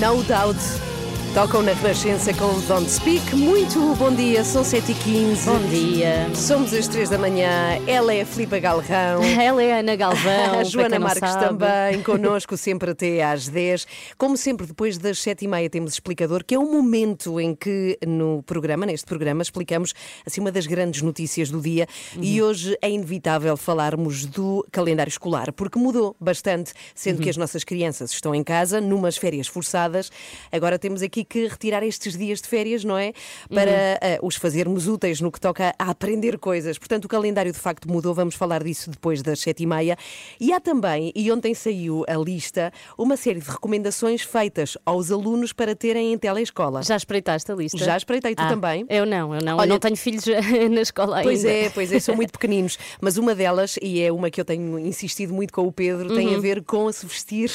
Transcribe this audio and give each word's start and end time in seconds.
No 0.00 0.22
Doubt. 0.22 0.97
Tocam 1.34 1.62
na 1.62 1.72
Renascença 1.72 2.34
com 2.34 2.58
Don't 2.66 2.90
Speak. 2.90 3.36
Muito 3.36 3.94
bom 3.94 4.12
dia, 4.12 4.42
são 4.42 4.62
7h15. 4.62 5.44
Bom 5.44 5.68
dia. 5.68 6.26
Somos 6.34 6.72
às 6.74 6.88
3 6.88 7.10
da 7.10 7.18
manhã. 7.18 7.78
Ela 7.86 8.12
é 8.12 8.22
a 8.22 8.26
Filipa 8.26 8.58
Galrão. 8.58 9.22
Ela 9.40 9.62
é 9.62 9.74
a 9.74 9.76
Ana 9.78 9.94
Galvão. 9.94 10.58
A 10.58 10.64
Joana 10.64 10.98
Marques 10.98 11.20
sabe. 11.30 11.44
também, 11.46 12.02
connosco 12.02 12.56
sempre 12.56 12.90
até 12.90 13.22
às 13.22 13.46
10. 13.46 13.86
Como 14.16 14.36
sempre, 14.36 14.66
depois 14.66 14.98
das 14.98 15.20
7 15.20 15.44
e 15.44 15.48
meia 15.48 15.70
temos 15.70 15.92
explicador, 15.92 16.44
que 16.44 16.56
é 16.56 16.58
o 16.58 16.64
momento 16.64 17.38
em 17.38 17.54
que 17.54 17.96
no 18.04 18.42
programa, 18.42 18.84
neste 18.84 19.06
programa, 19.06 19.40
explicamos 19.42 19.94
assim 20.26 20.40
uma 20.40 20.50
das 20.50 20.66
grandes 20.66 21.02
notícias 21.02 21.50
do 21.50 21.60
dia. 21.60 21.86
Uhum. 22.16 22.22
E 22.24 22.42
hoje 22.42 22.76
é 22.82 22.90
inevitável 22.90 23.56
falarmos 23.56 24.24
do 24.26 24.66
calendário 24.72 25.10
escolar, 25.10 25.52
porque 25.52 25.78
mudou 25.78 26.16
bastante, 26.18 26.72
sendo 26.94 27.18
Uhum. 27.18 27.22
que 27.22 27.30
as 27.30 27.36
nossas 27.36 27.62
crianças 27.62 28.10
estão 28.10 28.34
em 28.34 28.42
casa, 28.42 28.80
numas 28.80 29.16
férias 29.16 29.46
forçadas. 29.46 30.10
Agora 30.50 30.78
temos 30.78 31.00
aqui 31.02 31.24
que 31.28 31.46
retirar 31.46 31.82
estes 31.82 32.16
dias 32.16 32.40
de 32.40 32.48
férias, 32.48 32.84
não 32.84 32.96
é? 32.96 33.12
Para 33.52 33.70
Uhum. 33.70 33.76
eh, 34.00 34.18
os 34.22 34.36
fazermos 34.36 34.86
úteis 34.88 35.20
no 35.20 35.30
que 35.30 35.40
toca 35.40 35.74
a 35.78 35.90
aprender 35.90 36.38
coisas. 36.38 36.78
Portanto, 36.78 37.04
o 37.04 37.08
calendário 37.08 37.52
de 37.52 37.58
facto 37.58 37.90
mudou. 37.90 38.14
Vamos 38.14 38.34
falar 38.34 38.62
disso 38.64 38.90
depois 38.90 39.22
das 39.22 39.40
sete 39.40 39.62
e 39.62 39.66
meia. 39.66 39.96
E 40.40 40.52
há 40.52 40.60
também, 40.60 41.12
e 41.14 41.30
ontem 41.30 41.54
saiu 41.54 42.04
a 42.08 42.14
lista, 42.16 42.72
uma 42.96 43.16
série 43.16 43.40
de 43.40 43.50
recomendações 43.50 44.22
feitas 44.22 44.76
aos 44.86 45.10
alunos 45.10 45.52
para 45.52 45.74
terem 45.74 46.12
em 46.12 46.18
teleescola. 46.18 46.82
Já 46.82 46.96
espreitaste 46.96 47.50
a 47.52 47.54
lista? 47.54 47.78
Já 47.78 47.96
espreitei, 47.96 48.34
tu 48.34 48.42
Ah, 48.42 48.48
também? 48.48 48.86
Eu 48.88 49.04
não, 49.04 49.34
eu 49.34 49.40
não. 49.42 49.56
Olha- 49.58 49.66
eu 49.68 49.72
não 49.74 49.78
tenho 49.78 49.96
filhos 49.96 50.24
na 50.70 50.80
escola 50.80 51.16
ainda. 51.18 51.28
Pois 51.28 51.44
é, 51.44 51.68
pois 51.70 51.92
é, 51.92 52.00
são 52.00 52.14
muito 52.16 52.32
pequeninos. 52.32 52.78
Mas 53.00 53.16
uma 53.18 53.34
delas, 53.34 53.78
e 53.82 54.00
é 54.00 54.10
uma 54.12 54.30
que 54.30 54.40
eu 54.40 54.44
tenho 54.44 54.78
insistido 54.78 55.32
muito 55.34 55.52
com 55.52 55.66
o 55.66 55.72
Pedro, 55.72 56.14
tem 56.14 56.34
a 56.34 56.38
ver 56.38 56.62
com 56.64 56.90
se 56.92 57.04
vestir. 57.06 57.50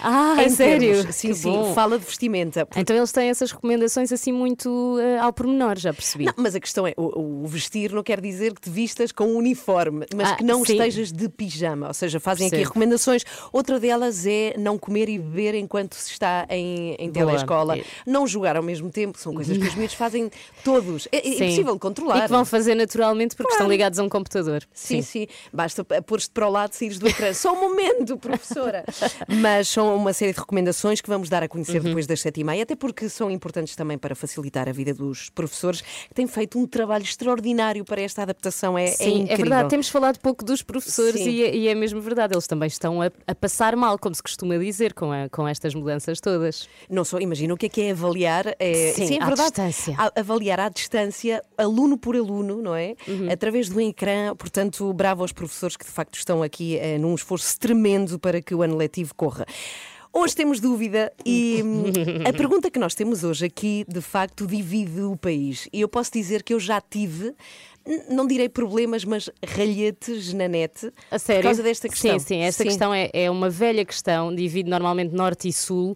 Ah, 0.00 0.36
em 0.44 0.48
sério? 0.50 0.94
termos- 0.96 1.14
Sim, 1.14 1.28
Que 1.28 1.34
sim, 1.34 1.52
bom. 1.52 1.74
fala 1.74 1.98
de 1.98 2.04
vestimenta. 2.04 2.66
Então 2.76 2.96
eles 2.96 3.12
têm 3.12 3.28
essas 3.28 3.50
recomendações 3.52 4.12
assim 4.12 4.32
muito 4.32 4.98
eh, 5.00 5.18
ao 5.18 5.32
pormenor, 5.32 5.78
já 5.78 5.92
percebi. 5.92 6.24
Não, 6.26 6.34
mas 6.36 6.54
a 6.54 6.60
questão 6.60 6.86
é, 6.86 6.94
o, 6.96 7.42
o 7.44 7.46
vestir 7.46 7.92
não 7.92 8.02
quer 8.02 8.20
dizer 8.20 8.54
que 8.54 8.60
te 8.62 8.70
vistas 8.70 9.12
com 9.12 9.24
um 9.24 9.36
uniforme, 9.36 10.06
mas 10.14 10.30
Ah, 10.32 10.36
que 10.36 10.44
não 10.44 10.64
sim. 10.64 10.72
estejas 10.72 11.12
de 11.12 11.28
pijama. 11.28 11.88
Ou 11.88 11.94
seja, 11.94 12.18
fazem 12.20 12.46
aqui 12.46 12.56
recomendações. 12.56 13.22
Outra 13.52 13.78
delas 13.78 14.26
é 14.26 14.54
não 14.58 14.78
comer 14.78 15.08
e 15.08 15.18
beber 15.18 15.54
enquanto 15.54 15.94
se 15.94 16.10
está 16.12 16.46
em, 16.50 16.94
em 16.98 17.10
telescola. 17.10 17.78
É. 17.78 17.84
Não 18.06 18.26
jogar 18.26 18.56
ao 18.56 18.62
mesmo 18.62 18.90
tempo, 18.90 19.18
são 19.18 19.34
coisas 19.34 19.56
que 19.56 19.64
os 19.66 19.74
miúdos 19.74 19.94
fazem 19.94 20.30
todos. 20.64 21.06
É, 21.12 21.18
é 21.18 21.22
Sim. 21.22 21.44
impossível 21.44 21.78
controlar. 21.78 22.18
E 22.18 22.22
que 22.22 22.28
vão 22.28 22.44
fazer 22.44 22.74
naturalmente 22.74 23.36
porque 23.36 23.52
estão 23.52 23.68
ligados 23.68 23.98
a 23.98 24.02
um 24.02 24.08
computador. 24.08 24.62
Sim, 24.72 25.02
sim, 25.02 25.26
Basta 25.52 25.84
p- 25.84 26.00
pôr-te 26.02 26.30
para 26.30 26.46
o 26.48 26.50
lado, 26.50 26.72
saíres 26.72 26.98
do 26.98 27.08
ecrã. 27.08 27.32
Só 27.32 27.52
um 27.52 27.60
momento, 27.60 28.16
professora. 28.16 28.84
Mas 29.28 29.68
são 29.72 29.94
uma 29.96 30.12
série 30.12 30.32
de 30.32 30.38
recomendações 30.40 31.00
que 31.00 31.08
vamos 31.08 31.28
dar 31.28 31.42
a 31.42 31.48
conhecer 31.48 31.78
Uhum. 31.78 31.84
depois 31.84 32.06
das 32.06 32.20
sete 32.20 32.40
e 32.40 32.44
meia, 32.44 32.62
até 32.62 32.74
porque 32.76 33.08
são 33.08 33.30
importantes 33.30 33.74
também 33.76 33.96
para 33.98 34.14
facilitar 34.14 34.68
a 34.68 34.72
vida 34.72 34.92
dos 34.94 35.30
professores, 35.30 35.80
que 35.80 36.14
têm 36.14 36.26
feito 36.26 36.58
um 36.58 36.66
trabalho 36.66 37.02
extraordinário 37.04 37.84
para 37.84 38.00
esta 38.00 38.22
adaptação. 38.22 38.76
É, 38.78 38.84
é 38.84 38.86
Sim, 38.88 39.04
é, 39.04 39.08
incrível. 39.22 39.36
verdade. 39.36 39.68
Temos 39.70 39.88
falado 39.88 40.18
pouco 40.18 40.44
dos 40.44 40.62
professores 40.62 41.20
Sim. 41.20 41.30
e 41.30 41.42
é, 41.44 41.56
e 41.56 41.68
é 41.68 41.74
mesmo 41.74 42.00
verdade. 42.00 42.34
Eles 42.34 42.46
também 42.46 42.66
estão 42.66 43.00
a, 43.02 43.10
a 43.26 43.34
passar 43.34 43.74
mal, 43.76 43.98
como 43.98 44.14
se 44.14 44.22
costuma 44.22 44.56
dizer, 44.58 44.92
com, 44.94 45.10
a- 45.12 45.28
com 45.28 45.46
estas 45.48 45.74
mudanças 45.74 46.20
todas. 46.20 46.68
Não 46.90 47.04
só, 47.04 47.18
imagina 47.18 47.54
o 47.54 47.56
que 47.56 47.66
é 47.66 47.68
que 47.68 47.80
é 47.82 47.90
avaliar. 47.92 48.54
É, 48.58 48.92
Sim, 48.94 49.14
é 49.18 49.22
à 49.22 49.26
verdade. 49.26 49.50
distância. 49.50 49.94
A- 49.98 50.20
avaliar 50.20 50.60
à 50.60 50.68
distância, 50.68 51.42
aluno 51.56 51.96
por 51.98 52.14
aluno, 52.16 52.60
não 52.60 52.74
é? 52.74 52.94
Uhum. 53.08 53.30
Através 53.30 53.68
do 53.68 53.80
ecrã. 53.80 54.34
Portanto, 54.36 54.92
bravo 54.92 55.22
aos 55.22 55.32
professores 55.32 55.76
que 55.76 55.84
de 55.84 55.90
facto 55.90 56.16
estão 56.16 56.42
aqui 56.42 56.76
eh, 56.78 56.98
num 56.98 57.14
esforço 57.14 57.58
tremendo 57.58 58.18
para 58.18 58.40
que 58.42 58.54
o 58.54 58.62
ano 58.62 58.76
letivo 58.76 59.14
corra. 59.14 59.46
Hoje 60.14 60.36
temos 60.36 60.60
dúvida 60.60 61.10
e 61.24 61.62
hum, 61.64 61.84
a 62.28 62.32
pergunta 62.34 62.70
que 62.70 62.78
nós 62.78 62.94
temos 62.94 63.24
hoje 63.24 63.46
aqui 63.46 63.82
de 63.88 64.02
facto 64.02 64.46
divide 64.46 65.00
o 65.00 65.16
país. 65.16 65.68
E 65.72 65.80
eu 65.80 65.88
posso 65.88 66.12
dizer 66.12 66.42
que 66.42 66.52
eu 66.52 66.60
já 66.60 66.82
tive, 66.82 67.34
não 68.10 68.26
direi 68.26 68.46
problemas, 68.46 69.06
mas 69.06 69.30
ralhetes 69.42 70.34
na 70.34 70.48
net 70.48 70.92
A 71.10 71.18
sério? 71.18 71.40
por 71.40 71.48
causa 71.48 71.62
desta 71.62 71.88
questão. 71.88 72.18
Sim, 72.18 72.26
sim, 72.26 72.38
esta 72.40 72.62
questão 72.62 72.92
é, 72.92 73.08
é 73.14 73.30
uma 73.30 73.48
velha 73.48 73.86
questão, 73.86 74.34
divide 74.34 74.68
normalmente 74.68 75.14
norte 75.14 75.48
e 75.48 75.52
sul. 75.52 75.94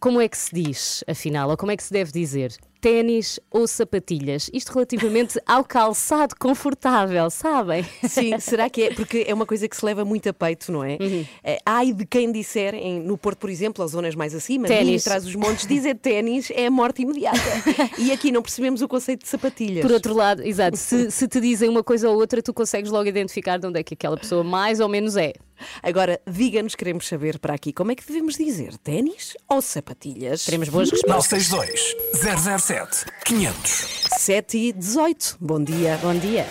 Como 0.00 0.20
é 0.20 0.28
que 0.28 0.36
se 0.36 0.52
diz, 0.52 1.04
afinal, 1.06 1.48
ou 1.48 1.56
como 1.56 1.70
é 1.70 1.76
que 1.76 1.82
se 1.82 1.92
deve 1.92 2.10
dizer? 2.10 2.52
Ténis 2.84 3.40
ou 3.50 3.66
sapatilhas? 3.66 4.50
Isto 4.52 4.74
relativamente 4.74 5.40
ao 5.46 5.64
calçado 5.64 6.34
confortável, 6.38 7.30
sabem? 7.30 7.82
Sim, 8.06 8.38
será 8.38 8.68
que 8.68 8.82
é? 8.82 8.92
Porque 8.94 9.24
é 9.26 9.32
uma 9.32 9.46
coisa 9.46 9.66
que 9.66 9.74
se 9.74 9.82
leva 9.82 10.04
muito 10.04 10.28
a 10.28 10.34
peito, 10.34 10.70
não 10.70 10.84
é? 10.84 10.98
Uhum. 11.00 11.24
Eh, 11.42 11.58
Ai 11.64 11.94
de 11.94 12.04
quem 12.04 12.30
disser, 12.30 12.74
em- 12.74 13.00
no 13.00 13.16
Porto, 13.16 13.38
por 13.38 13.48
exemplo, 13.48 13.82
as 13.82 13.92
zonas 13.92 14.14
mais 14.14 14.34
acima, 14.34 14.66
Ténis. 14.68 15.02
traz 15.02 15.24
os 15.24 15.34
montes, 15.34 15.66
dizer 15.66 15.94
ténis 15.96 16.50
é 16.50 16.66
a 16.66 16.70
morte 16.70 17.00
imediata. 17.00 17.38
e 17.96 18.12
aqui 18.12 18.30
não 18.30 18.42
percebemos 18.42 18.82
o 18.82 18.86
conceito 18.86 19.22
de 19.22 19.28
sapatilhas. 19.30 19.80
Por 19.80 19.90
outro 19.90 20.12
lado, 20.12 20.42
exato, 20.42 20.76
se, 20.76 21.10
se 21.10 21.26
te 21.26 21.40
dizem 21.40 21.70
uma 21.70 21.82
coisa 21.82 22.10
ou 22.10 22.16
outra, 22.18 22.42
tu 22.42 22.52
consegues 22.52 22.90
logo 22.90 23.08
identificar 23.08 23.56
de 23.56 23.66
onde 23.66 23.80
é 23.80 23.82
que 23.82 23.94
aquela 23.94 24.18
pessoa 24.18 24.44
mais 24.44 24.78
ou 24.78 24.90
menos 24.90 25.16
é. 25.16 25.32
Agora, 25.82 26.20
diga-nos, 26.26 26.74
queremos 26.74 27.06
saber 27.06 27.38
para 27.38 27.54
aqui, 27.54 27.72
como 27.72 27.92
é 27.92 27.94
que 27.94 28.06
devemos 28.06 28.36
dizer? 28.36 28.76
Ténis 28.78 29.34
ou 29.48 29.60
sapatilhas? 29.62 30.44
Teremos 30.44 30.68
boas 30.68 30.90
respostas. 30.90 31.48
962 31.50 32.60
007 32.62 33.06
500. 33.24 34.04
7 34.18 34.56
e 34.58 34.72
18. 34.72 35.36
Bom 35.40 35.62
dia. 35.62 35.98
Bom 36.02 36.14
dia. 36.14 36.46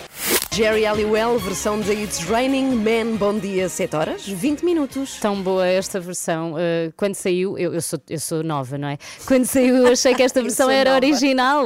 Jerry 0.52 0.84
Halliwell, 0.84 1.36
versão 1.40 1.80
de 1.80 1.90
It's 1.92 2.20
Raining 2.28 2.76
Man. 2.76 3.16
Bom 3.16 3.36
dia, 3.36 3.68
7 3.68 3.96
horas, 3.96 4.24
20 4.26 4.64
minutos. 4.64 5.18
Tão 5.18 5.42
boa 5.42 5.66
esta 5.66 5.98
versão. 5.98 6.52
Uh, 6.52 6.92
quando 6.96 7.16
saiu, 7.16 7.58
eu, 7.58 7.74
eu 7.74 7.82
sou, 7.82 7.98
eu 8.08 8.20
sou 8.20 8.44
nova, 8.44 8.78
não 8.78 8.86
é? 8.86 8.96
Quando 9.26 9.46
saiu, 9.46 9.74
eu 9.76 9.88
achei 9.92 10.14
que 10.14 10.22
esta 10.22 10.40
versão 10.42 10.70
era 10.70 10.90
nova. 10.90 11.04
original. 11.04 11.64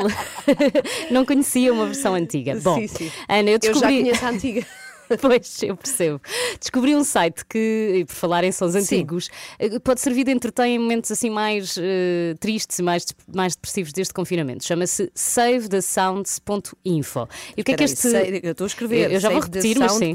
não 1.10 1.26
conhecia 1.26 1.70
uma 1.70 1.84
versão 1.84 2.14
antiga. 2.14 2.58
Bom, 2.62 2.76
Sim, 2.80 2.86
sim. 2.86 3.12
Ana, 3.28 3.50
eu 3.50 3.54
Eu 3.56 3.60
já 3.62 3.72
descobri. 3.72 4.02
conheço 4.02 4.24
a 4.24 4.28
antiga. 4.30 4.66
Pois, 5.20 5.62
eu 5.62 5.76
percebo. 5.76 6.20
Descobri 6.60 6.94
um 6.94 7.04
site 7.04 7.44
que, 7.46 7.98
e 8.00 8.04
por 8.04 8.14
falar 8.14 8.44
em 8.44 8.52
sons 8.52 8.74
antigos, 8.74 9.30
eh, 9.58 9.78
pode 9.78 10.00
servir 10.00 10.24
de 10.24 10.30
momentos 10.78 11.10
assim 11.10 11.30
mais 11.30 11.76
eh, 11.78 12.34
tristes 12.40 12.78
e 12.78 12.82
mais, 12.82 13.06
mais 13.34 13.54
depressivos 13.54 13.92
deste 13.92 14.12
confinamento. 14.14 14.64
Chama-se 14.64 15.10
savethesounds.info. 15.14 17.28
E 17.56 17.60
o 17.60 17.64
que 17.64 17.72
é 17.72 17.76
que 17.76 17.84
este. 17.84 18.08
sei- 18.10 18.40
eu 18.42 18.52
estou 18.52 18.64
a 18.64 18.68
escrever, 18.68 19.12
Eu 19.12 19.20
já 19.20 19.30
vou 19.30 19.40
repetir, 19.40 19.78
mas 19.78 19.92
sim. 19.98 20.12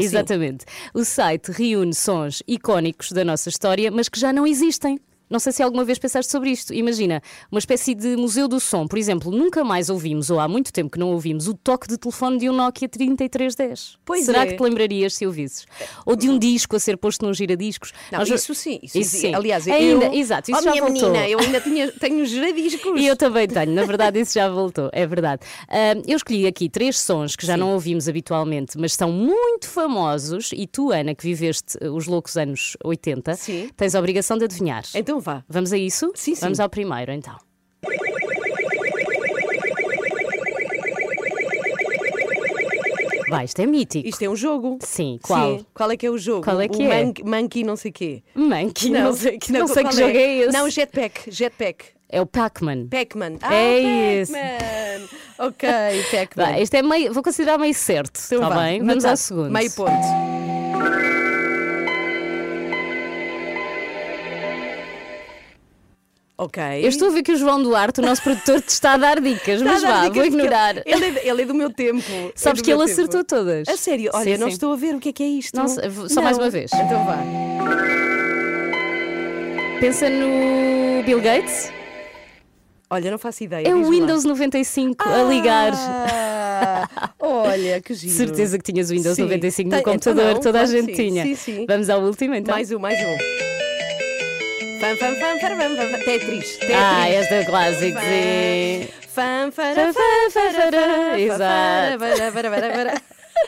sim. 0.00 0.06
Exatamente. 0.06 0.64
O 0.94 1.04
site 1.04 1.50
reúne 1.52 1.94
sons 1.94 2.42
icónicos 2.46 3.12
da 3.12 3.24
nossa 3.24 3.48
história, 3.48 3.90
mas 3.90 4.08
que 4.08 4.18
já 4.18 4.32
não 4.32 4.46
existem. 4.46 4.98
Não 5.30 5.38
sei 5.38 5.52
se 5.52 5.62
alguma 5.62 5.84
vez 5.84 5.98
pensaste 5.98 6.30
sobre 6.30 6.50
isto. 6.50 6.74
Imagina, 6.74 7.22
uma 7.52 7.58
espécie 7.60 7.94
de 7.94 8.16
museu 8.16 8.48
do 8.48 8.58
som. 8.58 8.86
Por 8.86 8.98
exemplo, 8.98 9.30
nunca 9.30 9.62
mais 9.64 9.88
ouvimos, 9.88 10.28
ou 10.28 10.40
há 10.40 10.48
muito 10.48 10.72
tempo 10.72 10.90
que 10.90 10.98
não 10.98 11.10
ouvimos, 11.12 11.46
o 11.46 11.54
toque 11.54 11.86
de 11.86 11.96
telefone 11.96 12.38
de 12.38 12.50
um 12.50 12.52
Nokia 12.52 12.88
3310. 12.88 13.98
Pois 14.04 14.24
Será 14.24 14.42
é. 14.42 14.46
que 14.46 14.56
te 14.56 14.62
lembrarias 14.62 15.14
se 15.14 15.24
ouvisses? 15.26 15.66
Ou 16.04 16.16
de 16.16 16.28
um 16.28 16.38
disco 16.38 16.74
a 16.76 16.80
ser 16.80 16.96
posto 16.96 17.24
num 17.24 17.32
giradiscos? 17.32 17.92
Não, 18.10 18.18
Nós- 18.18 18.28
isso 18.28 18.54
sim, 18.54 18.78
isso, 18.82 18.98
Isso 18.98 19.10
sim. 19.12 19.18
sim. 19.28 19.34
Aliás, 19.34 19.66
Ainda, 19.68 20.06
eu, 20.06 20.14
exato, 20.14 20.50
isso 20.50 20.60
oh, 20.60 20.64
já 20.64 20.70
minha 20.72 20.82
voltou. 20.84 21.10
menina, 21.10 21.28
eu 21.28 21.38
ainda 21.38 21.60
tinha, 21.60 21.92
tenho 21.92 22.26
giradiscos. 22.26 23.00
E 23.00 23.06
eu 23.06 23.16
também 23.16 23.46
tenho, 23.46 23.72
na 23.72 23.84
verdade 23.84 24.18
isso 24.20 24.34
já 24.34 24.48
voltou, 24.48 24.90
é 24.92 25.06
verdade. 25.06 25.42
Eu 26.06 26.16
escolhi 26.16 26.46
aqui 26.46 26.68
três 26.68 26.98
sons 26.98 27.36
que 27.36 27.46
já 27.46 27.56
não 27.56 27.72
ouvimos 27.74 28.08
habitualmente, 28.08 28.76
mas 28.78 28.94
são 28.94 29.12
muito 29.12 29.68
famosos 29.68 30.50
e 30.52 30.66
tu, 30.66 30.90
Ana, 30.90 31.14
que 31.14 31.22
viveste 31.22 31.76
eh, 31.80 31.88
os 31.88 32.06
loucos 32.06 32.36
anos 32.36 32.76
80, 32.84 33.34
Sim. 33.36 33.70
tens 33.76 33.94
a 33.94 33.98
obrigação 33.98 34.36
de 34.36 34.44
adivinhar. 34.44 34.82
Então 34.94 35.19
vá. 35.20 35.44
Vamos 35.48 35.72
a 35.72 35.78
isso? 35.78 36.10
Sim, 36.14 36.34
sim. 36.34 36.40
Vamos 36.40 36.60
ao 36.60 36.68
primeiro 36.68 37.12
então. 37.12 37.36
Vai, 43.28 43.44
isto 43.44 43.60
é 43.62 43.66
mítico. 43.66 44.08
Isto 44.08 44.22
é 44.22 44.28
um 44.28 44.34
jogo. 44.34 44.78
Sim, 44.80 45.18
qual? 45.22 45.58
Sim. 45.58 45.66
Qual 45.72 45.90
é 45.90 45.96
que 45.96 46.04
é 46.04 46.10
o 46.10 46.18
jogo? 46.18 46.42
Qual 46.42 46.60
é 46.60 46.66
que 46.68 46.78
o 46.78 46.92
é? 46.92 47.04
Monkey, 47.04 47.24
monkey 47.24 47.64
não 47.64 47.76
sei 47.76 47.92
quê. 47.92 48.22
Monkey, 48.34 48.90
não, 48.90 49.12
sei, 49.12 49.38
que, 49.38 49.52
não 49.52 49.68
sei 49.68 49.84
que 49.84 49.92
jogo 49.94 50.16
é 50.16 50.36
esse. 50.38 50.52
Não, 50.52 50.68
Jetpack. 50.68 51.30
Jetpack. 51.30 51.84
É 52.08 52.20
o 52.20 52.26
Pac-Man. 52.26 52.88
Pac-Man. 52.88 53.38
Ah, 53.42 53.54
É. 53.54 54.24
Pac-Man. 54.26 55.46
Ok, 55.46 55.68
Pac-Man. 56.10 56.58
Este 56.58 56.78
é 56.78 56.82
meio, 56.82 57.14
vou 57.14 57.22
considerar 57.22 57.56
meio 57.56 57.72
certo, 57.72 58.20
Então 58.26 58.42
está 58.42 58.48
vá, 58.54 58.62
bem? 58.64 58.82
Vamos 58.82 59.04
ao 59.04 59.16
segundo. 59.16 59.50
Meio 59.50 59.70
ponto. 59.70 61.09
Ok. 66.42 66.62
Eu 66.82 66.88
estou 66.88 67.08
a 67.08 67.10
ver 67.10 67.22
que 67.22 67.32
o 67.32 67.36
João 67.36 67.62
Duarte, 67.62 68.00
o 68.00 68.02
nosso 68.02 68.22
produtor, 68.22 68.62
te 68.62 68.68
está 68.70 68.94
a 68.94 68.96
dar 68.96 69.20
dicas, 69.20 69.60
mas 69.60 69.82
vá, 69.82 70.04
dicas 70.04 70.16
vou 70.16 70.24
ignorar. 70.24 70.74
Ele 70.86 71.04
é, 71.18 71.28
ele 71.28 71.42
é 71.42 71.44
do 71.44 71.54
meu 71.54 71.70
tempo. 71.70 72.00
é 72.10 72.32
Sabes 72.34 72.62
do 72.62 72.64
que 72.64 72.70
ele 72.72 72.78
tempo. 72.80 72.90
acertou 72.92 73.22
todas. 73.22 73.68
A 73.68 73.76
sério? 73.76 74.10
Olha, 74.14 74.24
Sim, 74.36 74.40
não 74.40 74.46
sim. 74.46 74.54
estou 74.54 74.72
a 74.72 74.76
ver 74.76 74.94
o 74.94 74.98
que 74.98 75.10
é 75.10 75.12
que 75.12 75.22
é 75.22 75.26
isto. 75.26 75.54
Não 75.54 75.68
sei, 75.68 75.84
só 76.08 76.22
mais 76.22 76.38
uma 76.38 76.48
vez. 76.48 76.70
Então 76.72 77.04
vá. 77.04 77.18
Pensa 79.80 80.08
no 80.08 81.02
Bill 81.04 81.20
Gates. 81.20 81.70
Olha, 82.88 83.10
não 83.10 83.18
faço 83.18 83.44
ideia. 83.44 83.68
É 83.68 83.74
o 83.74 83.78
diz-me 83.80 83.96
lá. 83.96 84.06
Windows 84.06 84.24
95 84.24 85.08
a 85.10 85.22
ligar. 85.24 85.72
Ah, 85.74 87.10
olha, 87.18 87.82
que 87.82 87.92
giro. 87.94 88.14
Certeza 88.14 88.56
que 88.58 88.64
tinhas 88.72 88.90
o 88.90 88.94
Windows 88.94 89.16
Sim. 89.16 89.22
95 89.24 89.68
Tem- 89.70 89.78
no 89.78 89.84
computador, 89.84 90.22
então 90.22 90.34
não, 90.34 90.40
toda 90.40 90.60
a 90.62 90.64
gente 90.64 90.86
sim. 90.96 91.08
tinha. 91.10 91.22
Sim, 91.22 91.34
sim. 91.34 91.66
Vamos 91.68 91.90
ao 91.90 92.00
último 92.00 92.34
então. 92.34 92.54
Mais 92.54 92.72
um, 92.72 92.78
mais 92.78 92.98
um. 92.98 93.49
Fam, 94.90 94.96
fam, 94.96 95.14
fam, 95.20 95.38
fam, 95.38 95.56
fam, 95.56 95.76
fam, 95.76 95.88
fam. 95.90 96.00
Tetris. 96.04 96.56
Tetris. 96.56 96.76
Ah, 96.76 97.08
esta 97.08 97.34
é 97.36 97.44
clássica. 97.44 98.00
Fam, 99.14 99.52
fara, 99.52 99.92
Fam. 99.92 100.02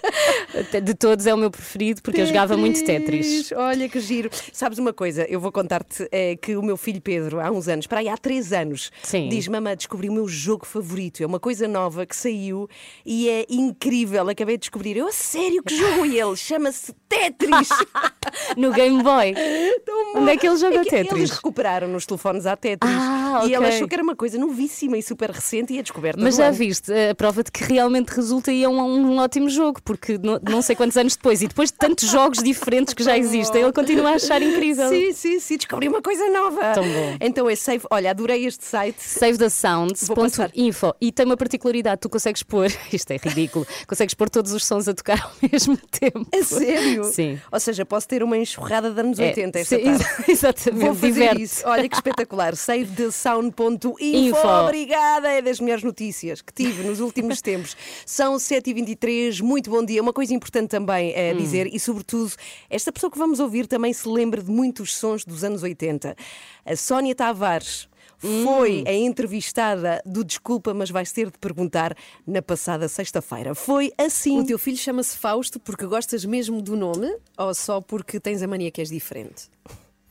De 0.82 0.94
todos 0.94 1.26
é 1.26 1.34
o 1.34 1.36
meu 1.36 1.50
preferido 1.50 2.02
porque 2.02 2.20
eu 2.20 2.26
jogava 2.26 2.56
muito 2.56 2.84
Tetris. 2.84 3.52
Olha 3.52 3.88
que 3.88 4.00
giro. 4.00 4.28
Sabes 4.52 4.78
uma 4.78 4.92
coisa? 4.92 5.24
Eu 5.28 5.40
vou 5.40 5.50
contar-te 5.50 6.06
eh, 6.12 6.36
que 6.36 6.56
o 6.56 6.62
meu 6.62 6.76
filho 6.76 7.00
Pedro, 7.00 7.40
há 7.40 7.50
uns 7.50 7.68
anos, 7.68 7.86
para 7.86 8.00
aí 8.00 8.08
há 8.08 8.16
três 8.16 8.52
anos, 8.52 8.90
Sim. 9.02 9.28
diz: 9.28 9.48
Mamãe, 9.48 9.76
descobri 9.76 10.08
o 10.08 10.12
meu 10.12 10.28
jogo 10.28 10.66
favorito. 10.66 11.22
É 11.22 11.26
uma 11.26 11.40
coisa 11.40 11.66
nova 11.66 12.04
que 12.04 12.14
saiu 12.14 12.68
e 13.04 13.28
é 13.28 13.46
incrível. 13.48 14.28
Acabei 14.28 14.56
de 14.56 14.62
descobrir. 14.62 14.96
Eu, 14.96 15.08
a 15.08 15.12
sério, 15.12 15.62
que 15.62 15.76
jogo? 15.76 16.04
E 16.06 16.20
ele 16.20 16.36
chama-se 16.36 16.92
Tetris. 17.08 17.68
No 18.56 18.72
Game 18.72 19.02
Boy. 19.02 19.34
Tão. 19.84 20.22
Onde 20.22 20.30
é 20.32 20.36
que 20.36 20.46
ele 20.46 20.56
joga 20.56 20.82
que 20.84 20.90
Tetris? 20.90 21.12
Eles 21.18 21.30
recuperaram 21.30 21.88
nos 21.88 22.06
telefones 22.06 22.46
à 22.46 22.56
Tetris. 22.56 22.92
Ah, 22.94 23.42
E 23.46 23.54
ele 23.54 23.66
achou 23.66 23.86
que 23.88 23.94
era 23.94 24.02
uma 24.02 24.14
coisa 24.16 24.38
novíssima 24.38 24.96
e 24.96 25.02
super 25.02 25.30
recente 25.30 25.72
e 25.74 25.78
a 25.78 25.82
descoberta 25.82 26.20
Mas 26.20 26.36
já 26.36 26.46
ano. 26.48 26.56
viste 26.56 26.92
a 26.92 27.14
prova 27.14 27.42
de 27.42 27.50
que 27.50 27.64
realmente 27.64 28.10
resulta 28.10 28.52
e 28.52 28.62
é 28.64 28.68
um, 28.68 28.80
um 28.80 29.18
ótimo 29.18 29.48
jogo, 29.50 29.81
porque 29.84 30.18
não, 30.18 30.40
não 30.48 30.62
sei 30.62 30.74
quantos 30.76 30.96
anos 30.96 31.16
depois, 31.16 31.42
e 31.42 31.48
depois 31.48 31.70
de 31.70 31.78
tantos 31.78 32.08
jogos 32.10 32.42
diferentes 32.42 32.94
que 32.94 33.02
já 33.02 33.16
existem, 33.18 33.62
ele 33.62 33.72
continua 33.72 34.10
a 34.10 34.14
achar 34.14 34.40
incrível. 34.42 34.88
Sim, 34.88 35.12
sim, 35.12 35.40
sim, 35.40 35.56
descobri 35.56 35.88
uma 35.88 36.00
coisa 36.02 36.28
nova. 36.30 36.72
Tão 36.74 36.84
bom. 36.84 37.16
Então 37.20 37.48
é 37.48 37.54
safe. 37.56 37.86
Olha, 37.90 38.10
adorei 38.10 38.46
este 38.46 38.64
site. 38.64 39.00
SaveTheSounds.info 39.02 40.94
e 41.00 41.12
tem 41.12 41.26
uma 41.26 41.36
particularidade, 41.36 42.00
tu 42.00 42.08
consegues 42.08 42.42
pôr, 42.42 42.66
isto 42.92 43.10
é 43.10 43.16
ridículo, 43.16 43.66
consegues 43.86 44.14
pôr 44.14 44.28
todos 44.30 44.52
os 44.52 44.64
sons 44.64 44.88
a 44.88 44.94
tocar 44.94 45.22
ao 45.22 45.32
mesmo 45.50 45.76
tempo. 45.76 46.26
A 46.34 46.44
sério? 46.44 47.04
Sim. 47.04 47.38
Ou 47.50 47.60
seja, 47.60 47.84
posso 47.84 48.08
ter 48.08 48.22
uma 48.22 48.36
enxurrada 48.36 48.90
de 48.90 49.00
anos 49.00 49.18
É, 49.18 49.28
80 49.28 49.58
esta 49.58 49.76
sim, 49.76 49.84
tarde. 49.84 50.04
Exatamente, 50.30 50.84
Vou 50.84 50.94
fazer 50.94 51.12
diverte. 51.12 51.42
isso. 51.42 51.62
Olha 51.66 51.88
que 51.88 51.94
espetacular. 51.94 52.56
SaveTheSound.info. 52.56 53.96
Info. 54.00 54.48
Obrigada. 54.64 55.28
É 55.28 55.42
das 55.42 55.60
melhores 55.60 55.84
notícias 55.84 56.40
que 56.42 56.52
tive 56.52 56.82
nos 56.84 57.00
últimos 57.00 57.40
tempos. 57.40 57.76
São 58.06 58.36
7h23. 58.36 59.42
Muito 59.42 59.70
bom 59.72 59.84
dia. 59.84 60.00
Uma 60.02 60.12
coisa 60.12 60.32
importante 60.34 60.68
também 60.70 61.12
Hum. 61.12 61.30
a 61.30 61.34
dizer, 61.34 61.66
e 61.66 61.80
sobretudo, 61.80 62.32
esta 62.70 62.92
pessoa 62.92 63.10
que 63.10 63.18
vamos 63.18 63.40
ouvir 63.40 63.66
também 63.66 63.92
se 63.92 64.08
lembra 64.08 64.42
de 64.42 64.50
muitos 64.50 64.94
sons 64.94 65.24
dos 65.24 65.42
anos 65.42 65.62
80. 65.62 66.14
A 66.64 66.76
Sónia 66.76 67.14
Tavares. 67.14 67.88
Hum. 68.24 68.44
Foi 68.44 68.84
a 68.86 68.92
entrevistada 68.92 70.00
do 70.06 70.22
Desculpa, 70.22 70.72
mas 70.72 70.90
vais 70.90 71.10
ter 71.10 71.28
de 71.28 71.36
perguntar 71.38 71.96
na 72.24 72.40
passada 72.40 72.86
sexta-feira. 72.86 73.52
Foi 73.52 73.92
assim. 73.98 74.38
O 74.38 74.46
teu 74.46 74.60
filho 74.60 74.76
chama-se 74.76 75.16
Fausto 75.18 75.58
porque 75.58 75.84
gostas 75.86 76.24
mesmo 76.24 76.62
do 76.62 76.76
nome 76.76 77.12
ou 77.36 77.52
só 77.52 77.80
porque 77.80 78.20
tens 78.20 78.40
a 78.40 78.46
mania 78.46 78.70
que 78.70 78.80
és 78.80 78.90
diferente? 78.90 79.50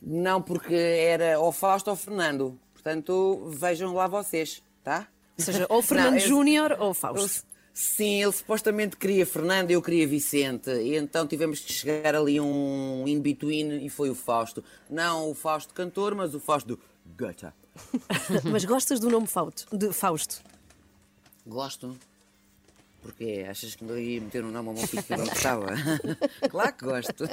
Não, 0.02 0.42
porque 0.42 0.74
era 0.74 1.40
ou 1.40 1.50
Fausto 1.52 1.88
ou 1.88 1.96
Fernando. 1.96 2.58
Portanto, 2.74 3.46
vejam 3.48 3.94
lá 3.94 4.06
vocês, 4.08 4.62
tá? 4.84 5.06
Ou 5.38 5.44
seja, 5.44 5.66
ou 5.70 5.80
Fernando 5.82 6.18
Júnior 6.18 6.76
ou 6.80 6.88
eu- 6.88 6.94
Fausto. 6.94 7.46
Sim, 7.74 8.22
ele 8.22 8.32
supostamente 8.32 8.96
queria 8.96 9.24
Fernando 9.24 9.70
e 9.70 9.74
eu 9.74 9.82
queria 9.82 10.06
Vicente. 10.06 10.70
E 10.70 10.94
então 10.96 11.26
tivemos 11.26 11.60
que 11.60 11.72
chegar 11.72 12.14
ali 12.14 12.36
a 12.38 12.42
um 12.42 13.04
in-between 13.08 13.84
e 13.84 13.88
foi 13.88 14.10
o 14.10 14.14
Fausto. 14.14 14.62
Não 14.90 15.30
o 15.30 15.34
Fausto 15.34 15.72
cantor, 15.72 16.14
mas 16.14 16.34
o 16.34 16.40
Fausto 16.40 16.78
Gata. 17.16 17.54
Mas 18.52 18.66
gostas 18.66 19.00
do 19.00 19.08
nome 19.08 19.26
Fausto? 19.26 19.66
De 19.74 19.90
Fausto. 19.94 20.42
Gosto. 21.46 21.96
Porquê? 23.00 23.46
Achas 23.48 23.74
que 23.74 23.82
não 23.84 23.98
ia 23.98 24.20
meter 24.20 24.44
um 24.44 24.50
nome 24.50 24.68
ao 24.68 24.74
meu 24.74 24.86
filho 24.86 25.02
que 25.02 25.16
não 25.16 25.26
gostava? 25.26 25.68
claro 26.50 26.72
que 26.74 26.84
gosto. 26.84 27.24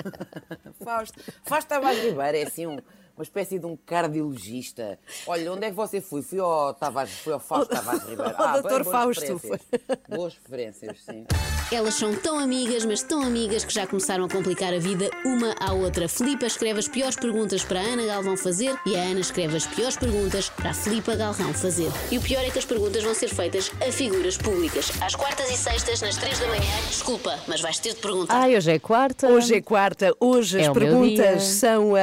Fausto. 0.84 1.20
Fausto 1.44 1.68
Tavares 1.68 2.02
Ribeiro 2.04 2.38
é 2.38 2.44
assim 2.44 2.66
um- 2.66 2.80
uma 3.20 3.24
espécie 3.24 3.60
de 3.60 3.66
um 3.66 3.76
cardiologista. 3.76 4.98
Olha, 5.28 5.52
onde 5.52 5.66
é 5.66 5.70
que 5.70 5.76
você 5.76 6.00
foi? 6.00 6.22
Fui 6.22 6.40
ao, 6.40 6.74
Tavares, 6.74 7.12
fui 7.20 7.34
ao 7.34 7.40
Fausto 7.40 7.68
Tavares 7.76 8.04
Ribeiro. 8.04 8.34
Ah, 8.38 8.62
bem, 8.62 8.72
boas 8.72 8.88
Fausto. 8.88 9.22
referências. 9.22 9.60
Boas 10.08 10.34
referências, 10.42 10.98
sim. 11.04 11.26
Elas 11.70 11.96
são 11.96 12.16
tão 12.16 12.40
amigas, 12.40 12.86
mas 12.86 13.04
tão 13.04 13.22
amigas 13.22 13.66
que 13.66 13.74
já 13.74 13.86
começaram 13.86 14.24
a 14.24 14.30
complicar 14.30 14.74
a 14.74 14.80
vida 14.80 15.10
uma 15.26 15.54
à 15.60 15.74
outra. 15.74 16.08
Filipa 16.08 16.46
escreve 16.46 16.80
as 16.80 16.88
piores 16.88 17.18
perguntas 17.18 17.62
para 17.62 17.82
a 17.82 17.84
Ana 17.84 18.06
Galvão 18.06 18.38
fazer 18.38 18.74
e 18.86 18.96
a 18.96 19.02
Ana 19.02 19.20
escreve 19.20 19.58
as 19.58 19.68
piores 19.68 19.98
perguntas 19.98 20.48
para 20.50 20.70
a 20.70 20.74
Filipa 20.74 21.14
Galvão 21.18 21.54
fazer. 21.54 21.92
E 22.10 22.18
o 22.18 22.22
pior 22.22 22.42
é 22.46 22.50
que 22.50 22.58
as 22.60 22.66
perguntas 22.66 23.04
vão 23.04 23.14
ser 23.14 23.28
feitas 23.28 23.70
a 23.86 23.92
figuras 23.92 24.38
públicas. 24.38 24.94
Às 25.02 25.14
quartas 25.16 25.50
e 25.52 25.58
sextas, 25.58 26.02
nas 26.02 26.16
três 26.16 26.40
da 26.40 26.48
manhã. 26.48 26.62
Desculpa, 26.88 27.38
mas 27.50 27.60
vais 27.60 27.78
ter 27.80 27.94
de 27.96 28.00
perguntar. 28.00 28.34
Ai, 28.44 28.56
hoje 28.56 28.72
é 28.72 28.80
quarta. 28.80 29.28
Hoje 29.28 29.56
é 29.56 29.62
quarta, 29.62 30.16
hoje 30.22 30.58
É 30.58 30.62
as 30.62 30.68
o 30.70 30.74
meu 30.74 30.80
dia. 30.80 31.18
perguntas 31.18 31.44
são 31.44 31.96
a 31.96 32.00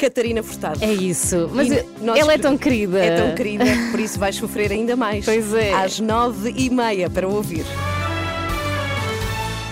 Catarina 0.00 0.42
Furtado. 0.42 0.84
É 0.84 0.92
isso. 0.92 1.50
Mas 1.52 1.68
E 1.68 1.76
eu- 1.76 1.90
nós 2.02 2.18
ela 2.18 2.32
é 2.34 2.38
tão 2.38 2.56
querida. 2.58 2.98
É 2.98 3.16
tão 3.16 3.34
querida, 3.34 3.64
por 3.90 3.98
isso 4.00 4.18
vais 4.18 4.36
sofrer 4.36 4.70
ainda 4.72 4.94
mais. 4.96 5.24
Pois 5.24 5.54
é. 5.54 5.72
Às 5.72 5.98
nove 6.00 6.52
e 6.56 6.68
meia 6.68 7.08
para 7.08 7.26
ouvir. 7.26 7.64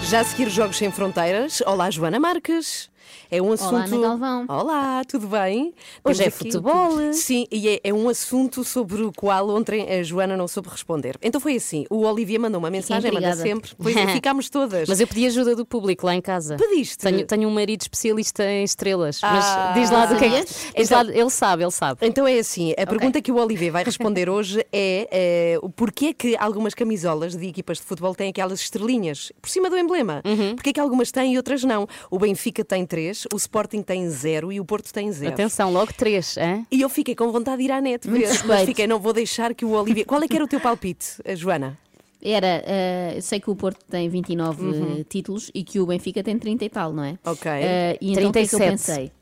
Já 0.09 0.21
a 0.21 0.25
seguir 0.25 0.49
Jogos 0.51 0.77
Sem 0.77 0.91
Fronteiras. 0.91 1.63
Olá, 1.67 1.91
Joana 1.91 2.21
Marques. 2.21 2.89
É 3.31 3.41
um 3.43 3.53
assunto. 3.53 3.75
Ana 3.95 3.99
Galvão. 3.99 4.45
Olá, 4.49 5.03
tudo 5.05 5.27
bem? 5.27 5.73
Hoje 6.05 6.23
é 6.23 6.29
aqui- 6.29 6.37
futebol. 6.39 6.91
Sim, 7.13 7.47
e 7.51 7.69
é, 7.69 7.81
é 7.85 7.93
um 7.93 8.09
assunto 8.09 8.63
sobre 8.65 9.03
o 9.03 9.13
qual 9.13 9.49
ontem 9.51 9.87
a 9.91 10.03
Joana 10.03 10.37
não 10.37 10.47
soube 10.47 10.69
responder. 10.69 11.17
Então 11.23 11.41
foi 11.41 11.57
assim: 11.57 11.85
o 11.91 12.05
Olivia 12.05 12.39
mandou 12.39 12.59
uma 12.59 12.71
mensagem, 12.71 13.11
manda 13.11 13.35
sempre. 13.37 13.73
Pois 13.77 13.97
é, 13.97 14.07
ficámos 14.15 14.49
todas. 14.51 14.89
Mas 14.89 15.01
eu 15.01 15.07
pedi 15.07 15.27
ajuda 15.27 15.57
do 15.57 15.65
público 15.67 16.07
lá 16.07 16.15
em 16.15 16.21
casa. 16.21 16.57
Pediste? 16.57 16.99
Tenho, 16.99 17.27
tenho 17.27 17.49
um 17.49 17.53
marido 17.53 17.83
especialista 17.83 18.45
em 18.45 18.65
estrelas. 18.65 19.21
Ah, 19.23 19.73
mas 19.73 19.81
diz 19.81 19.91
lá 19.91 20.07
do 20.07 20.17
que 20.17 20.25
é 20.25 20.45
que. 20.45 20.53
diz 20.77 20.91
lá- 20.91 21.03
ele 21.05 21.31
sabe, 21.31 21.63
ele 21.63 21.71
sabe. 21.71 22.07
Então 22.07 22.27
é 22.27 22.39
assim, 22.39 22.73
a 22.73 22.87
pergunta 22.87 23.21
que 23.21 23.33
o 23.33 23.37
Olivier 23.37 23.73
vai 23.73 23.85
responder 23.85 24.29
hoje 24.29 24.65
é, 24.73 25.59
o 25.63 25.69
porquê 25.71 26.13
que 26.13 26.37
algumas 26.39 26.75
camisolas 26.75 27.35
de 27.37 27.47
equipas 27.47 27.79
de 27.79 27.85
futebol 27.85 28.15
têm 28.15 28.31
aquelas 28.31 28.61
estrelinhas 28.61 29.33
por 29.41 29.49
cima 29.49 29.69
do 29.71 29.77
emblema? 29.77 30.23
Uhum. 30.25 30.55
Porquê 30.55 30.73
que 30.73 30.81
algumas 30.81 31.11
têm 31.11 31.35
e 31.35 31.37
outras 31.37 31.65
não? 31.65 31.87
O 32.11 32.19
Benfica 32.19 32.65
tem 32.65 32.85
três, 32.87 33.14
o 33.33 33.37
Sporting 33.37 33.83
tem 33.83 34.09
zero 34.11 34.53
e 34.53 34.61
o 34.61 34.65
Porto 34.65 34.93
tem 34.93 35.11
zero. 35.13 35.33
Atenção, 35.33 35.73
logo 35.73 35.93
três, 35.93 36.37
hein? 36.37 36.67
E 36.71 36.81
eu 36.81 36.89
fiquei 36.89 37.15
com 37.15 37.31
vontade 37.31 37.59
de 37.59 37.65
ir 37.65 37.73
à 37.73 37.81
net 37.81 38.09
Muito 38.09 38.27
ver, 38.27 38.45
mas 38.47 38.65
fiquei, 38.65 38.87
não 38.87 38.99
vou 38.99 39.13
deixar 39.13 39.55
que 39.55 39.65
o 39.65 39.71
Olivier. 39.73 40.07
Qual 40.07 40.23
é 40.23 40.29
que 40.29 40.35
era 40.35 40.45
o 40.45 40.49
teu 40.49 40.61
palpite, 40.61 41.07
a 41.27 41.35
Joana? 41.35 41.79
Era, 42.23 42.63
eh, 42.65 43.13
eu 43.17 43.23
sei 43.23 43.39
que 43.39 43.51
o 43.51 43.55
Porto 43.57 43.85
tem 43.91 44.09
29 44.09 45.05
títulos 45.09 45.51
e 45.55 45.63
que 45.63 45.79
o 45.79 45.85
Benfica 45.87 46.23
tem 46.23 46.39
30 46.39 46.65
e 46.65 46.69
tal, 46.71 46.93
não 46.93 47.05
é? 47.05 47.19
Ok. 47.25 47.51
Eh, 47.53 47.99
e 48.01 48.13
então 48.13 48.31
o 48.31 48.33
que 48.33 48.39
é 48.39 48.47
que 48.47 48.55
eu 48.55 48.59
37. 48.59 48.71
pensei? 48.71 49.13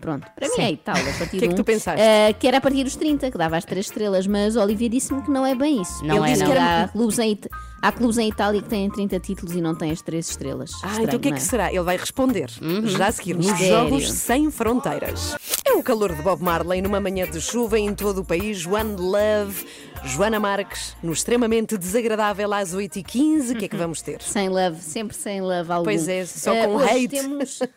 Pronto, 0.00 0.24
para 0.36 0.48
mim 0.48 0.62
é 0.62 0.70
e 0.70 0.76
tal, 0.76 0.94
a 0.94 1.18
partir 1.18 1.36
O 1.38 1.40
que 1.40 1.44
é 1.44 1.48
que 1.48 1.48
de 1.48 1.54
tu 1.56 1.62
um, 1.62 1.64
pensaste? 1.64 2.00
eh, 2.00 2.32
que 2.32 2.46
era 2.46 2.58
a 2.58 2.60
partir 2.60 2.84
dos 2.84 2.94
30, 2.94 3.32
que 3.32 3.36
dava 3.36 3.56
as 3.56 3.64
3 3.64 3.84
estrelas, 3.86 4.28
mas 4.28 4.54
o 4.54 4.60
Olivier 4.60 4.88
disse-me 4.88 5.20
que 5.22 5.30
não 5.32 5.44
é 5.44 5.56
bem 5.56 5.82
isso. 5.82 6.04
Não 6.04 6.18
Ele 6.18 6.26
é, 6.26 6.32
disse 6.34 6.44
não. 6.44 6.52
que 6.52 6.58
há 6.58 6.88
clubes, 6.92 7.18
em, 7.18 7.30
It- 7.30 7.48
há 7.80 7.92
clubes 7.92 8.18
em 8.18 8.28
Itália 8.28 8.60
que 8.62 8.68
têm 8.68 8.88
30 8.90 9.20
títulos 9.20 9.54
e 9.54 9.60
não 9.60 9.74
têm 9.74 9.90
as 9.90 10.02
3 10.02 10.28
estrelas. 10.28 10.70
Ah, 10.82 10.88
Estranho, 10.88 11.02
então 11.04 11.18
o 11.18 11.20
que 11.22 11.28
é 11.28 11.30
não 11.30 11.38
que 11.38 11.44
será? 11.44 11.68
Ele 11.72 11.82
vai 11.82 11.96
responder 11.96 12.50
já 12.84 13.06
a 13.08 13.12
seguir 13.12 13.34
nos 13.34 13.46
Mistério. 13.46 13.68
Jogos 13.76 14.10
Sem 14.12 14.50
Fronteiras. 14.50 15.36
É 15.64 15.72
o 15.72 15.82
calor 15.82 16.14
de 16.14 16.22
Bob 16.22 16.42
Marley 16.42 16.80
numa 16.82 17.00
manhã 17.00 17.26
de 17.30 17.40
chuva 17.40 17.78
em 17.78 17.94
todo 17.94 18.22
o 18.22 18.24
país. 18.24 18.64
One 18.66 18.96
Love, 18.96 19.66
Joana 20.04 20.40
Marques, 20.40 20.96
no 21.02 21.12
extremamente 21.12 21.76
desagradável 21.76 22.52
às 22.54 22.74
8h15. 22.74 23.52
O 23.52 23.56
que 23.56 23.64
é 23.66 23.68
que 23.68 23.76
vamos 23.76 24.00
ter? 24.00 24.22
Sem 24.22 24.48
love, 24.48 24.80
sempre 24.80 25.14
sem 25.16 25.40
love 25.40 25.70
algum. 25.70 25.84
Pois 25.84 26.08
é, 26.08 26.24
só 26.24 26.54
Eh, 26.54 26.66
com 26.66 26.76
hoje 26.76 26.90
hate. 26.90 27.08
Temos... 27.08 27.58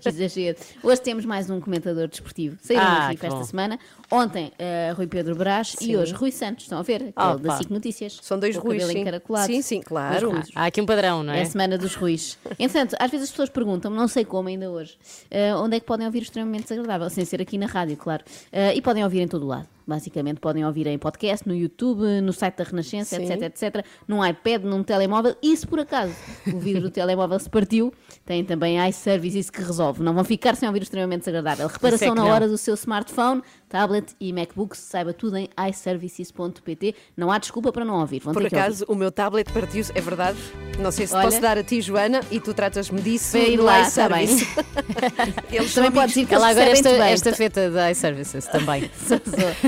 Que 0.00 0.08
exagero. 0.08 0.56
Hoje 0.82 1.00
temos 1.00 1.24
mais 1.24 1.50
um 1.50 1.60
comentador 1.60 2.08
desportivo. 2.08 2.56
Saíram 2.62 2.82
Ah, 2.84 3.08
que 3.18 3.26
esta 3.26 3.38
bom. 3.38 3.44
semana. 3.44 3.78
Ontem, 4.10 4.52
eh, 4.58 4.92
Rui 4.96 5.06
Pedro 5.06 5.34
Brás 5.36 5.76
e 5.82 5.94
hoje 5.94 6.14
Rui 6.14 6.32
Santos. 6.32 6.64
Estão 6.64 6.78
a 6.78 6.82
ver? 6.82 7.12
Aquele 7.14 7.34
Opa. 7.34 7.36
da 7.38 7.56
SIC 7.58 7.70
Notícias. 7.70 8.18
São 8.22 8.38
dois 8.38 8.56
Ruis, 8.56 8.82
sim. 8.84 9.04
Sim, 9.46 9.62
sim, 9.62 9.80
claro. 9.82 10.32
Há 10.54 10.66
aqui 10.66 10.80
um 10.80 10.86
padrão, 10.86 11.22
não 11.22 11.32
É 11.32 11.40
é? 11.40 11.42
a 11.42 11.46
semana 11.46 11.76
dos 11.76 11.94
Ruis. 11.94 12.38
Entretanto, 12.58 12.96
às 12.98 13.10
vezes 13.10 13.24
as 13.24 13.30
pessoas 13.30 13.50
perguntam, 13.50 13.90
não 13.90 14.08
sei 14.08 14.24
como 14.24 14.48
ainda 14.48 14.70
hoje, 14.70 14.96
eh, 15.30 15.54
onde 15.54 15.76
é 15.76 15.80
que 15.80 15.86
podem 15.86 16.06
ouvir 16.06 16.20
o 16.20 16.22
extremamente 16.22 16.62
desagradável, 16.62 17.10
sem 17.10 17.24
ser 17.24 17.42
aqui 17.42 17.58
na 17.58 17.66
rádio, 17.66 17.96
claro. 17.98 18.24
Eh, 18.50 18.76
e 18.76 18.80
podem 18.80 19.04
ouvir 19.04 19.20
em 19.20 19.28
todo 19.28 19.42
o 19.44 19.48
lado. 19.48 19.68
Basicamente 19.86 20.38
podem 20.38 20.66
ouvir 20.66 20.86
em 20.86 20.98
podcast, 20.98 21.48
no 21.48 21.54
YouTube, 21.54 22.20
no 22.20 22.30
site 22.30 22.56
da 22.56 22.64
Renascença, 22.64 23.16
etc, 23.16 23.42
etc. 23.44 23.86
Num 24.06 24.24
iPad, 24.24 24.62
num 24.62 24.82
telemóvel. 24.82 25.34
E 25.42 25.56
se 25.56 25.66
por 25.66 25.80
acaso 25.80 26.12
o 26.52 26.58
vidro 26.58 26.82
do 26.82 26.90
telemóvel 26.92 27.38
se 27.38 27.48
partiu, 27.48 27.90
tem 28.26 28.44
também 28.44 28.76
iServices 28.86 29.48
que 29.48 29.62
resolve. 29.62 30.02
Não 30.02 30.12
vão 30.12 30.24
ficar 30.24 30.56
sem 30.56 30.68
ouvir 30.68 30.80
o 30.80 30.82
extremamente 30.82 31.20
desagradável. 31.20 31.66
Reparação 31.68 32.10
que 32.10 32.14
na 32.16 32.22
não. 32.22 32.30
hora 32.30 32.46
do 32.46 32.58
seu 32.58 32.74
smartphone, 32.74 33.42
tablet 33.68 34.14
e 34.20 34.32
MacBook. 34.32 34.76
Saiba 34.76 35.12
tudo 35.12 35.36
em 35.36 35.48
iServices.pt. 35.70 36.94
Não 37.16 37.30
há 37.30 37.38
desculpa 37.38 37.72
para 37.72 37.84
não 37.84 38.00
ouvir. 38.00 38.20
Vão 38.20 38.32
Por 38.32 38.40
que 38.40 38.46
ouvir. 38.46 38.56
acaso, 38.58 38.84
o 38.88 38.94
meu 38.94 39.10
tablet 39.10 39.50
partiu-se, 39.52 39.92
é 39.94 40.00
verdade. 40.00 40.38
Não 40.78 40.90
sei 40.92 41.06
se 41.06 41.14
Olha. 41.14 41.24
posso 41.24 41.40
dar 41.40 41.58
a 41.58 41.62
ti, 41.64 41.80
Joana, 41.80 42.20
e 42.30 42.38
tu 42.40 42.54
tratas-me 42.54 43.00
disso 43.00 43.32
Vem 43.32 43.56
no 43.56 43.64
lá, 43.64 43.90
tá 43.90 44.08
bem. 44.08 44.28
Eles 45.50 45.74
Também 45.74 45.90
pode 45.90 46.04
amigos. 46.04 46.14
dizer 46.14 46.26
que 46.26 46.34
Ela 46.34 46.50
eles 46.52 46.58
agora 46.58 46.70
esta, 46.72 46.88
esta 47.28 47.32
feta 47.34 47.70
da 47.70 47.90
iServices 47.90 48.46
também. 48.46 48.82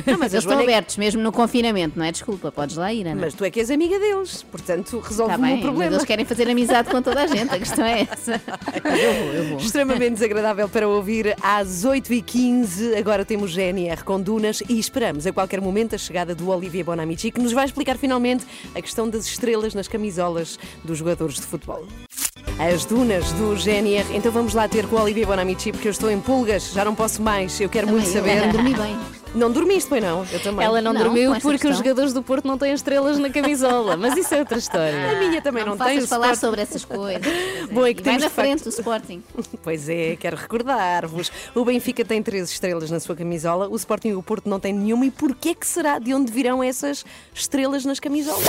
Não, 0.06 0.18
mas 0.18 0.32
Eles 0.32 0.44
estão 0.44 0.58
é 0.60 0.64
que- 0.64 0.70
abertos, 0.70 0.96
mesmo 0.96 1.22
no 1.22 1.32
confinamento, 1.32 1.98
não 1.98 2.04
é 2.06 2.12
desculpa. 2.12 2.50
Podes 2.52 2.76
lá 2.76 2.92
ir, 2.92 3.06
Ana. 3.06 3.20
Mas 3.20 3.34
tu 3.34 3.44
é 3.44 3.50
que 3.50 3.60
és 3.60 3.70
amiga 3.70 3.98
deles, 3.98 4.42
portanto 4.44 4.96
Está 4.98 5.08
resolve 5.08 5.32
o 5.34 5.36
Tá 5.36 5.42
bem, 5.42 5.46
meu 5.46 5.56
mas 5.56 5.62
problema. 5.64 5.92
eles 5.94 6.04
querem 6.04 6.24
fazer 6.24 6.48
amizade 6.48 6.90
com 6.90 7.02
toda 7.02 7.22
a 7.22 7.26
gente, 7.26 7.54
a 7.54 7.58
questão 7.58 7.84
é 7.84 8.02
essa. 8.10 8.40
Eu 8.84 9.14
vou, 9.24 9.32
eu 9.34 9.44
vou. 9.50 9.58
Extremamente 9.58 10.14
desagradável 10.14 10.68
para 10.68 10.86
ouvir 10.88 11.34
às 11.42 11.84
8h15. 11.84 12.96
Agora 12.98 13.24
temos 13.24 13.50
GNR 13.90 14.04
com 14.04 14.20
Dunas 14.20 14.62
e 14.68 14.78
esperamos 14.78 15.26
a 15.26 15.32
qualquer 15.32 15.60
momento 15.60 15.94
a 15.94 15.98
chegada 15.98 16.34
do 16.34 16.48
Olivier 16.48 16.84
Bonamici, 16.84 17.30
que 17.30 17.40
nos 17.40 17.52
vai 17.52 17.64
explicar 17.64 17.98
finalmente 17.98 18.46
a 18.74 18.80
questão 18.80 19.08
das 19.08 19.26
estrelas 19.26 19.74
nas 19.74 19.88
camisolas 19.88 20.58
dos 20.84 20.98
jogadores 20.98 21.36
de 21.36 21.42
futebol. 21.42 21.84
As 22.58 22.84
dunas 22.84 23.32
do 23.32 23.56
GNR. 23.56 24.06
Então 24.14 24.30
vamos 24.30 24.54
lá 24.54 24.68
ter 24.68 24.86
com 24.86 24.96
o 24.96 25.02
Olivier 25.02 25.26
Bonamici, 25.26 25.72
porque 25.72 25.88
eu 25.88 25.92
estou 25.92 26.10
em 26.10 26.20
pulgas, 26.20 26.72
já 26.72 26.84
não 26.84 26.94
posso 26.94 27.20
mais. 27.20 27.60
Eu 27.60 27.68
quero 27.68 27.88
muito 27.88 28.06
Também, 28.12 28.34
eu 28.36 28.40
saber. 28.40 28.46
não 28.46 28.52
dormi 28.52 28.74
bem. 28.74 28.96
Não 29.32 29.48
dormiste, 29.50 29.88
pois 29.88 30.02
não? 30.02 30.26
Eu 30.32 30.40
também. 30.42 30.66
Ela 30.66 30.82
não, 30.82 30.92
Não, 30.92 31.02
dormiu 31.04 31.30
porque 31.40 31.46
os 31.56 31.60
questão. 31.62 31.72
jogadores 31.72 32.12
do 32.12 32.20
Porto 32.20 32.48
não 32.48 32.58
têm 32.58 32.72
estrelas 32.72 33.16
na 33.16 33.30
camisola, 33.30 33.96
mas 33.96 34.16
isso 34.16 34.34
é 34.34 34.40
outra 34.40 34.58
história. 34.58 35.08
A 35.12 35.20
minha 35.20 35.40
também 35.40 35.64
não, 35.64 35.76
Não 35.76 35.86
tem. 35.86 36.00
falar 36.00 36.32
Sporting- 36.32 36.40
sobre 36.40 36.62
essas 36.62 36.84
coisas. 36.84 37.22
Bom, 37.70 37.86
é 37.86 37.94
que 37.94 38.00
E 38.00 38.04
vai 38.04 38.14
temos, 38.14 38.22
na 38.24 38.30
frente 38.30 38.58
facto- 38.64 38.66
o 38.66 38.70
Sporting. 38.70 39.22
Pois 39.62 39.88
é, 39.88 40.16
quero 40.16 40.36
recordar-vos. 40.36 41.30
O 41.54 41.64
Benfica 41.64 42.04
tem 42.04 42.20
três 42.22 42.50
estrelas 42.50 42.90
na 42.90 42.98
sua 42.98 43.14
camisola, 43.14 43.68
o 43.68 43.76
Sporting 43.76 44.08
e 44.08 44.14
o 44.14 44.22
Porto 44.22 44.48
não 44.48 44.58
têm 44.58 44.72
nenhuma. 44.72 45.06
E 45.06 45.10
porquê 45.12 45.54
que 45.54 45.66
será? 45.66 45.98
De 46.00 46.12
onde 46.12 46.32
virão 46.32 46.60
essas 46.62 47.04
estrelas 47.32 47.84
nas 47.84 48.00
camisolas? 48.00 48.42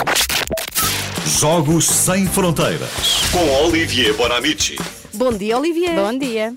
Jogos 1.38 1.86
Sem 1.88 2.26
Fronteiras. 2.26 2.90
Com 3.30 3.66
Olivier 3.66 4.14
Bonamici. 4.14 4.76
Bom 5.14 5.32
dia, 5.32 5.56
Olivier. 5.58 5.94
Bom 5.94 6.18
dia. 6.18 6.54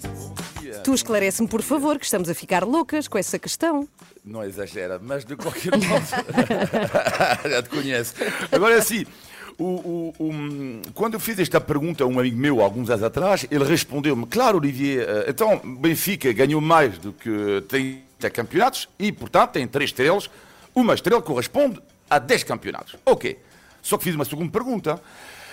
Tu 0.83 0.93
esclarece-me, 0.93 1.47
por 1.47 1.61
favor, 1.61 1.97
que 1.99 2.05
estamos 2.05 2.29
a 2.29 2.33
ficar 2.33 2.63
loucas 2.63 3.07
com 3.07 3.17
essa 3.17 3.37
questão. 3.39 3.87
Não 4.25 4.43
exagera, 4.43 4.99
mas 5.01 5.23
de 5.23 5.35
qualquer 5.35 5.71
modo. 5.77 6.05
Já 7.49 7.61
te 7.63 7.69
conhece. 7.69 8.13
Agora 8.51 8.81
sim. 8.81 9.05
O, 9.57 9.63
o- 9.63 10.13
o- 10.19 10.81
quando 10.93 11.13
eu 11.13 11.19
fiz 11.19 11.39
esta 11.39 11.61
pergunta 11.61 12.03
a 12.03 12.07
um 12.07 12.19
amigo 12.19 12.35
meu, 12.37 12.59
alguns 12.61 12.89
anos 12.89 13.03
atrás, 13.03 13.45
ele 13.49 13.63
respondeu-me: 13.63 14.25
Claro, 14.25 14.57
Olivier, 14.57 15.05
eh, 15.07 15.25
então 15.29 15.57
Benfica 15.79 16.33
ganhou 16.33 16.59
mais 16.59 16.97
do 16.97 17.13
que 17.13 17.61
30 17.69 18.29
campeonatos 18.31 18.89
e, 18.99 19.11
portanto, 19.11 19.51
tem 19.51 19.67
três 19.67 19.91
estrelas. 19.91 20.29
Uma 20.73 20.93
estrela 20.93 21.21
corresponde 21.21 21.79
a 22.09 22.19
10 22.19 22.43
campeonatos. 22.43 22.95
Ok. 23.05 23.39
Só 23.81 23.97
que 23.97 24.03
fiz 24.03 24.15
uma 24.15 24.25
segunda 24.25 24.51
pergunta. 24.51 24.99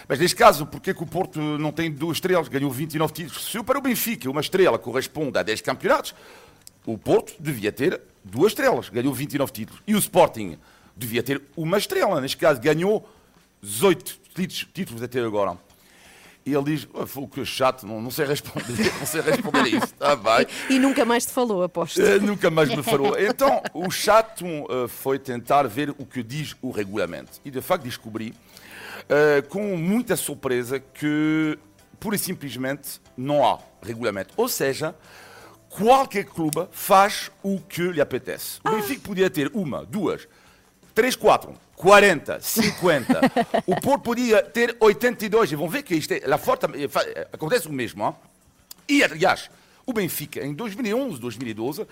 Mas 0.08 0.18
neste 0.18 0.34
caso, 0.34 0.66
porquê 0.66 0.92
que 0.92 1.02
o 1.02 1.06
Porto 1.06 1.38
não 1.38 1.70
tem 1.70 1.88
duas 1.90 2.16
estrelas? 2.16 2.48
Ganhou 2.48 2.70
29 2.72 3.12
títulos. 3.12 3.44
Se 3.44 3.62
para 3.62 3.78
o 3.78 3.82
Benfica 3.82 4.28
uma 4.28 4.40
estrela 4.40 4.78
corresponde 4.78 5.38
a 5.38 5.42
10 5.44 5.60
campeonatos, 5.60 6.12
o 6.84 6.98
Porto 6.98 7.34
devia 7.38 7.70
ter 7.70 8.00
duas 8.24 8.52
estrelas, 8.52 8.88
ganhou 8.88 9.12
29 9.12 9.52
títulos. 9.52 9.82
E 9.86 9.94
o 9.94 9.98
Sporting 9.98 10.58
devia 10.96 11.22
ter 11.22 11.42
uma 11.56 11.78
estrela, 11.78 12.20
neste 12.20 12.36
caso 12.36 12.60
ganhou 12.60 13.08
18 13.62 14.20
títulos, 14.72 15.02
até 15.02 15.20
agora. 15.20 15.56
E 16.44 16.52
ele 16.52 16.64
diz: 16.64 16.88
"Ah, 16.94 17.06
foi 17.06 17.26
que 17.28 17.44
chato, 17.44 17.86
não, 17.86 18.00
não 18.00 18.10
sei 18.10 18.26
responder, 18.26 18.66
não 18.98 19.06
sei 19.06 19.20
responder 19.20 19.60
a 19.60 19.68
isso. 19.68 19.84
Está 19.84 20.16
bem. 20.16 20.46
E 20.68 20.78
nunca 20.78 21.04
mais 21.04 21.24
te 21.24 21.32
falou, 21.32 21.62
aposto. 21.62 22.00
Eh, 22.00 22.18
nunca 22.18 22.50
mais 22.50 22.68
me 22.68 22.82
falou. 22.82 23.16
Então, 23.18 23.62
o 23.72 23.90
chato 23.90 24.44
eh, 24.44 24.88
foi 24.88 25.18
tentar 25.20 25.68
ver 25.68 25.90
o 25.90 26.04
que 26.04 26.22
diz 26.22 26.56
o 26.60 26.70
regulamento. 26.70 27.40
E, 27.44 27.50
de 27.50 27.60
facto, 27.60 27.84
descobri, 27.84 28.34
eh, 29.08 29.42
com 29.48 29.76
muita 29.76 30.16
surpresa, 30.16 30.80
que, 30.80 31.56
pura 32.00 32.16
e 32.16 32.18
simplesmente, 32.18 33.00
não 33.16 33.46
há 33.46 33.60
regulamento. 33.80 34.34
Ou 34.36 34.48
seja, 34.48 34.96
qualquer 35.72 36.24
clube 36.24 36.68
faz 36.70 37.30
o 37.42 37.58
que 37.60 37.82
lhe 37.82 38.00
apetece. 38.00 38.60
O 38.64 38.70
Benfica 38.70 39.00
podia 39.02 39.30
ter 39.30 39.50
uma, 39.54 39.84
duas, 39.84 40.28
três, 40.94 41.16
quatro, 41.16 41.54
40, 41.76 42.40
50. 42.40 43.20
o 43.66 43.80
Porto 43.80 44.02
podia 44.02 44.42
ter 44.42 44.76
82. 44.78 45.52
E 45.52 45.56
vão 45.56 45.68
ver 45.68 45.82
que 45.82 45.94
isto 45.94 46.12
é, 46.12 46.22
lá 46.26 46.38
fora 46.38 46.58
também, 46.58 46.84
eh, 46.84 46.88
eh, 46.94 47.28
acontece 47.32 47.68
o 47.68 47.72
mesmo. 47.72 48.04
hein? 48.04 48.14
E, 48.88 49.02
aliás, 49.02 49.50
o 49.86 49.92
Benfica, 49.92 50.44
em 50.44 50.52
2011, 50.54 51.18
2012, 51.18 51.86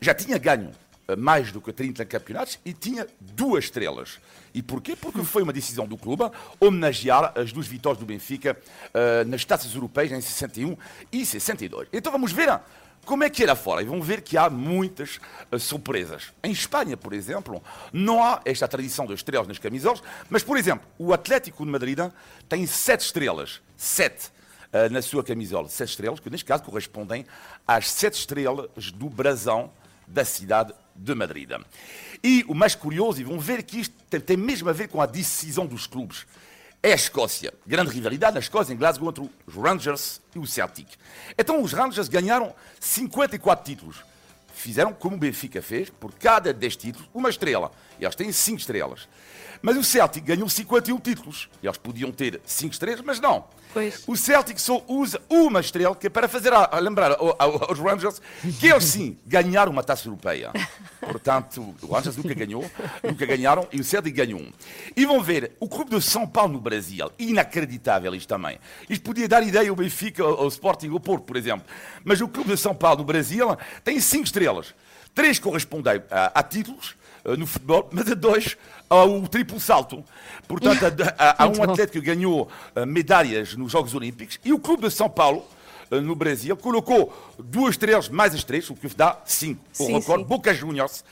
já 0.00 0.14
tinha 0.14 0.38
ganho 0.38 0.70
eh, 1.06 1.16
mais 1.16 1.52
do 1.52 1.60
que 1.60 1.72
30 1.72 2.04
campeonatos 2.06 2.58
e 2.64 2.72
tinha 2.72 3.06
duas 3.20 3.64
estrelas. 3.64 4.18
E 4.54 4.62
porquê? 4.62 4.96
Porque 4.96 5.22
foi 5.24 5.42
uma 5.42 5.52
decisão 5.52 5.86
do 5.86 5.96
clube 5.96 6.24
homenagear 6.60 7.32
as 7.36 7.52
duas 7.52 7.66
vitórias 7.66 7.98
do 7.98 8.06
Benfica 8.06 8.56
eh, 8.94 9.24
nas 9.24 9.44
taças 9.44 9.74
europeias 9.74 10.12
em 10.12 10.20
61 10.20 10.76
e 11.12 11.26
62. 11.26 11.88
Então 11.92 12.10
vamos 12.10 12.32
ver 12.32 12.48
ah, 12.48 12.64
como 13.04 13.24
é 13.24 13.30
que 13.30 13.42
era 13.42 13.54
fora. 13.54 13.82
E 13.82 13.84
vão 13.84 14.00
ver 14.00 14.22
que 14.22 14.36
há 14.36 14.48
muitas 14.50 15.20
eh, 15.50 15.58
surpresas. 15.58 16.32
Em 16.42 16.50
Espanha, 16.50 16.96
por 16.96 17.12
exemplo, 17.12 17.62
não 17.92 18.22
há 18.22 18.40
esta 18.44 18.66
tradição 18.66 19.06
das 19.06 19.20
estrelas 19.20 19.46
nas 19.46 19.58
camisolas, 19.58 20.02
mas, 20.28 20.42
por 20.42 20.56
exemplo, 20.56 20.86
o 20.98 21.12
Atlético 21.12 21.64
de 21.64 21.70
Madrid 21.70 21.98
tem 22.48 22.66
sete 22.66 23.00
estrelas. 23.02 23.60
Sete 23.76 24.28
uh, 24.72 24.92
na 24.92 25.02
sua 25.02 25.22
camisola. 25.22 25.68
Sete 25.68 25.90
estrelas, 25.90 26.20
que 26.20 26.30
neste 26.30 26.44
caso 26.44 26.62
correspondem 26.62 27.26
às 27.66 27.90
sete 27.90 28.14
estrelas 28.14 28.90
do 28.92 29.08
brasão 29.08 29.70
da 30.06 30.24
cidade 30.24 30.72
de 30.94 31.14
Madrid. 31.14 31.50
E 32.22 32.44
o 32.48 32.54
mais 32.54 32.74
curioso, 32.74 33.20
e 33.20 33.24
vão 33.24 33.38
ver 33.38 33.62
que 33.62 33.80
isto 33.80 33.94
tem, 34.08 34.20
tem 34.20 34.36
mesmo 34.36 34.68
a 34.68 34.72
ver 34.72 34.88
com 34.88 35.00
a 35.00 35.06
decisão 35.06 35.66
dos 35.66 35.86
clubes, 35.86 36.26
é 36.84 36.92
a 36.92 36.94
Escócia. 36.94 37.54
Grande 37.66 37.90
rivalidade 37.90 38.34
na 38.34 38.40
Escócia, 38.40 38.74
em 38.74 38.76
Glasgow, 38.76 39.08
entre 39.08 39.30
os 39.46 39.54
Rangers 39.54 40.20
e 40.34 40.38
o 40.38 40.46
Celtic. 40.46 40.86
Então 41.38 41.62
os 41.62 41.72
Rangers 41.72 42.08
ganharam 42.08 42.54
54 42.78 43.64
títulos. 43.64 44.04
Fizeram 44.52 44.92
como 44.92 45.16
o 45.16 45.18
Benfica 45.18 45.62
fez, 45.62 45.88
por 45.88 46.12
cada 46.12 46.52
10 46.52 46.76
títulos, 46.76 47.08
uma 47.14 47.30
estrela. 47.30 47.72
E 47.98 48.04
eles 48.04 48.14
têm 48.14 48.30
5 48.30 48.58
estrelas. 48.58 49.08
Mas 49.66 49.78
o 49.78 49.82
Celtic 49.82 50.22
ganhou 50.22 50.46
51 50.46 50.98
títulos. 51.00 51.48
Eles 51.62 51.78
podiam 51.78 52.12
ter 52.12 52.38
5 52.44 52.72
estrelas, 52.74 53.00
mas 53.00 53.18
não. 53.18 53.46
Pois. 53.72 54.04
O 54.06 54.14
Celtic 54.14 54.58
só 54.58 54.84
usa 54.86 55.18
uma 55.26 55.58
estrela 55.60 55.96
que 55.96 56.06
é 56.06 56.10
para 56.10 56.28
fazer 56.28 56.52
a, 56.52 56.68
a 56.70 56.78
lembrar 56.78 57.12
ao- 57.12 57.34
ao- 57.38 57.70
aos 57.70 57.78
Rangers 57.78 58.20
que 58.60 58.66
eles 58.66 58.84
sim 58.84 59.16
ganharam 59.26 59.72
uma 59.72 59.82
taça 59.82 60.06
europeia. 60.06 60.52
Portanto, 61.00 61.74
o 61.82 61.86
Rangers 61.94 62.14
nunca 62.16 62.34
ganhou, 62.34 62.70
nunca 63.02 63.24
ganharam 63.24 63.66
e 63.72 63.80
o 63.80 63.84
Celtic 63.84 64.14
ganhou 64.14 64.38
um. 64.38 64.52
E 64.94 65.06
vão 65.06 65.22
ver, 65.22 65.52
o 65.58 65.66
Clube 65.66 65.96
de 65.96 66.02
São 66.02 66.26
Paulo 66.26 66.52
no 66.52 66.60
Brasil, 66.60 67.10
inacreditável 67.18 68.14
isto 68.14 68.28
também. 68.28 68.58
Isto 68.88 69.02
podia 69.02 69.26
dar 69.26 69.42
ideia 69.42 69.70
ao 69.70 69.76
Benfica, 69.76 70.22
ao 70.22 70.46
Sporting, 70.48 70.90
ao 70.90 71.00
Porto, 71.00 71.24
por 71.24 71.36
exemplo. 71.36 71.66
Mas 72.04 72.20
o 72.20 72.28
Clube 72.28 72.50
de 72.50 72.56
São 72.58 72.74
Paulo 72.74 72.98
no 72.98 73.04
Brasil 73.04 73.48
tem 73.82 73.98
cinco 73.98 74.24
estrelas. 74.24 74.74
Três 75.14 75.38
correspondem 75.38 76.02
a, 76.10 76.38
a 76.38 76.42
títulos 76.42 76.94
no 77.24 77.46
futebol, 77.46 77.88
mas 77.92 78.10
a 78.10 78.14
dois 78.14 78.56
ao 78.88 79.22
triplo 79.28 79.58
salto. 79.58 80.04
Portanto, 80.46 80.84
há- 81.18 81.46
um 81.48 81.62
atleta 81.62 81.86
que 81.92 82.00
ganhou 82.00 82.48
eh, 82.74 82.84
medalhas 82.84 83.54
nos 83.56 83.72
Jogos 83.72 83.94
Olímpicos 83.94 84.38
e 84.44 84.52
o 84.52 84.58
Clube 84.58 84.82
de 84.88 84.90
São 84.94 85.08
Paulo, 85.08 85.44
eh, 85.90 86.00
no 86.00 86.14
Brasil, 86.14 86.56
colocou 86.56 87.12
duas 87.38 87.70
estrelas 87.70 88.08
mais 88.08 88.34
as 88.34 88.44
três, 88.44 88.68
o 88.68 88.74
que 88.74 88.88
dá 88.94 89.18
cinco. 89.24 89.60
O 89.78 89.84
Sim, 89.86 89.92
recorde 89.94 90.22
sim. 90.22 90.28
Boca 90.28 90.52
Juniors. 90.54 91.04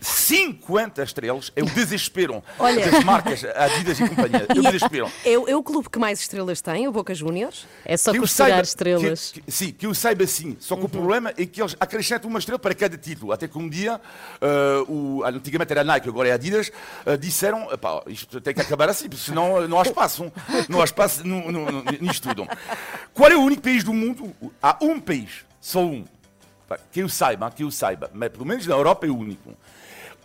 50 0.00 1.02
estrelas 1.02 1.52
é 1.56 1.62
o 1.62 1.66
desespero 1.70 2.42
Olha. 2.58 2.90
das 2.90 3.04
marcas 3.04 3.44
Adidas 3.44 4.00
e 4.00 4.08
companhia. 4.08 4.46
É 4.48 4.58
o 4.58 4.62
desespero. 4.64 5.10
É, 5.24 5.38
o- 5.38 5.48
é 5.48 5.56
o 5.56 5.62
clube 5.62 5.88
que 5.90 5.98
mais 5.98 6.20
estrelas 6.20 6.60
tem, 6.60 6.86
o 6.88 6.92
Boca 6.92 7.14
Juniors? 7.14 7.66
É 7.84 7.96
só 7.96 8.10
Que 8.12 8.18
eu 8.18 8.22
costurar 8.22 8.50
saiba- 8.50 8.62
estrelas. 8.62 9.30
que- 9.32 9.40
que- 9.42 9.50
sim, 9.52 9.72
que 9.72 9.86
eu 9.86 9.94
saiba 9.94 10.26
sim. 10.26 10.56
Só 10.60 10.74
que 10.74 10.80
Uhum. 10.82 10.86
o 10.86 10.90
problema 10.90 11.30
é 11.36 11.46
que 11.46 11.60
eles 11.60 11.76
acrescentam 11.78 12.28
uma 12.30 12.38
estrela 12.38 12.58
para 12.58 12.74
cada 12.74 12.96
título. 12.96 13.32
Até 13.32 13.46
que 13.48 13.58
um 13.58 13.68
dia, 13.68 14.00
eh, 14.40 14.84
o, 14.88 15.22
antigamente 15.24 15.72
era 15.72 15.84
Nike, 15.84 16.08
agora 16.08 16.28
é 16.28 16.32
Adidas, 16.32 16.70
eh, 17.06 17.16
disseram: 17.16 17.70
"Epá, 17.72 18.02
isto 18.06 18.40
tem 18.40 18.54
que 18.54 18.60
acabar 18.60 18.88
assim, 18.88 19.08
porque 19.08 19.24
senão 19.24 19.62
eh, 19.62 19.68
não 19.68 19.78
há 19.78 19.82
espaço. 19.82 20.32
Não 20.68 20.80
há 20.80 20.84
espaço 20.84 21.26
no, 21.26 21.50
no, 21.50 21.70
no, 21.70 21.84
nisto 22.00 22.28
tudo. 22.28 22.46
Qual 23.12 23.30
é 23.30 23.36
o 23.36 23.40
único 23.40 23.62
país 23.62 23.84
do 23.84 23.92
mundo? 23.92 24.32
Há 24.62 24.76
um 24.80 24.98
país, 25.00 25.44
só 25.60 25.80
um. 25.80 26.04
Pá, 26.68 26.78
Que 26.90 27.00
eu 27.00 27.08
saiba, 27.08 27.50
que 27.50 27.62
eu 27.62 27.70
saiba, 27.70 28.10
mas 28.14 28.30
pelo 28.30 28.46
menos 28.46 28.66
na 28.66 28.74
Europa 28.74 29.06
é 29.06 29.10
o 29.10 29.16
único. 29.18 29.54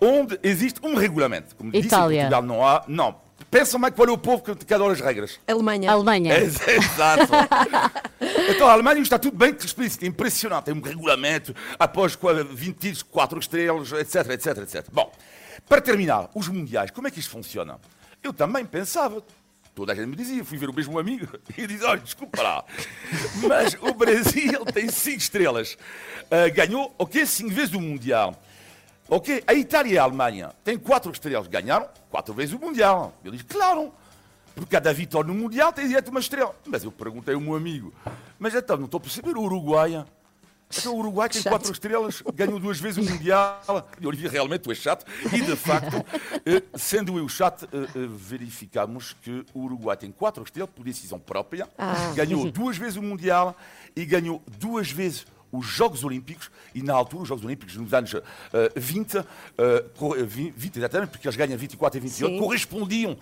Onde 0.01 0.39
existe 0.43 0.79
um 0.83 0.95
regulamento. 0.95 1.55
Como 1.55 1.71
disse, 1.71 1.83
em 1.85 1.87
Itália. 1.87 2.21
Portugal 2.21 2.41
não 2.43 2.65
há. 2.65 2.83
Não. 2.87 3.15
Pensa 3.49 3.77
mais 3.79 3.93
qual 3.93 4.07
é 4.07 4.11
o 4.11 4.17
povo 4.17 4.43
que 4.43 4.65
cada 4.65 4.83
hora 4.83 4.93
as 4.93 4.99
regras. 5.01 5.39
Alemanha. 5.47 5.91
Alemanha. 5.91 6.33
É, 6.33 6.43
Exato. 6.43 7.31
Então 8.49 8.67
a 8.67 8.73
Alemanha 8.73 8.99
está 9.01 9.17
tudo 9.19 9.37
bem, 9.37 9.55
é 9.55 10.05
impressionante. 10.05 10.65
Tem 10.65 10.73
um 10.73 10.81
regulamento, 10.81 11.55
após 11.77 12.15
qua- 12.15 12.43
20 12.43 12.75
títulos, 12.75 13.03
4 13.03 13.39
estrelas, 13.39 13.91
etc, 13.91 14.29
etc, 14.31 14.57
etc. 14.57 14.85
Bom, 14.91 15.11
para 15.67 15.79
terminar, 15.81 16.29
os 16.33 16.47
mundiais, 16.47 16.89
como 16.91 17.07
é 17.07 17.11
que 17.11 17.19
isto 17.19 17.29
funciona? 17.31 17.79
Eu 18.23 18.33
também 18.33 18.65
pensava. 18.65 19.23
Toda 19.75 19.93
a 19.93 19.95
gente 19.95 20.07
me 20.07 20.15
dizia, 20.15 20.43
fui 20.43 20.57
ver 20.57 20.69
o 20.69 20.73
mesmo 20.73 20.97
amigo 20.99 21.27
e 21.57 21.65
disse: 21.67 21.83
olha, 21.85 22.01
desculpa 22.01 22.41
lá, 22.41 22.65
mas 23.47 23.77
o 23.79 23.93
Brasil 23.93 24.65
tem 24.73 24.89
5 24.89 25.17
estrelas. 25.17 25.77
Ah, 26.29 26.49
ganhou, 26.49 26.93
ok, 26.97 27.25
5 27.25 27.49
vezes 27.51 27.73
o 27.73 27.79
Mundial. 27.79 28.35
Ok, 29.09 29.43
a 29.47 29.53
Itália 29.53 29.93
e 29.93 29.97
a 29.97 30.03
Alemanha 30.03 30.51
têm 30.63 30.77
4 30.77 31.11
estrelas, 31.11 31.47
ganharam 31.47 31.87
4 32.11 32.33
vezes 32.33 32.53
o 32.53 32.59
Mundial. 32.59 33.13
Eu 33.23 33.31
disse: 33.31 33.43
claro, 33.43 33.91
porque 34.53 34.69
cada 34.69 34.93
vitória 34.93 35.27
no 35.27 35.33
Mundial 35.39 35.73
tem 35.73 35.87
direito 35.87 36.09
a 36.09 36.11
uma 36.11 36.19
estrela. 36.19 36.55
Mas 36.65 36.83
eu 36.83 36.91
perguntei 36.91 37.33
ao 37.33 37.41
meu 37.41 37.55
amigo: 37.55 37.91
mas 38.37 38.53
então, 38.53 38.77
não 38.77 38.85
estou 38.85 38.99
a 38.99 39.01
perceber, 39.01 39.35
o 39.35 39.41
Uruguai. 39.41 40.05
Então 40.77 40.93
o 40.93 40.99
Uruguai 40.99 41.27
tem 41.27 41.41
Chato. 41.41 41.49
quatro 41.51 41.71
estrelas, 41.71 42.21
ganhou 42.35 42.59
duas 42.59 42.79
vezes 42.79 43.03
o 43.03 43.11
Mundial. 43.11 43.59
E 43.99 44.05
Olivia, 44.05 44.29
realmente 44.29 44.61
tu 44.61 44.69
és 44.69 44.77
chato. 44.77 45.03
E 45.33 45.41
de 45.41 45.55
facto, 45.55 46.05
eh, 46.45 46.61
sendo 46.77 47.17
eu 47.17 47.27
chato, 47.27 47.67
eh, 47.73 47.77
eh, 47.95 48.07
verificamos 48.07 49.15
que 49.23 49.43
o 49.51 49.61
Uruguai 49.61 49.97
tem 49.97 50.11
quatro 50.11 50.43
estrelas 50.43 50.69
por 50.69 50.83
decisão 50.85 51.17
própria, 51.19 51.67
Ah. 51.75 52.13
ganhou 52.15 52.51
duas 52.51 52.77
vezes 52.77 52.97
o 52.97 53.01
Mundial 53.01 53.57
e 53.95 54.05
ganhou 54.05 54.43
duas 54.59 54.91
vezes 54.91 55.25
os 55.51 55.65
Jogos 55.65 56.03
Olímpicos. 56.03 56.49
E 56.75 56.81
na 56.83 56.93
altura, 56.93 57.23
os 57.23 57.29
Jogos 57.29 57.43
Olímpicos, 57.45 57.75
nos 57.75 57.93
anos 57.93 58.13
eh, 58.13 58.71
20, 58.75 59.17
eh, 59.17 59.23
cor- 59.97 60.17
eh, 60.19 60.23
20, 60.23 60.53
20 60.55 60.77
exatamente, 60.77 61.09
porque 61.09 61.27
eles 61.27 61.35
ganham 61.37 61.57
24 61.57 61.97
e 61.97 62.01
28, 62.01 62.33
Sim. 62.33 62.39
correspondiam. 62.39 63.17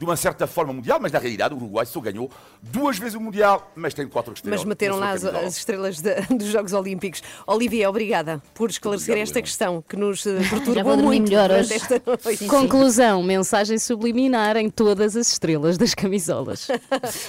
De 0.00 0.06
uma 0.06 0.16
certa 0.16 0.46
forma 0.46 0.72
mundial, 0.72 0.98
mas 0.98 1.12
na 1.12 1.18
realidade 1.18 1.52
o 1.52 1.58
Uruguai 1.58 1.84
só 1.84 2.00
ganhou 2.00 2.30
duas 2.62 2.98
vezes 2.98 3.14
o 3.14 3.20
Mundial, 3.20 3.70
mas 3.76 3.92
tem 3.92 4.08
quatro 4.08 4.32
estrelas. 4.32 4.60
Mas 4.60 4.66
meteram 4.66 4.96
lá 4.98 5.10
as, 5.10 5.22
as 5.26 5.58
estrelas 5.58 6.00
da- 6.00 6.20
dos 6.34 6.46
Jogos 6.48 6.72
Olímpicos. 6.72 7.22
Olivia, 7.46 7.86
obrigada 7.90 8.42
por 8.54 8.70
esclarecer 8.70 9.10
Obrigado, 9.10 9.22
esta 9.24 9.38
Helena. 9.40 9.46
questão 9.46 9.84
que 9.86 9.96
nos 9.96 10.24
eh, 10.24 10.40
Já 10.42 10.48
perturbou 10.48 10.96
muito 10.96 11.24
melhor 11.28 11.48
durante 11.50 11.64
hoje. 11.66 11.74
esta 11.74 12.02
noite. 12.06 12.22
Sim, 12.28 12.36
sim. 12.36 12.46
Conclusão: 12.48 13.22
mensagem 13.22 13.78
subliminar 13.78 14.56
em 14.56 14.70
todas 14.70 15.14
as 15.16 15.30
estrelas 15.32 15.76
das 15.76 15.94
camisolas. 15.94 16.66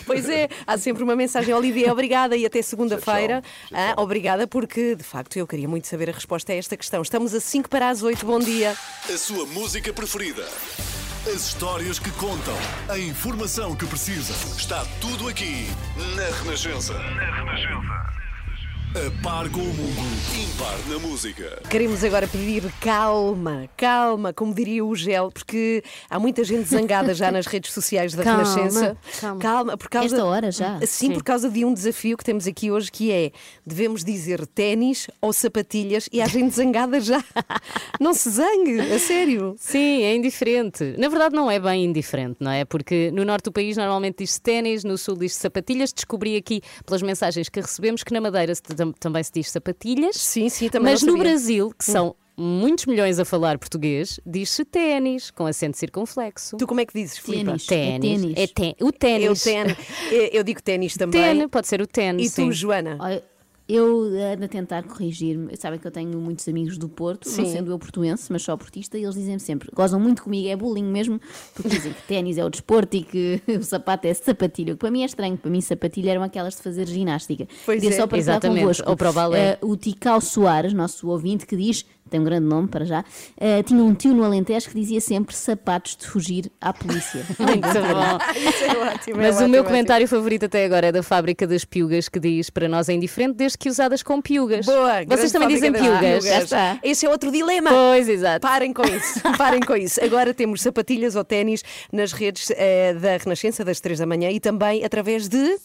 Pois 0.05 0.29
é, 0.29 0.47
há 0.65 0.77
sempre 0.77 1.03
uma 1.03 1.15
mensagem. 1.15 1.53
Olivia, 1.53 1.91
obrigada 1.91 2.37
e 2.37 2.45
até 2.45 2.61
segunda-feira. 2.61 3.43
Ah, 3.73 3.95
obrigada, 3.97 4.47
porque 4.47 4.95
de 4.95 5.03
facto 5.03 5.35
eu 5.35 5.45
queria 5.45 5.67
muito 5.67 5.87
saber 5.87 6.09
a 6.09 6.13
resposta 6.13 6.53
a 6.53 6.55
esta 6.55 6.77
questão. 6.77 7.01
Estamos 7.01 7.33
a 7.33 7.41
5 7.41 7.67
para 7.69 7.89
as 7.89 8.01
8. 8.01 8.25
Bom 8.25 8.39
dia. 8.39 8.77
A 9.13 9.17
sua 9.17 9.45
música 9.45 9.91
preferida. 9.91 10.47
As 11.27 11.49
histórias 11.49 11.99
que 11.99 12.09
contam. 12.13 12.57
A 12.89 12.97
informação 12.97 13.75
que 13.75 13.85
precisa. 13.85 14.33
Está 14.57 14.83
tudo 14.99 15.27
aqui 15.27 15.67
na 16.15 16.35
Renascença. 16.37 16.95
A 18.93 19.23
par 19.23 19.49
com 19.49 19.61
o 19.61 19.63
mundo. 19.63 20.11
Impar 20.35 20.77
na 20.89 20.99
música. 20.99 21.61
Queremos 21.69 22.03
agora 22.03 22.27
pedir 22.27 22.63
calma, 22.81 23.69
calma, 23.77 24.33
como 24.33 24.53
diria 24.53 24.83
o 24.83 24.93
Gel, 24.93 25.31
porque 25.31 25.81
há 26.09 26.19
muita 26.19 26.43
gente 26.43 26.67
zangada 26.67 27.13
já 27.13 27.31
nas 27.31 27.45
redes 27.45 27.71
sociais 27.71 28.13
da 28.13 28.21
Calma, 28.23 28.43
Renascença. 28.43 28.97
calma. 29.39 29.77
por 29.77 29.87
causa. 29.89 30.13
Esta 30.13 30.25
hora 30.25 30.51
já? 30.51 30.77
Sim, 30.85 31.13
por 31.13 31.23
causa 31.23 31.49
de 31.49 31.63
um 31.63 31.73
desafio 31.73 32.17
que 32.17 32.23
temos 32.25 32.45
aqui 32.45 32.69
hoje 32.69 32.91
que 32.91 33.11
é 33.13 33.31
devemos 33.65 34.03
dizer 34.03 34.45
ténis 34.45 35.07
ou 35.21 35.31
sapatilhas 35.31 36.09
e 36.11 36.21
há 36.21 36.27
gente 36.27 36.53
zangada 36.53 36.99
já. 36.99 37.23
Não 37.97 38.13
se 38.13 38.29
zangue, 38.29 38.77
a 38.81 38.99
sério. 38.99 39.55
Sim, 39.57 40.03
é 40.03 40.13
indiferente. 40.15 40.95
Na 40.97 41.07
verdade, 41.07 41.33
não 41.33 41.49
é 41.49 41.59
bem 41.59 41.85
indiferente, 41.85 42.37
não 42.39 42.51
é? 42.51 42.65
Porque 42.65 43.09
no 43.13 43.23
norte 43.23 43.45
do 43.45 43.51
país 43.51 43.77
normalmente 43.77 44.17
diz-se 44.19 44.41
ténis, 44.41 44.83
no 44.83 44.97
sul 44.97 45.15
diz-se 45.15 45.39
sapatilhas. 45.39 45.93
Descobri 45.93 46.35
aqui, 46.35 46.61
pelas 46.85 47.01
mensagens 47.01 47.47
que 47.47 47.61
recebemos, 47.61 48.03
que 48.03 48.11
na 48.11 48.19
Madeira 48.19 48.53
se 48.55 48.61
também 48.99 49.23
se 49.23 49.31
diz 49.33 49.49
sapatilhas. 49.49 50.15
Sim, 50.15 50.49
sim, 50.49 50.69
também 50.69 50.93
Mas 50.93 51.03
não 51.03 51.13
no. 51.13 51.19
Brasil, 51.19 51.71
que 51.77 51.85
são 51.85 52.15
muitos 52.37 52.85
milhões 52.85 53.19
a 53.19 53.25
falar 53.25 53.57
português, 53.57 54.19
diz-se 54.25 54.65
ténis, 54.65 55.29
com 55.29 55.45
acento 55.45 55.77
circunflexo. 55.77 56.57
Tu 56.57 56.65
como 56.65 56.79
é 56.81 56.85
que 56.85 56.93
dizes, 56.93 57.17
Filipe? 57.17 57.45
Ténis. 57.45 57.65
Ténis. 57.67 58.21
ténis. 58.21 58.37
É 58.37 58.83
o 58.83 58.87
Eu, 58.87 58.91
ténis. 58.93 59.43
ten, 59.43 59.65
eu, 60.11 60.29
eu 60.33 60.43
digo 60.43 60.61
ténis 60.61 60.97
também. 60.97 61.21
Ténis, 61.21 61.47
pode 61.51 61.67
ser 61.67 61.81
o 61.81 61.87
ténis. 61.87 62.31
E 62.31 62.35
tu, 62.35 62.45
sim. 62.45 62.51
Joana? 62.51 62.97
Eu 63.73 64.03
ando 64.33 64.45
a 64.45 64.47
tentar 64.47 64.83
corrigir-me. 64.83 65.55
Sabem 65.55 65.79
que 65.79 65.87
eu 65.87 65.91
tenho 65.91 66.19
muitos 66.19 66.47
amigos 66.47 66.77
do 66.77 66.89
Porto, 66.89 67.25
não 67.27 67.33
Sim. 67.33 67.51
sendo 67.51 67.71
eu 67.71 67.79
portuense, 67.79 68.31
mas 68.31 68.41
só 68.43 68.55
portista, 68.57 68.97
e 68.97 69.03
eles 69.03 69.15
dizem 69.15 69.39
sempre, 69.39 69.69
gozam 69.73 69.99
muito 69.99 70.23
comigo, 70.23 70.47
é 70.49 70.55
bullying 70.55 70.83
mesmo, 70.83 71.19
porque 71.53 71.69
dizem 71.69 71.93
que 71.93 72.01
ténis 72.03 72.37
é 72.37 72.43
o 72.45 72.49
desporto 72.49 72.97
e 72.97 73.03
que 73.03 73.41
o 73.59 73.63
sapato 73.63 74.07
é 74.07 74.13
sapatilha. 74.13 74.73
O 74.73 74.75
que 74.75 74.79
para 74.81 74.91
mim 74.91 75.03
é 75.03 75.05
estranho, 75.05 75.37
para 75.37 75.49
mim 75.49 75.61
sapatilha 75.61 76.11
eram 76.11 76.23
aquelas 76.23 76.55
de 76.55 76.61
fazer 76.61 76.87
ginástica. 76.87 77.47
Pois 77.65 77.79
Queria 77.81 77.95
é. 77.95 77.99
só 77.99 78.07
partilhar 78.07 78.35
Exatamente, 78.37 78.61
convosco. 78.61 78.89
ou 78.89 78.97
para 78.97 79.09
o 79.09 79.13
balé. 79.13 79.39
eh, 79.51 79.57
o 79.61 79.77
Tical 79.77 80.19
Soares, 80.21 80.73
nosso 80.73 81.07
ouvinte, 81.07 81.45
que 81.45 81.55
diz, 81.55 81.85
tem 82.09 82.19
um 82.19 82.23
grande 82.23 82.45
nome 82.45 82.67
para 82.67 82.83
já, 82.83 83.05
eh, 83.39 83.63
tinha 83.63 83.81
um 83.83 83.93
tio 83.93 84.13
no 84.13 84.23
Alentejo 84.23 84.67
que 84.69 84.75
dizia 84.75 84.99
sempre 84.99 85.35
sapatos 85.35 85.95
de 85.95 86.05
fugir 86.07 86.51
à 86.59 86.73
polícia. 86.73 87.25
Muito 87.39 87.61
bom. 87.61 88.39
Isso 88.49 88.63
é 88.65 88.77
ótimo, 88.93 89.21
é 89.21 89.23
Mas 89.23 89.35
o 89.35 89.37
ótimo, 89.37 89.49
meu 89.49 89.61
ótimo. 89.61 89.63
comentário 89.63 90.07
favorito 90.07 90.45
até 90.45 90.65
agora 90.65 90.87
é 90.87 90.91
da 90.91 91.01
fábrica 91.03 91.47
das 91.47 91.63
piugas, 91.63 92.09
que 92.09 92.19
diz 92.19 92.49
para 92.49 92.67
nós 92.67 92.89
é 92.89 92.93
indiferente 92.93 93.35
desde 93.35 93.57
que 93.57 93.69
usadas 93.69 94.03
com 94.03 94.21
piugas. 94.21 94.65
Boa, 94.65 95.05
Vocês 95.07 95.31
também 95.31 95.47
dizem 95.49 95.71
piugas? 95.71 96.23
piugas. 96.23 96.43
está. 96.43 96.79
Esse 96.83 97.05
é 97.05 97.09
outro 97.09 97.31
dilema. 97.31 97.69
Pois, 97.69 98.09
exato. 98.09 98.41
Parem 98.41 98.73
com 98.73 98.83
isso, 98.83 99.19
parem 99.37 99.61
com 99.61 99.75
isso. 99.75 100.03
Agora 100.03 100.33
temos 100.33 100.61
sapatilhas 100.61 101.15
ou 101.15 101.23
ténis 101.23 101.63
nas 101.93 102.11
redes 102.11 102.51
eh, 102.55 102.93
da 102.93 103.17
Renascença 103.17 103.63
das 103.63 103.79
3 103.79 103.99
da 103.99 104.05
manhã 104.05 104.29
e 104.29 104.39
também 104.39 104.83
através 104.83 105.29
de 105.29 105.57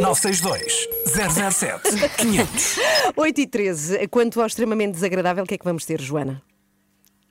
962 0.00 0.88
007 1.06 2.08
500. 2.16 2.78
8 3.16 3.40
e 3.40 3.46
13. 3.46 4.08
Quanto 4.08 4.40
ao 4.40 4.46
extremamente 4.46 4.94
desagradável, 4.94 5.44
o 5.44 5.46
que 5.46 5.54
é 5.54 5.58
que 5.58 5.64
vamos 5.64 5.84
ter, 5.84 6.00
Joana? 6.00 6.42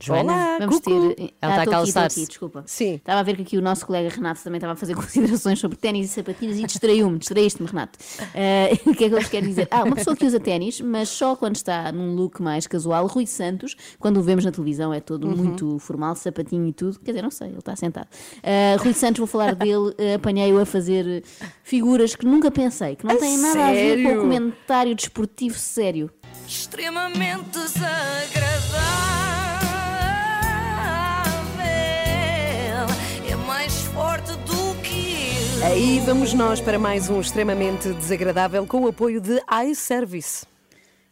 Joana? 0.06 0.34
Olá, 0.34 0.58
Vamos 0.60 0.76
cucu. 0.80 1.14
ter. 1.16 1.34
Ela 1.42 1.52
está 1.52 1.62
a 1.64 1.66
calçar-se. 1.74 2.20
aqui, 2.20 2.28
desculpa. 2.28 2.64
Sim. 2.66 2.96
Estava 2.96 3.20
a 3.20 3.24
ver 3.24 3.36
que 3.38 3.42
aqui 3.44 3.58
o 3.58 3.62
nosso 3.62 3.86
colega 3.86 4.10
Renato 4.10 4.42
também 4.44 4.58
estava 4.58 4.74
a 4.74 4.76
fazer 4.76 4.96
considerações 4.96 5.60
sobre 5.60 5.78
ténis 5.78 6.08
e 6.08 6.14
sapatilhas 6.14 6.58
e 6.60 6.64
distraiu-me, 6.66 7.18
distraíste-me, 7.18 7.68
Renato. 7.70 7.98
Eh, 8.34 8.78
o 8.86 8.94
que 8.94 9.06
é 9.06 9.10
que 9.10 9.16
eu 9.16 9.20
vos 9.20 9.30
quero 9.30 9.46
dizer? 9.48 9.68
Ah, 9.72 9.84
uma 9.84 9.96
pessoa 9.96 10.16
que 10.16 10.26
usa 10.26 10.40
ténis, 10.40 10.82
mas 10.82 11.08
só 11.10 11.36
quando 11.36 11.56
está 11.56 11.92
num 11.92 12.16
look 12.16 12.42
mais 12.42 12.68
casual, 12.68 13.08
Rui 13.08 13.26
Santos, 13.26 13.76
quando 14.00 14.18
o 14.18 14.22
vemos 14.24 14.44
na 14.44 14.52
televisão 14.52 14.94
é 14.94 15.00
todo 15.00 15.28
Uhum. 15.28 15.36
muito 15.38 15.80
formal, 15.80 16.16
sapatinho 16.16 16.68
e 16.68 16.74
tudo. 16.74 17.00
Quer 17.00 17.12
dizer, 17.12 17.22
não 17.22 17.32
sei, 17.32 17.48
ele 17.50 17.60
está 17.60 17.76
sentado. 17.76 18.08
Eh, 18.42 18.76
Rui 18.80 18.94
Santos, 18.94 19.20
vou 19.20 19.28
falar 19.28 19.56
dele, 19.56 19.94
eh, 19.98 20.16
apanhei-o 20.16 20.60
a 20.60 20.66
fazer 20.66 21.24
figuras 21.64 22.16
que 22.16 22.26
nunca 22.26 22.52
pensei, 22.52 22.96
que 22.98 23.06
não 23.06 23.18
têm 23.18 23.38
nada 23.38 23.68
a 23.68 23.72
ver 23.72 23.98
com 23.98 24.04
sério? 24.04 24.18
o 24.18 24.22
comentário 24.22 24.96
desportivo 24.96 25.58
sério. 25.58 26.10
extremamente 26.48 27.50
desagradável. 27.52 29.33
Aí 35.64 36.02
vamos 36.02 36.34
nós 36.34 36.60
para 36.60 36.78
mais 36.78 37.10
um 37.10 37.22
extremamente 37.22 37.88
desagradável 37.94 38.68
com 38.68 38.82
o 38.82 38.88
apoio 38.90 39.22
de 39.22 39.42
iService. 39.66 40.46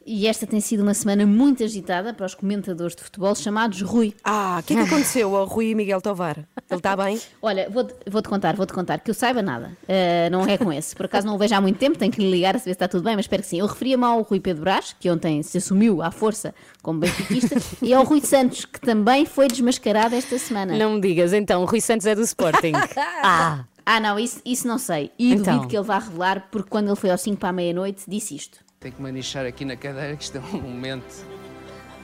E 0.06 0.28
esta 0.28 0.48
tem 0.48 0.60
sido 0.60 0.82
uma 0.82 0.96
semana 0.96 1.28
muito 1.28 1.64
agitada 1.64 2.12
para 2.12 2.26
os 2.26 2.34
comentadores 2.34 2.96
de 2.96 3.04
futebol 3.04 3.36
chamados 3.36 3.82
Rui. 3.82 4.16
Ah, 4.24 4.58
o 4.60 4.64
que 4.64 4.74
é 4.74 4.78
que 4.78 4.82
aconteceu 4.82 5.36
ao 5.36 5.46
Rui 5.46 5.76
Miguel 5.76 6.02
Tovar? 6.02 6.40
Ele 6.70 6.78
está 6.78 6.96
bem? 6.96 7.22
Olha, 7.42 7.70
vou-te 7.70 7.94
vou-te 8.10 8.28
contar, 8.28 8.56
vou-te 8.56 8.74
contar, 8.74 9.00
que 9.00 9.12
eu 9.12 9.14
saiba 9.14 9.44
nada. 9.44 9.72
Uh, 9.84 10.32
não 10.32 10.44
é 10.46 10.58
com 10.58 10.74
esse. 10.74 10.96
Por 10.96 11.06
acaso 11.06 11.28
não 11.28 11.36
o 11.36 11.38
vejo 11.38 11.54
há 11.54 11.62
muito 11.62 11.78
tempo, 11.78 12.00
tenho 12.00 12.12
que 12.12 12.20
lhe 12.20 12.32
ligar 12.32 12.56
a 12.56 12.60
saber 12.60 12.72
se 12.72 12.76
está 12.76 12.88
tudo 12.88 13.04
bem, 13.04 13.16
mas 13.16 13.26
espero 13.26 13.44
que 13.44 13.50
sim. 13.50 13.60
Eu 13.60 13.68
referia-me 13.68 14.04
ao 14.04 14.22
Rui 14.24 14.40
Pedro 14.40 14.64
Brás, 14.64 14.96
que 15.00 15.10
ontem 15.10 15.44
se 15.44 15.60
assumiu 15.60 16.02
à 16.02 16.10
força 16.10 16.54
como 16.82 17.00
benfiquista, 17.00 17.56
e 17.82 17.94
ao 17.94 18.04
Rui 18.04 18.22
Santos, 18.22 18.66
que 18.66 18.82
também 18.82 19.26
foi 19.26 19.48
desmascarado 19.48 20.16
esta 20.16 20.40
semana. 20.40 20.76
Não 20.78 20.96
me 20.96 21.02
digas, 21.02 21.32
então, 21.32 21.62
o 21.62 21.66
Rui 21.66 21.80
Santos 21.80 22.08
é 22.08 22.16
do 22.16 22.24
Sporting. 22.24 22.74
ah, 23.24 23.66
Ah, 23.86 24.00
não, 24.00 24.18
isso, 24.20 24.42
isso 24.46 24.68
não 24.68 24.78
sei. 24.78 25.12
E 25.18 25.34
Então. 25.34 25.54
duvido 25.56 25.68
que 25.70 25.78
ele 25.78 25.86
vá 25.86 26.00
revelar, 26.00 26.48
porque 26.52 26.70
quando 26.70 26.88
ele 26.88 26.96
foi 26.96 27.10
aos 27.10 27.22
5 27.22 27.38
para 27.38 27.50
a 27.50 27.54
meia-noite, 27.54 28.04
disse 28.08 28.36
isto. 28.36 28.60
Tenho 28.80 28.94
que 28.96 29.02
me 29.02 29.10
anixar 29.10 29.46
aqui 29.46 29.64
na 29.66 29.76
cadeira, 29.76 30.16
que 30.16 30.24
isto 30.24 30.38
é 30.38 30.42
um 30.42 30.62
momento, 30.62 31.26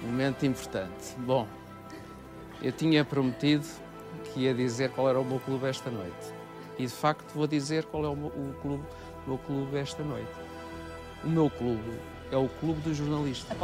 um 0.04 0.08
momento 0.08 0.46
importante. 0.46 1.16
Bom, 1.20 1.48
eu 2.62 2.72
tinha 2.72 3.04
prometido 3.06 3.66
que 4.34 4.42
ia 4.42 4.54
dizer 4.54 4.90
qual 4.92 5.10
era 5.10 5.20
o 5.20 5.26
meu 5.26 5.40
clube 5.40 5.66
esta 5.68 5.90
noite. 5.90 6.34
E 6.78 6.84
de 6.86 6.94
facto 6.94 7.32
vou 7.34 7.48
dizer 7.48 7.86
qual 7.86 8.06
é 8.06 8.08
o 8.10 8.16
meu, 8.16 8.28
o 8.28 8.54
clube, 8.62 8.84
o 9.26 9.30
meu 9.30 9.38
clube 9.40 9.78
esta 9.78 10.04
noite. 10.04 10.30
O 11.24 11.28
meu 11.30 11.50
clube 11.50 12.00
é 12.32 12.38
o 12.38 12.48
clube 12.48 12.80
dos 12.82 12.98
jornalistas. 12.98 13.58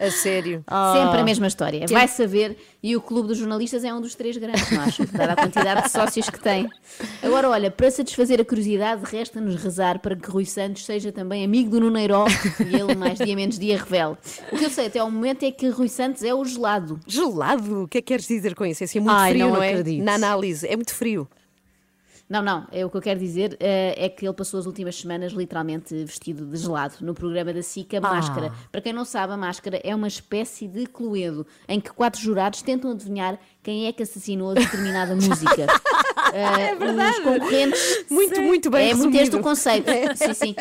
A 0.00 0.10
sério. 0.10 0.64
Sempre 0.94 1.20
a 1.20 1.22
mesma 1.22 1.46
história. 1.46 1.84
Vai 1.86 2.08
saber, 2.08 2.56
e 2.82 2.96
o 2.96 3.02
Clube 3.02 3.28
dos 3.28 3.36
Jornalistas 3.36 3.84
é 3.84 3.92
um 3.92 4.00
dos 4.00 4.14
três 4.14 4.34
grandes, 4.38 4.70
não 4.70 4.80
acho, 4.80 5.06
dada 5.12 5.34
a 5.34 5.36
quantidade 5.36 5.82
de 5.82 5.90
sócios 5.90 6.30
que 6.30 6.40
tem. 6.40 6.66
Agora, 7.22 7.50
olha, 7.50 7.70
para 7.70 7.90
satisfazer 7.90 8.40
a 8.40 8.44
curiosidade, 8.44 9.02
resta-nos 9.04 9.56
rezar 9.62 9.98
para 9.98 10.16
que 10.16 10.30
Rui 10.30 10.46
Santos 10.46 10.86
seja 10.86 11.12
também 11.12 11.44
amigo 11.44 11.70
do 11.70 11.80
Nuneiró 11.80 12.24
e 12.60 12.74
ele, 12.74 12.94
mais 12.94 13.18
dia 13.18 13.36
menos 13.36 13.58
dia, 13.58 13.76
revele. 13.76 14.16
O 14.50 14.56
que 14.56 14.64
eu 14.64 14.70
sei 14.70 14.86
até 14.86 15.00
ao 15.00 15.10
momento 15.10 15.42
é 15.44 15.50
que 15.50 15.68
Rui 15.68 15.88
Santos 15.88 16.22
é 16.22 16.34
o 16.34 16.42
gelado. 16.46 16.98
Gelado? 17.06 17.82
O 17.82 17.88
que 17.88 17.98
é 17.98 18.00
que 18.00 18.06
queres 18.06 18.26
dizer 18.26 18.54
com 18.54 18.64
isso? 18.64 18.82
É 18.82 18.86
assim 18.86 19.00
muito 19.00 19.12
Ai, 19.14 19.32
frio, 19.32 19.46
não 19.46 19.54
não, 19.56 19.62
é? 19.62 19.68
acredito. 19.68 20.02
Na 20.02 20.14
análise, 20.14 20.66
é 20.66 20.76
muito 20.76 20.94
frio. 20.94 21.28
Não, 22.30 22.40
não, 22.42 22.64
é 22.70 22.86
o 22.86 22.88
que 22.88 22.96
eu 22.96 23.00
quero 23.02 23.18
dizer 23.18 23.56
eh, 23.58 23.92
é 24.06 24.08
que 24.08 24.24
ele 24.24 24.32
passou 24.32 24.60
as 24.60 24.64
últimas 24.64 24.94
semanas 24.94 25.32
literalmente 25.32 25.92
vestido 26.04 26.46
de 26.46 26.56
gelado 26.58 26.94
no 27.00 27.12
programa 27.12 27.52
da 27.52 27.60
SICA 27.60 27.98
Ah. 27.98 28.00
Máscara. 28.00 28.52
Para 28.70 28.80
quem 28.80 28.92
não 28.92 29.04
sabe, 29.04 29.32
a 29.32 29.36
Máscara 29.36 29.80
é 29.82 29.92
uma 29.92 30.06
espécie 30.06 30.68
de 30.68 30.86
cluedo 30.86 31.44
em 31.68 31.80
que 31.80 31.90
quatro 31.90 32.20
jurados 32.20 32.62
tentam 32.62 32.92
adivinhar 32.92 33.36
quem 33.62 33.86
é 33.86 33.92
que 33.92 34.02
assassinou 34.02 34.54
determinada 34.54 35.14
música. 35.14 35.66
é 36.32 36.74
verdade. 36.74 37.18
Os 37.18 37.24
concorrentes. 37.24 38.04
Muito, 38.10 38.40
muito 38.40 38.70
bem 38.70 38.90
É 38.90 38.94
muito 38.94 39.14
este 39.14 39.18
resumido. 39.18 39.38
o 39.38 39.42
conceito. 39.42 39.90
Sim, 40.16 40.34
sim. 40.34 40.54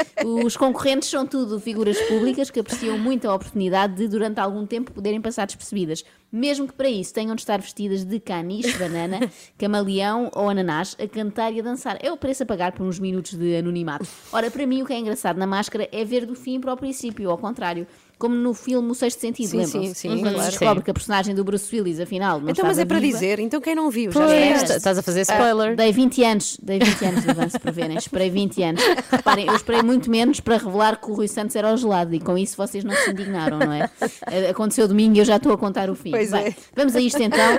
Os 0.46 0.58
concorrentes 0.58 1.10
são 1.10 1.26
tudo 1.26 1.60
figuras 1.60 2.00
públicas 2.02 2.50
que 2.50 2.60
apreciam 2.60 2.98
muito 2.98 3.30
a 3.30 3.36
oportunidade 3.36 3.96
de, 3.96 4.08
durante 4.08 4.40
algum 4.40 4.66
tempo, 4.66 4.92
poderem 4.92 5.22
passar 5.22 5.46
despercebidas. 5.46 6.04
Mesmo 6.32 6.68
que 6.68 6.74
para 6.74 6.90
isso 6.90 7.14
tenham 7.14 7.36
de 7.36 7.42
estar 7.42 7.60
vestidas 7.60 8.04
de 8.04 8.20
caniche, 8.20 8.78
banana, 8.78 9.20
camaleão 9.58 10.30
ou 10.36 10.50
ananás, 10.50 10.96
a 11.00 11.08
cantar 11.08 11.54
e 11.54 11.60
a 11.60 11.64
dançar. 11.64 11.98
É 12.02 12.12
o 12.12 12.18
preço 12.18 12.44
a 12.44 12.46
pagar 12.46 12.74
por 12.74 12.86
uns 12.86 13.00
minutos 13.00 13.34
de 13.34 13.56
anonimato. 13.56 14.06
Ora, 14.32 14.52
para 14.52 14.68
mim, 14.68 14.82
o 14.82 14.86
que 14.86 14.94
é 14.94 15.00
engraçado 15.00 15.38
na 15.38 15.48
máscara 15.48 15.88
é 15.92 16.04
ver 16.04 16.26
do 16.26 16.36
fim 16.36 16.60
para 16.60 16.74
o 16.74 16.78
princípio, 16.78 17.30
ao 17.32 17.38
contrário. 17.38 17.88
Como 18.20 18.36
no 18.36 18.54
filme 18.54 18.92
O 18.92 18.94
Sexto 18.94 19.20
Sentido, 19.22 19.48
Sim, 19.50 19.58
lembram-se? 19.60 19.88
sim, 19.88 19.94
sim, 19.96 20.10
Quando 20.10 20.34
claro. 20.34 20.42
se 20.44 20.50
descobre 20.60 20.84
que 20.84 20.92
a 20.92 20.94
personagem 20.94 21.34
do 21.34 21.44
Bruce 21.44 21.74
Willis, 21.74 22.00
afinal, 22.02 22.40
não 22.42 22.50
Então, 22.50 22.66
mas 22.66 22.78
estava 22.78 22.82
é 22.82 22.86
para 22.86 23.00
viva. 23.00 23.14
dizer, 23.18 23.40
então 23.40 23.62
quem 23.62 23.74
não 23.74 23.90
viu? 23.90 24.12
Já 24.12 24.20
Pois, 24.20 24.32
está. 24.34 24.66
est- 24.66 24.76
estás 24.78 24.98
a 24.98 25.02
fazer 25.02 25.22
spoiler. 25.22 25.72
Ah, 25.72 25.76
dei 25.76 25.92
20 25.94 26.24
anos, 26.24 26.58
dei 26.62 26.80
20 26.80 27.06
anos 27.06 27.24
de 27.24 27.30
avanço 27.32 27.60
para 27.60 27.72
verem, 27.72 27.98
esperei 27.98 28.30
20 28.30 28.62
anos. 28.62 28.82
Reparem, 29.10 29.48
eu 29.48 29.56
esperei 29.56 29.82
muito 29.82 30.12
menos 30.12 30.40
para 30.42 30.58
revelar 30.58 31.00
que 31.00 31.10
o 31.10 31.14
Rui 31.14 31.28
Santos 31.30 31.56
era 31.56 31.74
o 31.74 31.78
gelado 31.78 32.14
e 32.14 32.20
com 32.20 32.38
isso 32.38 32.58
vocês 32.58 32.84
não 32.84 32.94
se 32.94 33.10
indignaram, 33.10 33.58
não 33.58 33.72
é? 33.72 33.90
Eh, 34.28 34.50
Aconteceu 34.50 34.86
domingo 34.88 35.16
e 35.16 35.20
eu 35.20 35.26
já 35.26 35.38
estou 35.38 35.54
a 35.54 35.58
contar 35.58 35.90
o 35.90 35.96
fim. 35.96 36.12
Pois 36.12 36.32
Bem, 36.32 36.48
é. 36.48 36.56
Vamos 36.76 36.96
a 36.98 37.00
isto 37.02 37.24
então, 37.24 37.58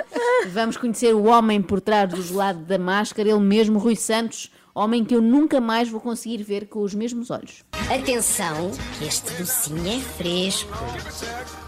vamos 0.51 0.77
conhecer 0.77 1.15
o 1.15 1.23
homem 1.25 1.59
por 1.61 1.81
trás 1.81 2.07
do 2.09 2.21
gelado 2.21 2.59
da 2.59 2.77
máscara, 2.77 3.27
ele 3.29 3.39
mesmo, 3.39 3.79
Rui 3.79 3.95
Santos, 3.95 4.51
homem 4.73 5.03
que 5.03 5.15
eu 5.15 5.21
nunca 5.21 5.59
mais 5.59 5.89
vou 5.89 5.99
conseguir 5.99 6.43
ver 6.43 6.67
com 6.67 6.79
os 6.81 6.93
mesmos 6.93 7.29
olhos. 7.29 7.63
Atenção, 7.93 8.71
que 8.97 9.05
este 9.05 9.31
docinho 9.33 9.87
é 9.87 9.99
fresco. 9.99 10.71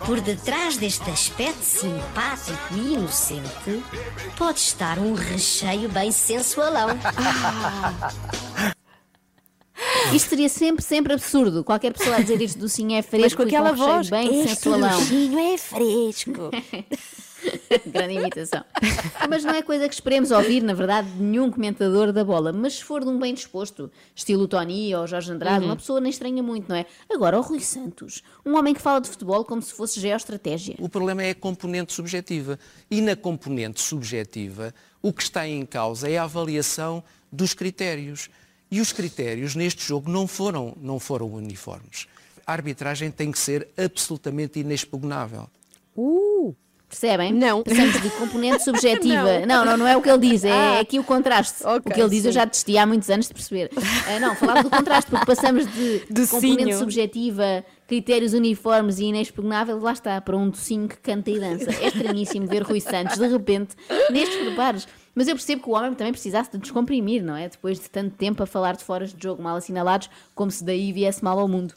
Por 0.05 0.21
detrás 0.21 0.77
deste 0.77 1.09
aspecto 1.09 1.63
simpático 1.63 2.73
e 2.75 2.93
inocente, 2.93 3.83
pode 4.37 4.59
estar 4.59 4.99
um 4.99 5.13
recheio 5.13 5.89
bem 5.89 6.11
sensualão. 6.11 6.89
Isto 10.13 10.29
seria 10.29 10.49
sempre, 10.49 10.83
sempre 10.83 11.13
absurdo. 11.13 11.63
Qualquer 11.63 11.93
pessoa 11.93 12.17
a 12.17 12.21
dizer 12.21 12.41
isto 12.41 12.59
docinho 12.59 12.95
é 12.95 13.01
fresco 13.01 13.37
com 13.37 13.43
e 13.43 13.47
aquela 13.47 13.71
recheio 13.71 13.87
voz, 13.87 14.09
bem 14.09 14.47
sensualão. 14.47 14.99
docinho 14.99 15.39
é 15.39 15.57
fresco. 15.57 16.51
Grande 17.87 18.13
imitação. 18.15 18.63
Mas 19.29 19.43
não 19.43 19.53
é 19.53 19.61
coisa 19.61 19.87
que 19.87 19.93
esperemos 19.93 20.31
ouvir, 20.31 20.61
na 20.61 20.73
verdade, 20.73 21.09
de 21.11 21.21
nenhum 21.21 21.51
comentador 21.51 22.11
da 22.11 22.23
bola. 22.23 22.51
Mas 22.51 22.75
se 22.75 22.83
for 22.83 23.03
de 23.03 23.09
um 23.09 23.19
bem 23.19 23.33
disposto, 23.33 23.91
estilo 24.15 24.47
Tony 24.47 24.93
ou 24.95 25.07
Jorge 25.07 25.31
Andrade, 25.31 25.65
uma 25.65 25.75
pessoa 25.75 25.99
nem 25.99 26.09
estranha 26.09 26.41
muito, 26.41 26.69
não 26.69 26.75
é? 26.75 26.85
Agora, 27.09 27.37
o 27.37 27.41
Rui 27.41 27.59
Santos, 27.59 28.23
um 28.45 28.55
homem 28.57 28.73
que 28.73 28.81
fala 28.81 29.01
de 29.01 29.09
futebol 29.09 29.43
como 29.43 29.61
se 29.61 29.73
fosse 29.73 29.99
geoestratégia. 29.99 30.75
O 30.79 30.89
problema 30.89 31.23
é 31.23 31.31
a 31.31 31.35
componente 31.35 31.93
subjetiva. 31.93 32.59
E 32.89 33.01
na 33.01 33.15
componente 33.15 33.81
subjetiva, 33.81 34.73
o 35.01 35.11
que 35.11 35.23
está 35.23 35.47
em 35.47 35.65
causa 35.65 36.09
é 36.09 36.17
a 36.17 36.23
avaliação 36.23 37.03
dos 37.31 37.53
critérios. 37.53 38.29
E 38.71 38.81
os 38.81 38.91
critérios 38.91 39.55
neste 39.55 39.85
jogo 39.85 40.09
não 40.09 40.27
foram, 40.27 40.75
não 40.81 40.99
foram 40.99 41.31
uniformes. 41.33 42.07
A 42.45 42.53
arbitragem 42.53 43.11
tem 43.11 43.31
que 43.31 43.39
ser 43.39 43.67
absolutamente 43.77 44.59
inexpugnável. 44.59 45.47
Uh, 45.95 46.55
Percebem? 46.93 47.33
Não. 47.33 47.63
Passamos 47.63 48.01
de 48.01 48.09
componente 48.11 48.61
subjetiva. 48.63 49.45
não. 49.47 49.65
não, 49.65 49.77
não, 49.77 49.87
é 49.87 49.97
o 49.97 50.01
que 50.01 50.09
ele 50.09 50.29
diz, 50.29 50.43
é 50.43 50.51
Ah. 50.51 50.79
aqui 50.79 50.99
o 50.99 51.03
contraste. 51.03 51.63
Ok, 51.65 51.79
o 51.85 51.93
que 51.93 51.99
ele 51.99 52.09
diz 52.09 52.23
eu 52.25 52.31
sim. 52.31 52.35
já 52.35 52.45
testei 52.45 52.77
há 52.77 52.85
muitos 52.85 53.09
anos 53.09 53.27
de 53.27 53.33
perceber. 53.33 53.71
Ah, 54.07 54.19
não, 54.19 54.35
falava 54.35 54.61
do 54.63 54.69
contraste, 54.69 55.09
porque 55.09 55.25
passamos 55.25 55.65
de 55.65 56.01
componente 56.29 56.75
subjetiva, 56.75 57.65
critérios 57.87 58.33
uniformes 58.33 58.99
e 58.99 59.05
inexpugnável, 59.05 59.79
lá 59.79 59.93
está, 59.93 60.21
para 60.21 60.37
um 60.37 60.49
docinho 60.49 60.87
que 60.87 60.97
canta 60.97 61.31
e 61.31 61.39
dança. 61.39 61.71
É 61.81 61.87
estranhíssimo 61.87 62.45
ver 62.47 62.61
Rui 62.61 62.79
Santos, 62.79 63.17
de 63.17 63.27
repente, 63.27 63.75
nestes 64.11 64.37
preparos. 64.39 64.87
Mas 65.15 65.27
eu 65.27 65.35
percebo 65.35 65.61
que 65.61 65.69
o 65.69 65.73
homem 65.73 65.93
também 65.93 66.11
precisasse 66.11 66.51
de 66.51 66.57
descomprimir, 66.57 67.21
não 67.23 67.35
é? 67.35 67.47
Depois 67.47 67.79
de 67.79 67.87
tanto 67.87 68.15
tempo 68.15 68.41
a 68.41 68.47
falar 68.47 68.75
de 68.75 68.83
foras 68.83 69.13
de 69.13 69.21
jogo 69.21 69.43
mal 69.43 69.55
assinalados, 69.55 70.09
como 70.33 70.49
se 70.49 70.63
daí 70.63 70.91
viesse 70.91 71.23
mal 71.23 71.37
ao 71.37 71.47
mundo. 71.47 71.75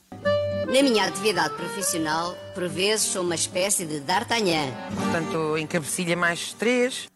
Na 0.66 0.82
minha 0.82 1.06
atividade 1.06 1.54
profissional, 1.54 2.36
por 2.54 2.68
vezes 2.68 3.06
sou 3.06 3.22
uma 3.22 3.34
espécie 3.34 3.84
de 3.86 4.00
D'Artagnan. 4.00 4.70
Portanto, 4.94 5.56
em 5.56 5.66
cabecilha 5.66 6.16
mais 6.16 6.52
três. 6.52 7.06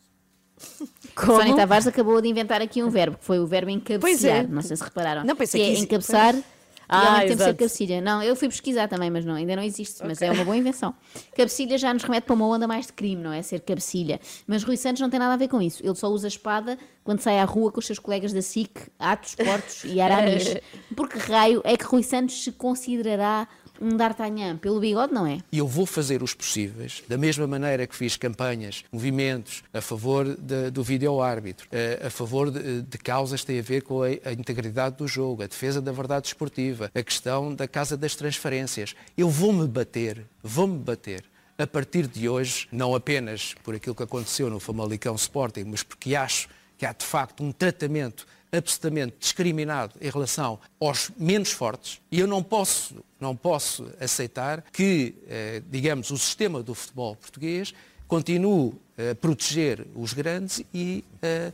Sónia 1.18 1.56
Tavares 1.56 1.86
acabou 1.86 2.20
de 2.20 2.28
inventar 2.28 2.62
aqui 2.62 2.82
um 2.82 2.88
verbo, 2.90 3.18
que 3.18 3.24
foi 3.24 3.38
o 3.38 3.46
verbo 3.46 3.70
encabeçar. 3.70 4.00
Pois 4.00 4.24
é. 4.24 4.42
Não 4.44 4.62
sei 4.62 4.76
se 4.76 4.82
repararam. 4.84 5.24
Não, 5.24 5.34
pensei 5.36 5.60
que 5.60 5.66
é 5.66 5.68
que 5.70 5.74
isso- 5.74 5.84
encabeçar 5.84 6.34
e 6.34 6.44
Ah, 6.92 7.20
mesmo 7.20 7.28
tempo 7.28 7.42
ser 7.44 7.54
cabecilha. 7.56 8.00
Não, 8.00 8.20
eu 8.22 8.34
fui 8.34 8.48
pesquisar 8.48 8.88
também, 8.88 9.10
mas 9.10 9.24
não, 9.24 9.34
ainda 9.34 9.54
não 9.54 9.62
existe. 9.62 10.02
Mas 10.04 10.20
é 10.20 10.30
uma 10.30 10.44
boa 10.44 10.56
invenção. 10.56 10.92
Cabecilha 11.36 11.78
já 11.78 11.94
nos 11.94 12.02
remete 12.02 12.24
para 12.24 12.34
uma 12.34 12.46
onda 12.46 12.66
mais 12.66 12.86
de 12.86 12.92
crime, 12.92 13.22
não 13.22 13.32
é? 13.32 13.40
Ser 13.42 13.60
cabecilha. 13.60 14.20
Mas 14.46 14.64
Rui 14.64 14.76
Santos 14.76 15.00
não 15.00 15.08
tem 15.08 15.20
nada 15.20 15.34
a 15.34 15.36
ver 15.36 15.46
com 15.46 15.62
isso. 15.62 15.80
Ele 15.86 15.94
só 15.94 16.08
usa 16.08 16.26
espada 16.26 16.76
quando 17.04 17.20
sai 17.20 17.38
à 17.38 17.44
rua 17.44 17.70
com 17.70 17.78
os 17.78 17.86
seus 17.86 17.98
colegas 17.98 18.32
da 18.32 18.42
SIC, 18.42 18.90
Atos, 18.98 19.36
Portos 19.36 19.84
e 19.84 20.00
Aramis. 20.00 20.56
Por 20.96 21.08
que 21.08 21.18
raio 21.18 21.62
é 21.64 21.76
que 21.76 21.84
Rui 21.84 22.02
Santos 22.02 22.42
se 22.42 22.50
considerará 22.52 23.46
um 23.80 23.96
D'Artagnan? 23.96 24.56
Pelo 24.58 24.78
bigode, 24.80 25.12
não 25.12 25.26
é? 25.26 25.38
E 25.50 25.58
eu 25.58 25.66
vou 25.66 25.86
fazer 25.86 26.22
os 26.22 26.34
possíveis, 26.34 27.02
da 27.08 27.16
mesma 27.16 27.46
maneira 27.46 27.86
que 27.86 27.96
fiz 27.96 28.16
campanhas, 28.16 28.84
movimentos 28.92 29.62
a 29.72 29.80
favor 29.80 30.36
de- 30.36 30.70
do 30.70 30.82
vídeo-árbitro, 30.82 31.66
eh, 31.72 32.02
a 32.06 32.10
favor 32.10 32.50
de, 32.50 32.82
de 32.82 32.98
causas 32.98 33.40
que 33.40 33.46
têm 33.46 33.58
a 33.58 33.62
ver 33.62 33.82
com 33.82 34.02
a, 34.02 34.06
a 34.06 34.32
integridade 34.32 34.96
do 34.96 35.08
jogo, 35.08 35.42
a 35.42 35.46
defesa 35.46 35.80
da 35.80 35.92
verdade 35.92 36.26
esportiva, 36.28 36.90
a 36.94 37.02
questão 37.02 37.54
da 37.54 37.66
casa 37.66 37.96
das 37.96 38.14
transferências. 38.14 38.94
Eu 39.16 39.28
vou-me 39.28 39.66
bater, 39.66 40.24
vou-me 40.42 40.78
bater. 40.78 41.24
A 41.58 41.66
partir 41.66 42.06
de 42.06 42.28
hoje, 42.28 42.66
não 42.72 42.94
apenas 42.94 43.54
por 43.62 43.74
aquilo 43.74 43.94
que 43.94 44.02
aconteceu 44.02 44.48
no 44.48 44.58
Famalicão 44.58 45.14
Sporting, 45.14 45.64
mas 45.66 45.82
porque 45.82 46.14
acho 46.14 46.48
que 46.78 46.86
há 46.86 46.92
de 46.94 47.04
facto 47.04 47.44
um 47.44 47.52
tratamento 47.52 48.26
absolutamente 48.52 49.14
discriminado 49.18 49.94
em 50.00 50.10
relação 50.10 50.58
aos 50.80 51.10
menos 51.16 51.52
fortes 51.52 52.00
e 52.10 52.18
eu 52.20 52.26
não 52.26 52.42
posso, 52.42 53.04
não 53.20 53.34
posso 53.36 53.90
aceitar 54.00 54.62
que, 54.72 55.14
eh, 55.28 55.62
digamos, 55.70 56.10
o 56.10 56.18
sistema 56.18 56.62
do 56.62 56.74
futebol 56.74 57.14
português 57.16 57.72
continue 58.08 58.72
a 59.10 59.14
proteger 59.14 59.86
os 59.94 60.12
grandes 60.12 60.62
e 60.74 61.04
a, 61.22 61.52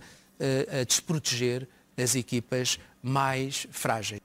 a- 0.78 0.80
a 0.80 0.84
desproteger 0.84 1.68
as 1.96 2.14
equipas 2.14 2.78
mais 3.02 3.66
frágeis. 3.70 4.20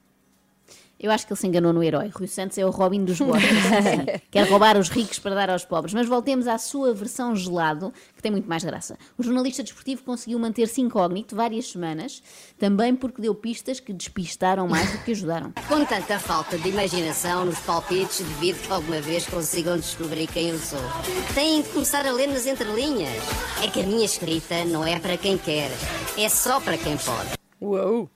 Eu 1.02 1.10
acho 1.10 1.26
que 1.26 1.34
ele 1.34 1.40
se 1.40 1.48
enganou 1.48 1.74
no 1.74 1.84
herói. 1.84 2.12
Rui 2.14 2.28
Santos 2.28 2.60
é 2.60 2.66
o 2.66 2.70
Robin 2.70 3.04
dos 3.04 3.18
Borges. 3.18 3.50
Quer 4.30 4.48
roubar 4.48 4.78
os 4.78 4.88
ricos 4.88 5.18
para 5.18 5.34
dar 5.34 5.50
aos 5.50 5.66
pobres. 5.66 5.96
Mas 5.96 6.08
voltemos 6.08 6.48
à 6.48 6.60
sua 6.60 6.94
versão 6.94 7.36
gelado, 7.36 7.92
que 8.16 8.22
tem 8.22 8.32
muito 8.32 8.48
mais 8.48 8.64
graça. 8.64 9.00
O 9.18 9.24
jornalista 9.24 9.64
desportivo 9.64 10.04
conseguiu 10.04 10.38
manter-se 10.38 10.80
incógnito 10.80 11.36
várias 11.36 11.72
semanas, 11.72 12.22
também 12.60 12.96
porque 12.96 13.20
deu 13.20 13.34
pistas 13.34 13.80
que 13.80 13.92
despistaram 13.92 14.68
mais 14.68 14.92
do 14.92 15.00
que 15.00 15.12
ajudaram. 15.12 15.52
Com 15.68 15.84
tanta 15.86 16.20
falta 16.20 16.56
de 16.56 16.70
imaginação 16.70 17.46
nos 17.46 17.58
palpites, 17.62 18.20
devido 18.20 18.62
que 18.62 18.72
alguma 18.72 19.02
vez 19.02 19.26
consigam 19.26 19.78
descobrir 19.78 20.28
quem 20.28 20.50
eu 20.50 20.60
sou. 20.60 20.80
Têm 21.34 21.64
de 21.64 21.70
começar 21.70 22.06
a 22.06 22.12
ler 22.12 22.28
nas 22.28 22.46
entrelinhas. 22.46 23.12
É 23.64 23.68
que 23.68 23.82
a 23.82 23.84
minha 23.84 24.06
escrita 24.06 24.64
não 24.66 24.86
é 24.86 25.00
para 25.00 25.18
quem 25.18 25.36
quer, 25.36 25.72
é 26.16 26.30
só 26.30 26.60
para 26.60 26.78
quem 26.78 26.96
pode. 26.98 27.32
uou. 27.60 28.08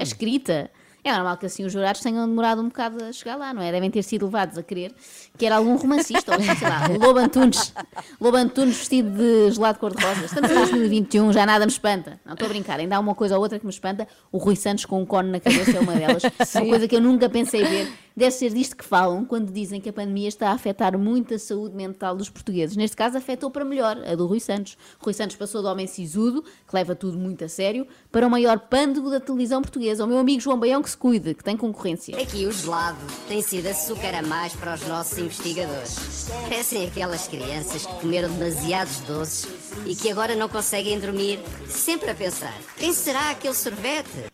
A 0.00 0.02
escrita. 0.02 0.68
É 1.04 1.12
normal 1.12 1.36
que 1.36 1.46
assim 1.46 1.64
os 1.64 1.72
jurados 1.72 2.00
tenham 2.00 2.28
demorado 2.28 2.60
um 2.60 2.68
bocado 2.68 3.04
a 3.04 3.12
chegar 3.12 3.34
lá, 3.34 3.52
não 3.52 3.60
é? 3.60 3.72
Devem 3.72 3.90
ter 3.90 4.04
sido 4.04 4.26
levados 4.26 4.56
a 4.56 4.62
crer 4.62 4.94
que 5.36 5.44
era 5.44 5.56
algum 5.56 5.74
romancista, 5.74 6.32
ou 6.36 6.40
sei 6.40 6.68
lá, 6.68 6.86
Lobo 6.86 7.18
Antunes. 7.18 7.74
Lobo 8.20 8.36
Antunes 8.36 8.76
vestido 8.76 9.10
de 9.10 9.50
gelado 9.50 9.80
cor-de-rosa. 9.80 10.26
Estamos 10.26 10.50
em 10.50 10.54
2021, 10.54 11.32
já 11.32 11.44
nada 11.44 11.66
me 11.66 11.72
espanta. 11.72 12.20
Não 12.24 12.34
estou 12.34 12.46
a 12.46 12.48
brincar, 12.48 12.78
ainda 12.78 12.96
há 12.96 13.00
uma 13.00 13.16
coisa 13.16 13.34
ou 13.36 13.42
outra 13.42 13.58
que 13.58 13.66
me 13.66 13.72
espanta. 13.72 14.06
O 14.30 14.38
Rui 14.38 14.54
Santos 14.54 14.84
com 14.84 15.02
um 15.02 15.06
cone 15.06 15.30
na 15.30 15.40
cabeça 15.40 15.76
é 15.76 15.80
uma 15.80 15.94
delas. 15.94 16.22
Uma 16.54 16.66
coisa 16.68 16.86
que 16.86 16.94
eu 16.94 17.00
nunca 17.00 17.28
pensei 17.28 17.64
ver. 17.64 17.92
Deve 18.16 18.30
ser 18.32 18.52
disto 18.52 18.76
que 18.76 18.84
falam 18.84 19.24
quando 19.24 19.50
dizem 19.50 19.80
que 19.80 19.88
a 19.88 19.92
pandemia 19.92 20.28
está 20.28 20.50
a 20.50 20.52
afetar 20.52 20.98
muito 20.98 21.34
a 21.34 21.38
saúde 21.38 21.74
mental 21.74 22.14
dos 22.16 22.28
portugueses. 22.28 22.76
Neste 22.76 22.96
caso, 22.96 23.16
afetou 23.16 23.50
para 23.50 23.64
melhor 23.64 23.96
a 24.06 24.14
do 24.14 24.26
Rui 24.26 24.40
Santos. 24.40 24.76
Rui 24.98 25.14
Santos 25.14 25.36
passou 25.36 25.62
de 25.62 25.68
homem 25.68 25.86
sisudo, 25.86 26.42
que 26.42 26.74
leva 26.74 26.94
tudo 26.94 27.18
muito 27.18 27.44
a 27.44 27.48
sério, 27.48 27.86
para 28.10 28.26
o 28.26 28.30
maior 28.30 28.58
pândego 28.58 29.10
da 29.10 29.20
televisão 29.20 29.62
portuguesa. 29.62 30.04
O 30.04 30.08
meu 30.08 30.18
amigo 30.18 30.40
João 30.40 30.58
Baião 30.58 30.82
que 30.82 30.90
se 30.90 30.96
cuide, 30.96 31.34
que 31.34 31.44
tem 31.44 31.56
concorrência. 31.56 32.16
Aqui 32.20 32.46
o 32.46 32.52
gelado 32.52 32.98
tem 33.28 33.40
sido 33.40 33.66
açúcar 33.68 34.14
a 34.14 34.22
mais 34.22 34.54
para 34.54 34.74
os 34.74 34.86
nossos 34.86 35.18
investigadores. 35.18 36.28
Parecem 36.42 36.86
aquelas 36.86 37.26
crianças 37.28 37.86
que 37.86 37.94
comeram 38.00 38.28
demasiados 38.30 39.00
doces 39.00 39.72
e 39.86 39.94
que 39.94 40.10
agora 40.10 40.34
não 40.36 40.48
conseguem 40.48 40.98
dormir, 40.98 41.40
sempre 41.68 42.10
a 42.10 42.14
pensar: 42.14 42.54
quem 42.76 42.92
será 42.92 43.30
aquele 43.30 43.54
sorvete? 43.54 44.31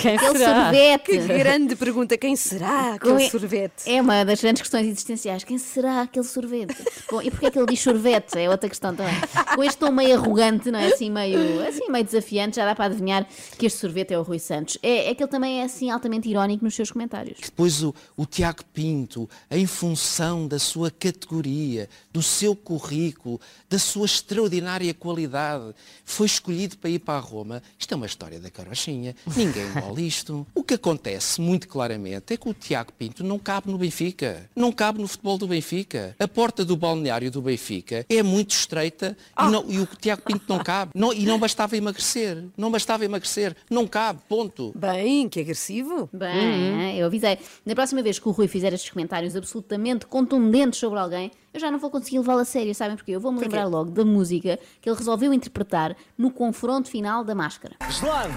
Quem 0.00 0.16
aquele 0.16 0.38
será? 0.38 0.62
sorvete. 0.64 1.04
Que 1.04 1.18
grande 1.18 1.76
pergunta. 1.76 2.18
Quem 2.18 2.36
será 2.36 2.94
aquele 2.94 3.24
Com- 3.24 3.30
sorvete? 3.30 3.72
É 3.86 4.00
uma 4.02 4.24
das 4.24 4.40
grandes 4.40 4.62
questões 4.62 4.86
existenciais. 4.86 5.42
Quem 5.44 5.58
será 5.58 6.02
aquele 6.02 6.24
sorvete? 6.26 6.76
Com- 7.06 7.22
E 7.22 7.30
porquê 7.30 7.46
é 7.46 7.50
que 7.50 7.58
ele 7.58 7.66
diz 7.66 7.80
sorvete? 7.80 8.36
É 8.38 8.48
outra 8.50 8.68
questão 8.68 8.94
também. 8.94 9.14
Com 9.54 9.64
este 9.64 9.78
tom 9.78 9.90
meio 9.90 10.16
arrogante, 10.18 10.70
não 10.70 10.78
é? 10.78 10.86
Assim 10.88 11.10
meio, 11.10 11.66
assim 11.66 11.90
meio 11.90 12.04
desafiante, 12.04 12.56
já 12.56 12.64
dá 12.64 12.74
para 12.74 12.86
adivinhar 12.86 13.26
que 13.58 13.66
este 13.66 13.78
sorvete 13.78 14.12
é 14.12 14.18
o 14.18 14.22
Rui 14.22 14.38
Santos. 14.38 14.76
É, 14.82 15.10
é 15.10 15.14
que 15.14 15.22
ele 15.22 15.30
também 15.30 15.60
é 15.60 15.64
assim 15.64 15.90
altamente 15.90 16.28
irónico 16.28 16.64
nos 16.64 16.74
seus 16.74 16.90
comentários. 16.90 17.38
Depois 17.42 17.82
o, 17.82 17.94
o 18.16 18.26
Tiago 18.26 18.62
Pinto, 18.74 19.28
em 19.50 19.66
função 19.66 20.46
da 20.46 20.58
sua 20.58 20.90
categoria, 20.90 21.88
do 22.16 22.22
seu 22.22 22.56
currículo, 22.56 23.38
da 23.68 23.78
sua 23.78 24.06
extraordinária 24.06 24.94
qualidade, 24.94 25.74
foi 26.02 26.24
escolhido 26.26 26.78
para 26.78 26.88
ir 26.88 26.98
para 26.98 27.18
a 27.18 27.20
Roma. 27.20 27.62
Isto 27.78 27.92
é 27.92 27.96
uma 27.96 28.06
história 28.06 28.40
da 28.40 28.48
carochinha. 28.50 29.14
Ninguém 29.36 29.66
engole 29.68 30.06
isto. 30.06 30.46
O 30.54 30.62
que 30.64 30.72
acontece 30.72 31.42
muito 31.42 31.68
claramente 31.68 32.32
é 32.32 32.36
que 32.38 32.48
o 32.48 32.54
Tiago 32.54 32.90
Pinto 32.94 33.22
não 33.22 33.38
cabe 33.38 33.70
no 33.70 33.76
Benfica. 33.76 34.48
Não 34.56 34.72
cabe 34.72 34.98
no 34.98 35.06
futebol 35.06 35.36
do 35.36 35.46
Benfica. 35.46 36.16
A 36.18 36.26
porta 36.26 36.64
do 36.64 36.74
balneário 36.74 37.30
do 37.30 37.42
Benfica 37.42 38.06
é 38.08 38.22
muito 38.22 38.52
estreita 38.52 39.14
e, 39.38 39.50
não- 39.50 39.66
e 39.68 39.78
o 39.78 39.86
Tiago 40.00 40.22
Pinto 40.22 40.44
não 40.48 40.58
cabe. 40.64 40.92
Não- 40.94 41.12
e 41.12 41.26
não 41.26 41.38
bastava 41.38 41.76
emagrecer. 41.76 42.44
Não 42.56 42.70
bastava 42.70 43.04
emagrecer. 43.04 43.54
Não 43.68 43.86
cabe. 43.86 44.20
Ponto. 44.26 44.72
Bem, 44.74 45.28
que 45.28 45.40
agressivo. 45.40 46.08
Bem, 46.10 46.96
eu 46.98 47.08
avisei. 47.08 47.36
Na 47.66 47.74
próxima 47.74 48.02
vez 48.02 48.18
que 48.18 48.26
o 48.26 48.30
Rui 48.32 48.48
fizer 48.48 48.72
estes 48.72 48.90
comentários 48.90 49.36
absolutamente 49.36 50.06
contundentes 50.06 50.80
sobre 50.80 50.98
alguém, 50.98 51.30
eu 51.56 51.60
já 51.60 51.70
não 51.70 51.78
vou 51.78 51.90
conseguir 51.90 52.18
levá-lo 52.18 52.40
a 52.40 52.44
sério, 52.44 52.74
sabem 52.74 52.96
porquê? 52.96 53.12
Eu 53.12 53.20
vou-me 53.20 53.40
lembrar 53.40 53.64
logo 53.64 53.90
da 53.90 54.04
música 54.04 54.58
que 54.80 54.88
ele 54.88 54.96
resolveu 54.96 55.32
interpretar 55.32 55.96
no 56.16 56.30
confronto 56.30 56.90
final 56.90 57.24
da 57.24 57.34
máscara. 57.34 57.74
Gelado, 57.88 58.32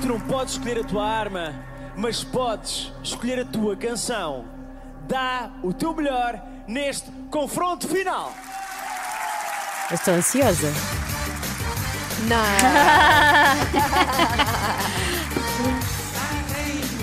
tu 0.00 0.08
não 0.08 0.20
podes 0.20 0.54
escolher 0.54 0.80
a 0.80 0.84
tua 0.84 1.06
arma, 1.06 1.54
mas 1.96 2.24
podes 2.24 2.92
escolher 3.02 3.40
a 3.40 3.44
tua 3.44 3.76
canção. 3.76 4.44
Dá 5.06 5.50
o 5.62 5.72
teu 5.72 5.94
melhor 5.94 6.42
neste 6.66 7.10
confronto 7.30 7.86
final. 7.86 8.32
Eu 9.90 9.94
estou 9.94 10.14
ansiosa. 10.14 10.70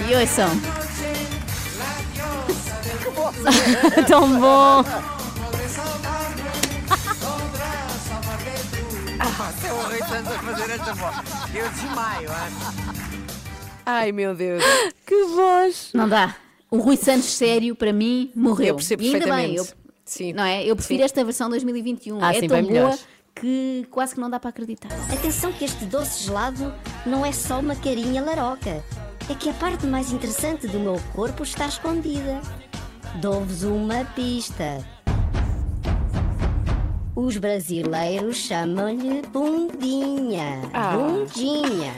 E 0.10 0.16
ouçam. 0.16 0.50
Tão 4.08 4.40
bom. 4.40 4.84
Até 9.20 9.74
o 9.74 9.78
Rui 9.78 9.98
Santos 10.00 10.32
a 10.32 10.40
fazer 10.40 10.70
esta 10.74 10.94
voz. 10.94 11.16
Eu 11.56 11.70
desmaio, 11.70 12.30
acho. 12.32 13.08
Ai, 13.86 14.12
meu 14.12 14.36
Deus. 14.36 14.64
Que 15.06 15.24
voz. 15.26 15.90
Não 15.94 16.08
dá. 16.08 16.36
O 16.70 16.78
Rui 16.78 16.98
Santos 16.98 17.26
sério, 17.34 17.76
para 17.76 17.92
mim, 17.94 18.32
morreu. 18.36 18.68
Eu 18.70 18.76
percebo 18.76 19.02
e 19.04 19.06
ainda 19.08 19.20
bem, 19.20 19.28
perfeitamente. 19.28 19.72
eu, 19.72 19.78
Sim. 20.06 20.34
não 20.34 20.44
é? 20.44 20.64
Eu 20.66 20.76
prefiro 20.76 21.00
Sim. 21.00 21.06
esta 21.06 21.24
versão 21.24 21.50
2021. 21.50 22.24
Ah, 22.24 22.32
é 22.36 22.40
sim, 22.42 22.48
tão 22.48 22.58
bem 22.58 22.66
boa 22.66 22.74
melhor. 22.74 22.98
que 23.36 23.88
quase 23.90 24.14
que 24.16 24.20
não 24.22 24.30
dá 24.30 24.40
para 24.40 24.50
acreditar. 24.50 24.90
Atenção 25.12 25.52
que 25.54 25.66
este 25.66 25.86
doce 25.86 26.26
gelado 26.26 26.74
não 27.06 27.26
é 27.26 27.32
só 27.32 27.60
uma 27.60 27.76
carinha 27.76 28.22
laroca. 28.22 28.84
É 29.30 29.34
que 29.34 29.50
a 29.50 29.54
parte 29.54 29.86
mais 29.88 30.12
interessante 30.12 30.68
do 30.68 30.80
meu 30.80 31.02
corpo 31.14 31.44
está 31.44 31.66
escondida. 31.68 32.42
Dou-vos 33.16 33.64
uma 33.64 34.06
pista. 34.16 34.86
Os 37.18 37.36
brasileiros 37.36 38.38
chamam-lhe 38.38 39.24
bundinha. 39.24 40.62
Ah. 40.72 40.96
Bundinha. 40.96 41.92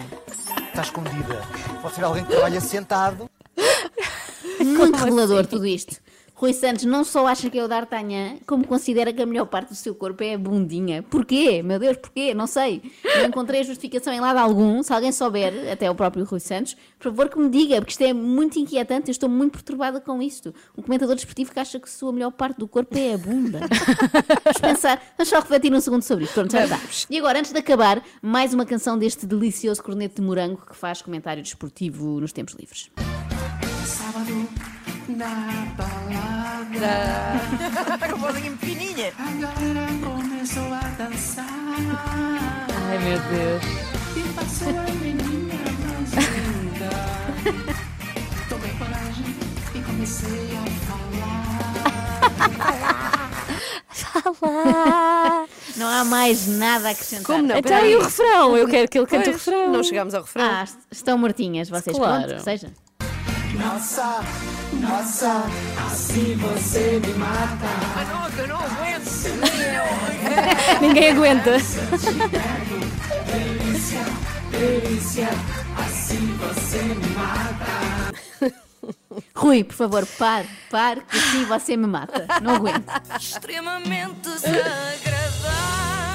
Está 0.70 0.82
escondida. 0.82 1.46
Pode 1.82 1.96
ser 1.96 2.06
alguém 2.06 2.24
que 2.24 2.32
trabalha 2.32 2.62
sentado. 2.62 3.30
Muito 4.64 4.96
revelador 4.96 5.46
tudo 5.46 5.68
isto. 5.68 5.98
Rui 6.40 6.54
Santos 6.54 6.86
não 6.86 7.04
só 7.04 7.28
acha 7.28 7.50
que 7.50 7.60
é 7.60 7.64
o 7.66 7.68
D'Artagnan, 7.68 8.38
como 8.48 8.66
considera 8.66 9.12
que 9.12 9.22
a 9.22 9.26
melhor 9.26 9.46
parte 9.46 9.70
do 9.70 9.76
seu 9.76 9.94
corpo 9.94 10.24
é 10.24 10.36
a 10.36 10.38
bundinha. 10.38 11.04
Porquê? 11.04 11.62
Meu 11.62 11.78
Deus, 11.78 11.98
porquê? 11.98 12.34
Não 12.34 12.48
sei. 12.48 12.82
Não 13.04 13.26
encontrei 13.26 13.62
justificação 13.62 14.14
em 14.14 14.22
lado 14.22 14.38
algum. 14.38 14.82
Se 14.82 14.94
alguém 14.94 15.12
souber, 15.12 15.70
até 15.70 15.92
o 15.92 15.96
próprio 15.96 16.24
Rui 16.24 16.40
Santos, 16.40 16.78
por 16.98 17.12
favor 17.12 17.28
que 17.28 17.38
me 17.38 17.50
diga, 17.50 17.82
porque 17.82 17.92
isto 17.92 18.04
é 18.06 18.14
muito 18.14 18.58
inquietante. 18.58 19.10
Eu 19.10 19.12
estou 19.12 19.28
muito 19.28 19.52
perturbada 19.52 20.00
com 20.00 20.22
isto. 20.22 20.56
Um 20.78 20.82
comentador 20.82 21.14
desportivo 21.14 21.52
que 21.52 21.60
acha 21.60 21.78
que 21.78 21.90
a 21.90 21.92
sua 21.92 22.14
melhor 22.14 22.32
parte 22.32 22.58
do 22.58 22.70
corpo 22.70 22.98
é 22.98 23.16
a 23.16 23.18
bunda. 23.18 23.60
Vamos 24.46 24.62
pensar, 24.62 25.02
vamos 25.18 25.30
só 25.30 25.40
refletir 25.40 25.74
um 25.74 25.82
segundo 25.82 26.04
sobre 26.04 26.24
isto. 26.24 26.36
Pronto, 26.36 26.54
já 26.54 26.64
está. 26.64 26.80
E 27.10 27.18
agora, 27.18 27.40
antes 27.40 27.52
de 27.52 27.60
acabar, 27.60 28.02
mais 28.22 28.54
uma 28.54 28.66
canção 28.66 28.98
deste 28.98 29.26
delicioso 29.26 29.84
corneto 29.84 30.22
de 30.22 30.26
morango 30.26 30.62
que 30.66 30.76
faz 30.76 31.02
comentário 31.02 31.44
desportivo 31.44 32.22
nos 32.22 32.32
tempos 32.32 32.56
livres. 32.56 32.90
Sábado 33.86 34.79
na 35.10 35.66
balada. 35.76 36.98
Com 38.12 38.18
vozinha 38.20 38.52
fininha. 38.58 39.12
A 39.18 39.32
galera 39.42 39.88
começou 40.04 40.74
a 40.74 40.80
dançar. 40.98 41.46
Ai, 42.90 42.98
meu 43.00 43.20
Deus. 43.20 43.64
E 44.16 44.24
passou 44.34 44.70
a 44.80 44.84
menina 44.84 45.54
mais 45.86 46.12
linda. 46.36 46.90
Tomei 48.50 48.72
coragem 48.78 49.36
e 49.76 49.82
comecei 49.82 50.50
a 50.58 50.60
falar. 54.40 55.46
Não 55.76 55.88
há 55.88 56.04
mais 56.06 56.48
nada 56.48 56.90
a 56.90 56.92
acrescentar. 56.92 57.26
Como 57.26 57.48
não? 57.48 57.58
Então 57.58 57.86
e 57.86 57.96
o 57.96 58.04
refrão? 58.04 58.58
Eu 58.58 58.68
quero 58.68 58.88
que 58.90 58.98
ele 58.98 59.08
cante 59.08 59.30
o 59.30 59.32
Pois, 59.34 59.46
refrão. 59.46 59.72
Não 59.72 59.84
chegámos 59.84 60.14
ao 60.14 60.24
refrão. 60.24 60.44
Ah, 60.46 60.64
est- 60.64 60.78
estão 60.92 61.18
mortinhas 61.18 61.70
vocês. 61.70 61.96
Claro. 61.96 62.28
Pronto, 62.28 62.44
seja. 62.44 62.72
Nossa, 63.56 64.22
nossa, 64.74 65.44
assim 65.86 66.36
você 66.36 67.02
me 67.06 67.14
mata. 67.14 67.68
Mas 67.96 68.08
não, 68.10 68.32
que 68.32 68.40
eu 68.40 68.48
não 68.48 68.58
aguento. 68.58 69.10
Ninguém 70.82 71.12
aguenta. 71.12 71.52
Delícia, 73.26 74.06
delícia, 74.52 75.30
assim 75.78 76.38
você 76.38 76.82
me 76.82 77.08
mata. 77.16 78.14
Rui, 79.36 79.64
por 79.64 79.76
favor, 79.76 80.06
pare, 80.06 80.50
pare, 80.70 81.02
que 81.02 81.18
assim 81.18 81.46
você 81.46 81.78
me 81.78 81.88
mata. 81.88 82.28
Não 82.42 82.56
aguento. 82.56 82.86
Extremamente 83.20 84.20
desagradável. 84.22 86.09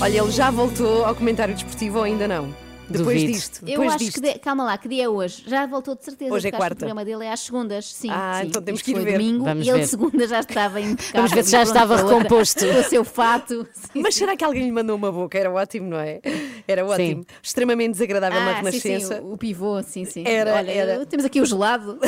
Olha, 0.00 0.18
ele 0.20 0.30
já 0.30 0.50
voltou 0.50 1.06
ao 1.06 1.14
comentário 1.14 1.54
desportivo 1.54 1.98
ou 1.98 2.04
ainda 2.04 2.28
não? 2.28 2.54
Depois 2.88 3.20
Duvido. 3.20 3.32
disto. 3.32 3.58
Eu 3.62 3.66
Depois 3.66 3.88
acho 3.94 3.98
disto. 3.98 4.20
que. 4.22 4.32
de- 4.34 4.38
Calma 4.38 4.64
lá, 4.64 4.78
que 4.78 4.88
dia 4.88 5.04
é 5.04 5.08
hoje? 5.08 5.42
Já 5.46 5.66
voltou 5.66 5.96
de 5.96 6.04
certeza. 6.04 6.32
Hoje 6.32 6.48
é 6.48 6.50
quarta. 6.52 6.74
O 6.74 6.76
programa 6.78 7.04
dele 7.04 7.24
é 7.24 7.32
às 7.32 7.40
segundas. 7.40 7.92
Sim, 7.92 8.08
Ah, 8.10 8.38
sim. 8.40 8.48
então 8.48 8.62
temos 8.62 8.80
Isto 8.80 8.84
que 8.84 8.90
ir 8.92 8.94
foi 8.94 9.04
ver. 9.04 9.12
domingo 9.18 9.44
Vamos 9.44 9.66
e 9.66 9.70
ele 9.70 9.78
ver. 9.80 9.86
segunda 9.86 10.26
já 10.28 10.40
estava 10.40 10.80
impecável. 10.80 11.12
Vamos 11.16 11.32
ver 11.32 11.44
se 11.44 11.50
já 11.50 11.62
estava 11.62 11.96
recomposto. 11.96 12.64
Com 12.66 12.80
o 12.80 12.84
seu 12.84 13.04
fato. 13.04 13.66
Sim, 13.92 14.02
Mas 14.02 14.14
sim. 14.14 14.20
será 14.20 14.36
que 14.36 14.44
alguém 14.44 14.62
lhe 14.64 14.70
mandou 14.72 14.94
uma 14.96 15.10
boca? 15.10 15.36
Era 15.38 15.50
ótimo, 15.50 15.88
não 15.88 15.98
é? 15.98 16.20
Era 16.68 16.84
ótimo. 16.86 17.24
Extremamente 17.42 17.92
desagradável 17.92 18.38
na 18.40 18.58
Ah, 18.60 18.70
sim, 18.70 18.78
sim, 18.80 18.88
Renascença. 18.88 19.22
o, 19.22 19.32
o 19.32 19.38
pivô, 19.38 19.82
sim, 19.82 20.04
sim. 20.04 20.22
Era, 20.26 20.54
Olha, 20.54 20.70
era. 20.70 21.06
temos 21.06 21.24
aqui 21.26 21.40
o 21.40 21.46
gelado 21.46 21.98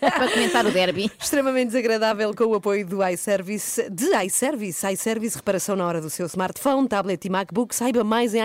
para 0.00 0.28
comentar 0.30 0.66
o 0.66 0.70
derby. 0.70 1.10
Extremamente 1.18 1.68
desagradável 1.68 2.34
com 2.34 2.44
o 2.44 2.54
apoio 2.54 2.86
do 2.86 3.06
iService, 3.06 3.88
de 3.90 4.06
iService, 4.26 4.86
iService 4.92 5.36
reparação 5.36 5.76
na 5.76 5.86
hora 5.86 6.00
do 6.00 6.10
seu 6.10 6.26
smartphone, 6.26 6.86
tablet 6.88 7.24
e 7.24 7.30
MacBook. 7.30 7.74
Saiba 7.74 8.02
mais 8.04 8.34
em 8.34 8.42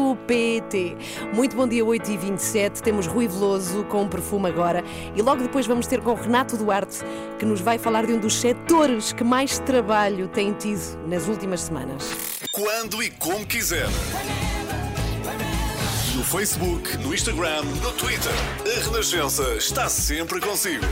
iService.pt. 0.00 0.96
Muito 1.34 1.56
bom 1.56 1.68
dia, 1.68 1.84
8h27. 1.84 2.80
Temos 2.80 3.06
Rui 3.06 3.28
Veloso 3.28 3.84
com 3.84 4.08
perfume 4.08 4.48
agora 4.48 4.82
e 5.14 5.22
logo 5.22 5.42
depois 5.42 5.66
vamos 5.66 5.86
ter 5.86 6.00
com 6.00 6.14
Renato 6.14 6.56
Duarte, 6.56 6.98
que 7.38 7.44
nos 7.44 7.60
vai 7.60 7.78
falar 7.78 8.06
de 8.06 8.12
um 8.12 8.18
dos 8.18 8.34
setores 8.34 9.12
que 9.12 9.22
mais 9.22 9.58
trabalho 9.58 10.28
tem 10.28 10.52
tido 10.52 10.80
nas 11.06 11.28
últimas 11.28 11.62
semanas. 11.62 12.14
Quando 12.52 13.02
e 13.02 13.10
como 13.10 13.46
quiser. 13.46 13.86
No 16.16 16.24
Facebook, 16.24 16.96
no 16.98 17.14
Instagram, 17.14 17.62
no 17.82 17.92
Twitter. 17.92 18.32
A 18.64 18.84
Renascença 18.84 19.54
está 19.54 19.88
sempre 19.88 20.40
consigo. 20.40 20.84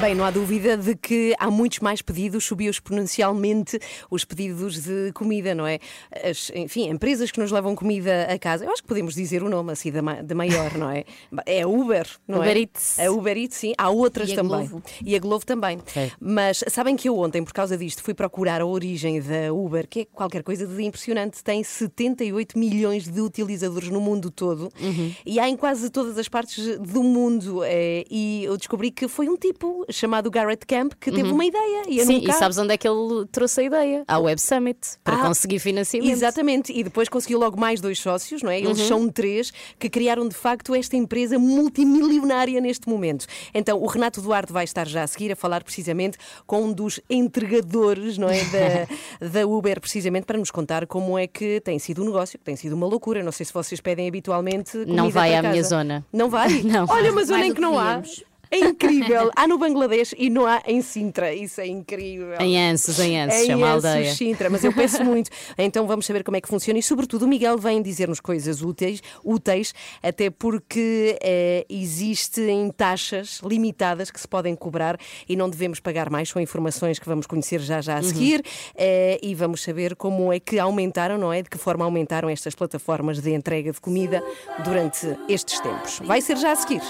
Bem, 0.00 0.14
não 0.14 0.24
há 0.24 0.30
dúvida 0.30 0.76
de 0.76 0.94
que 0.94 1.34
há 1.40 1.50
muitos 1.50 1.80
mais 1.80 2.00
pedidos, 2.00 2.44
subiu 2.44 2.70
exponencialmente 2.70 3.80
os 4.08 4.24
pedidos 4.24 4.84
de 4.84 5.10
comida, 5.12 5.56
não 5.56 5.66
é? 5.66 5.80
As, 6.24 6.52
enfim, 6.54 6.88
empresas 6.88 7.32
que 7.32 7.40
nos 7.40 7.50
levam 7.50 7.74
comida 7.74 8.28
a 8.32 8.38
casa. 8.38 8.64
Eu 8.64 8.70
acho 8.70 8.80
que 8.80 8.86
podemos 8.86 9.12
dizer 9.12 9.42
o 9.42 9.48
nome 9.48 9.72
assim 9.72 9.90
da 9.90 10.34
maior, 10.36 10.72
não 10.78 10.88
é? 10.88 11.04
É 11.44 11.62
a 11.62 11.68
Uber, 11.68 12.06
não 12.28 12.38
Uber 12.38 12.56
é? 12.56 12.60
Eats. 12.60 12.98
A 13.00 13.10
Uber 13.10 13.36
Eats, 13.36 13.56
sim. 13.56 13.72
Há 13.76 13.90
outras 13.90 14.30
E 14.30 14.36
também. 14.36 14.68
Glovo. 14.68 14.82
E 15.04 15.16
a 15.16 15.18
Glovo 15.18 15.44
também. 15.44 15.78
É. 15.96 16.10
Mas 16.20 16.62
sabem 16.68 16.94
que 16.94 17.08
eu 17.08 17.18
ontem, 17.18 17.42
por 17.42 17.52
causa 17.52 17.76
disto, 17.76 18.00
fui 18.02 18.14
procurar 18.14 18.60
a 18.60 18.66
origem 18.66 19.20
da 19.20 19.52
Uber, 19.52 19.88
que 19.88 20.00
é 20.00 20.04
qualquer 20.04 20.44
coisa 20.44 20.64
de 20.64 20.80
impressionante. 20.80 21.42
Tem 21.42 21.62
78 21.64 22.56
milhões 22.56 23.08
de 23.08 23.20
utilizadores 23.20 23.88
no 23.88 24.00
mundo 24.00 24.30
todo 24.30 24.68
Uhum. 24.80 25.12
e 25.26 25.40
há 25.40 25.48
em 25.48 25.56
quase 25.56 25.90
todas 25.90 26.16
as 26.18 26.28
partes 26.28 26.78
do 26.78 27.02
mundo. 27.02 27.64
eh, 27.64 28.04
e 28.08 28.44
eu 28.44 28.56
descobri 28.56 28.92
que 28.92 29.08
foi 29.08 29.28
um 29.28 29.36
tipo 29.36 29.84
chamado 29.90 30.30
Garrett 30.30 30.66
Camp 30.66 30.92
que 31.00 31.10
teve 31.10 31.28
Uhum. 31.28 31.34
uma 31.34 31.44
ideia. 31.44 31.82
Ia 31.88 32.04
Sim, 32.06 32.22
e 32.28 32.32
sabes 32.32 32.58
onde 32.58 32.74
é 32.74 32.76
que 32.76 32.86
ele 32.88 33.26
trouxe 33.32 33.60
a 33.60 33.64
ideia? 33.64 34.04
À 34.06 34.18
Web 34.18 34.40
Summit, 34.40 34.78
para 35.02 35.16
Ah, 35.16 35.26
conseguir 35.26 35.58
financiamento. 35.58 36.10
Exatamente, 36.10 36.72
e 36.72 36.82
depois 36.84 37.08
conseguiu 37.08 37.38
logo 37.38 37.58
mais 37.58 37.80
dois 37.80 37.98
sócios, 37.98 38.42
não 38.42 38.50
é? 38.50 38.58
Eles 38.60 38.78
Uhum. 38.80 38.86
são 38.88 39.08
três 39.08 39.52
que 39.78 39.88
criaram 39.88 40.28
de 40.28 40.34
facto 40.34 40.74
esta 40.74 40.96
empresa 40.96 41.38
multimilionária 41.38 42.60
neste 42.60 42.88
momento. 42.88 43.26
Então, 43.54 43.78
o 43.82 43.86
Renato 43.86 44.20
Duarte 44.20 44.52
vai 44.52 44.64
estar 44.64 44.86
já 44.86 45.02
a 45.02 45.06
seguir 45.06 45.32
a 45.32 45.36
falar 45.36 45.62
precisamente 45.64 46.18
com 46.46 46.62
um 46.64 46.72
dos 46.72 47.00
entregadores, 47.08 48.18
não 48.18 48.28
é? 48.28 48.40
Da, 48.44 49.28
da 49.42 49.46
Uber, 49.46 49.80
precisamente 49.80 50.24
para 50.24 50.38
nos 50.38 50.50
contar 50.50 50.86
como 50.86 51.18
é 51.18 51.26
que 51.26 51.60
tem 51.60 51.78
sido 51.78 52.02
o 52.02 52.04
negócio, 52.04 52.38
que 52.38 52.44
tem 52.44 52.56
sido 52.56 52.72
uma 52.74 52.86
loucura. 52.86 53.22
Não 53.22 53.32
sei 53.32 53.46
se 53.46 53.52
vocês 53.52 53.80
pedem 53.80 54.08
habitualmente. 54.08 54.76
Não 54.86 55.10
vai 55.10 55.34
à 55.34 55.42
minha 55.42 55.54
casa. 55.54 55.68
zona. 55.68 56.06
Não 56.12 56.28
vai? 56.28 56.48
Não. 56.68 56.86
Olha, 56.88 57.10
uma 57.12 57.24
zona 57.24 57.46
em 57.46 57.54
que 57.54 57.60
não 57.60 57.78
há. 57.78 58.02
É 58.50 58.58
incrível. 58.58 59.30
Há 59.36 59.46
no 59.46 59.58
Bangladesh 59.58 60.14
e 60.16 60.30
não 60.30 60.46
há 60.46 60.62
em 60.66 60.80
Sintra. 60.82 61.34
Isso 61.34 61.60
é 61.60 61.66
incrível. 61.66 62.36
Em 62.40 62.58
Anses, 62.70 62.98
em 62.98 63.20
Anses, 63.20 63.42
Em 63.42 63.46
chama 63.46 63.66
a 63.66 63.72
Anses, 63.74 63.84
aldeia. 63.84 64.14
Sintra, 64.14 64.50
mas 64.50 64.64
eu 64.64 64.72
peço 64.72 65.04
muito. 65.04 65.30
Então 65.56 65.86
vamos 65.86 66.06
saber 66.06 66.22
como 66.24 66.36
é 66.36 66.40
que 66.40 66.48
funciona 66.48 66.78
e, 66.78 66.82
sobretudo, 66.82 67.24
o 67.24 67.28
Miguel 67.28 67.58
vem 67.58 67.82
dizer-nos 67.82 68.20
coisas 68.20 68.62
úteis, 68.62 69.02
úteis 69.24 69.74
até 70.02 70.30
porque 70.30 71.18
eh, 71.22 71.66
existem 71.68 72.70
taxas 72.70 73.40
limitadas 73.42 74.10
que 74.10 74.20
se 74.20 74.26
podem 74.28 74.54
cobrar 74.54 74.98
e 75.28 75.34
não 75.36 75.48
devemos 75.50 75.80
pagar 75.80 76.08
mais. 76.10 76.28
São 76.28 76.40
informações 76.40 76.98
que 76.98 77.08
vamos 77.08 77.26
conhecer 77.26 77.60
já 77.60 77.80
já 77.80 77.94
a 77.94 77.98
Uhum. 77.98 78.02
seguir 78.04 78.42
eh, 78.76 79.18
e 79.22 79.34
vamos 79.34 79.62
saber 79.62 79.94
como 79.96 80.32
é 80.32 80.38
que 80.38 80.58
aumentaram, 80.58 81.18
não 81.18 81.32
é? 81.32 81.42
De 81.42 81.50
que 81.50 81.58
forma 81.58 81.84
aumentaram 81.84 82.28
estas 82.28 82.54
plataformas 82.54 83.20
de 83.20 83.32
entrega 83.32 83.72
de 83.72 83.80
comida 83.80 84.22
durante 84.64 85.06
estes 85.28 85.58
tempos. 85.60 86.00
Vai 86.04 86.20
ser 86.20 86.36
já 86.36 86.52
a 86.52 86.56
seguir. 86.56 86.80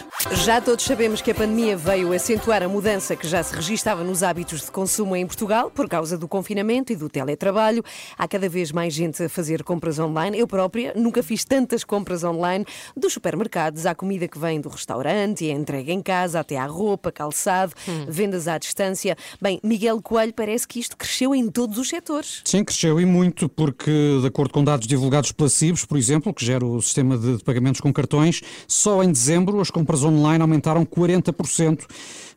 Já 0.45 0.61
todos 0.61 0.85
sabemos 0.85 1.21
que 1.23 1.31
a 1.31 1.35
pandemia 1.35 1.48
veio 1.77 2.13
acentuar 2.13 2.63
a 2.63 2.69
mudança 2.69 3.17
que 3.17 3.27
já 3.27 3.43
se 3.43 3.55
registava 3.55 4.05
nos 4.05 4.23
hábitos 4.23 4.67
de 4.67 4.71
consumo 4.71 5.17
em 5.17 5.27
Portugal 5.27 5.71
por 5.71 5.89
causa 5.89 6.19
do 6.19 6.29
confinamento 6.29 6.93
e 6.93 6.97
do 6.97 7.09
teletrabalho. 7.09 7.83
Há 8.19 8.29
cada 8.29 8.49
vez 8.49 8.71
mais 8.71 8.93
gente 8.93 9.23
a 9.23 9.29
fazer 9.29 9.65
compras 9.65 9.99
online. 9.99 10.39
Eu 10.39 10.47
própria 10.47 10.93
nunca 10.95 11.23
fiz 11.23 11.45
tantas 11.45 11.85
compras 11.85 12.23
online 12.23 12.67
dos 12.95 13.15
supermercados 13.15 13.87
à 13.87 13.95
comida 13.95 14.29
que 14.29 14.39
vem 14.39 14.61
do 14.61 14.69
restaurante 14.69 15.45
e 15.45 15.51
a 15.51 15.55
entrega 15.55 15.91
em 15.91 16.03
casa, 16.03 16.41
até 16.41 16.59
à 16.59 16.67
roupa, 16.67 17.11
calçado, 17.11 17.73
vendas 18.07 18.47
à 18.47 18.59
distância. 18.59 19.17
Bem, 19.41 19.59
Miguel 19.65 20.03
Coelho 20.03 20.35
parece 20.35 20.69
que 20.69 20.79
isto 20.79 20.97
cresceu 20.97 21.35
em 21.35 21.51
todos 21.51 21.79
os 21.79 21.89
setores. 21.89 22.43
Sim, 22.45 22.63
cresceu 22.63 23.01
e 23.01 23.07
muito, 23.07 23.49
porque, 23.49 24.19
de 24.21 24.27
acordo 24.27 24.53
com 24.53 24.63
dados 24.63 24.87
divulgados 24.87 25.33
pela 25.33 25.49
CIBS, 25.49 25.87
por 25.87 25.97
exemplo, 25.97 26.33
que 26.35 26.45
gera 26.45 26.65
o 26.65 26.81
sistema 26.83 27.17
de 27.17 27.43
pagamentos 27.43 27.81
com 27.81 27.93
cartões, 27.93 28.43
só 28.67 29.03
em 29.03 29.11
dezembro 29.11 29.61
as 29.61 29.71
compras 29.71 30.05
online 30.05 30.43
aumentaram 30.43 30.85
40% 30.85 31.38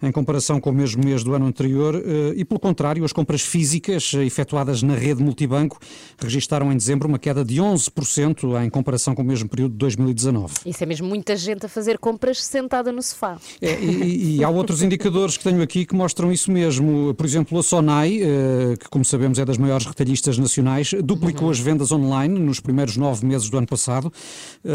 em 0.02 0.12
comparação 0.12 0.60
com 0.60 0.72
o 0.72 0.74
mesmo 0.74 1.04
mês 1.04 1.24
do 1.24 1.34
ano 1.34 1.46
anterior 1.46 1.96
eh, 1.96 2.34
e, 2.36 2.44
pelo 2.44 2.60
contrário, 2.60 3.04
as 3.06 3.14
compras 3.14 3.42
físicas 3.42 4.14
eh, 4.16 4.26
efetuadas 4.26 4.82
na 4.82 4.96
rede 4.96 5.22
multibanco 5.22 5.80
registaram 6.18 6.72
em 6.72 6.78
dezembro 6.78 7.08
uma 7.08 7.20
queda 7.20 7.46
de 7.46 7.58
11% 7.58 8.64
em 8.64 8.70
comparação 8.70 9.14
com 9.14 9.22
o 9.22 9.26
mesmo 9.26 9.48
período 9.48 9.74
de 9.74 9.78
2019. 9.78 10.54
Isso 10.66 10.84
é 10.84 10.88
mesmo 10.88 11.08
muita 11.08 11.36
gente 11.36 11.66
a 11.66 11.70
fazer 11.70 12.00
compras 12.00 12.44
sentada 12.44 12.92
no 12.92 13.02
sofá. 13.02 13.38
É, 13.62 13.80
e, 13.80 14.38
e 14.38 14.44
há 14.44 14.50
outros 14.50 14.82
indicadores 14.82 15.38
que 15.38 15.44
tenho 15.44 15.62
aqui 15.62 15.86
que 15.86 15.96
mostram 15.96 16.32
isso 16.32 16.52
mesmo. 16.52 17.14
Por 17.14 17.26
exemplo, 17.26 17.60
a 17.60 17.64
Sonai, 17.64 18.20
eh, 18.22 18.76
que 18.80 18.90
como 18.90 19.06
sabemos 19.06 19.38
é 19.38 19.46
das 19.46 19.58
maiores 19.58 19.86
retalhistas 19.86 20.38
nacionais, 20.38 20.94
duplicou 21.04 21.50
as 21.50 21.60
vendas 21.60 21.92
online 21.92 22.40
nos 22.40 22.60
primeiros 22.60 22.98
nove 22.98 23.26
meses 23.26 23.50
do 23.50 23.58
ano 23.58 23.68
passado. 23.68 24.12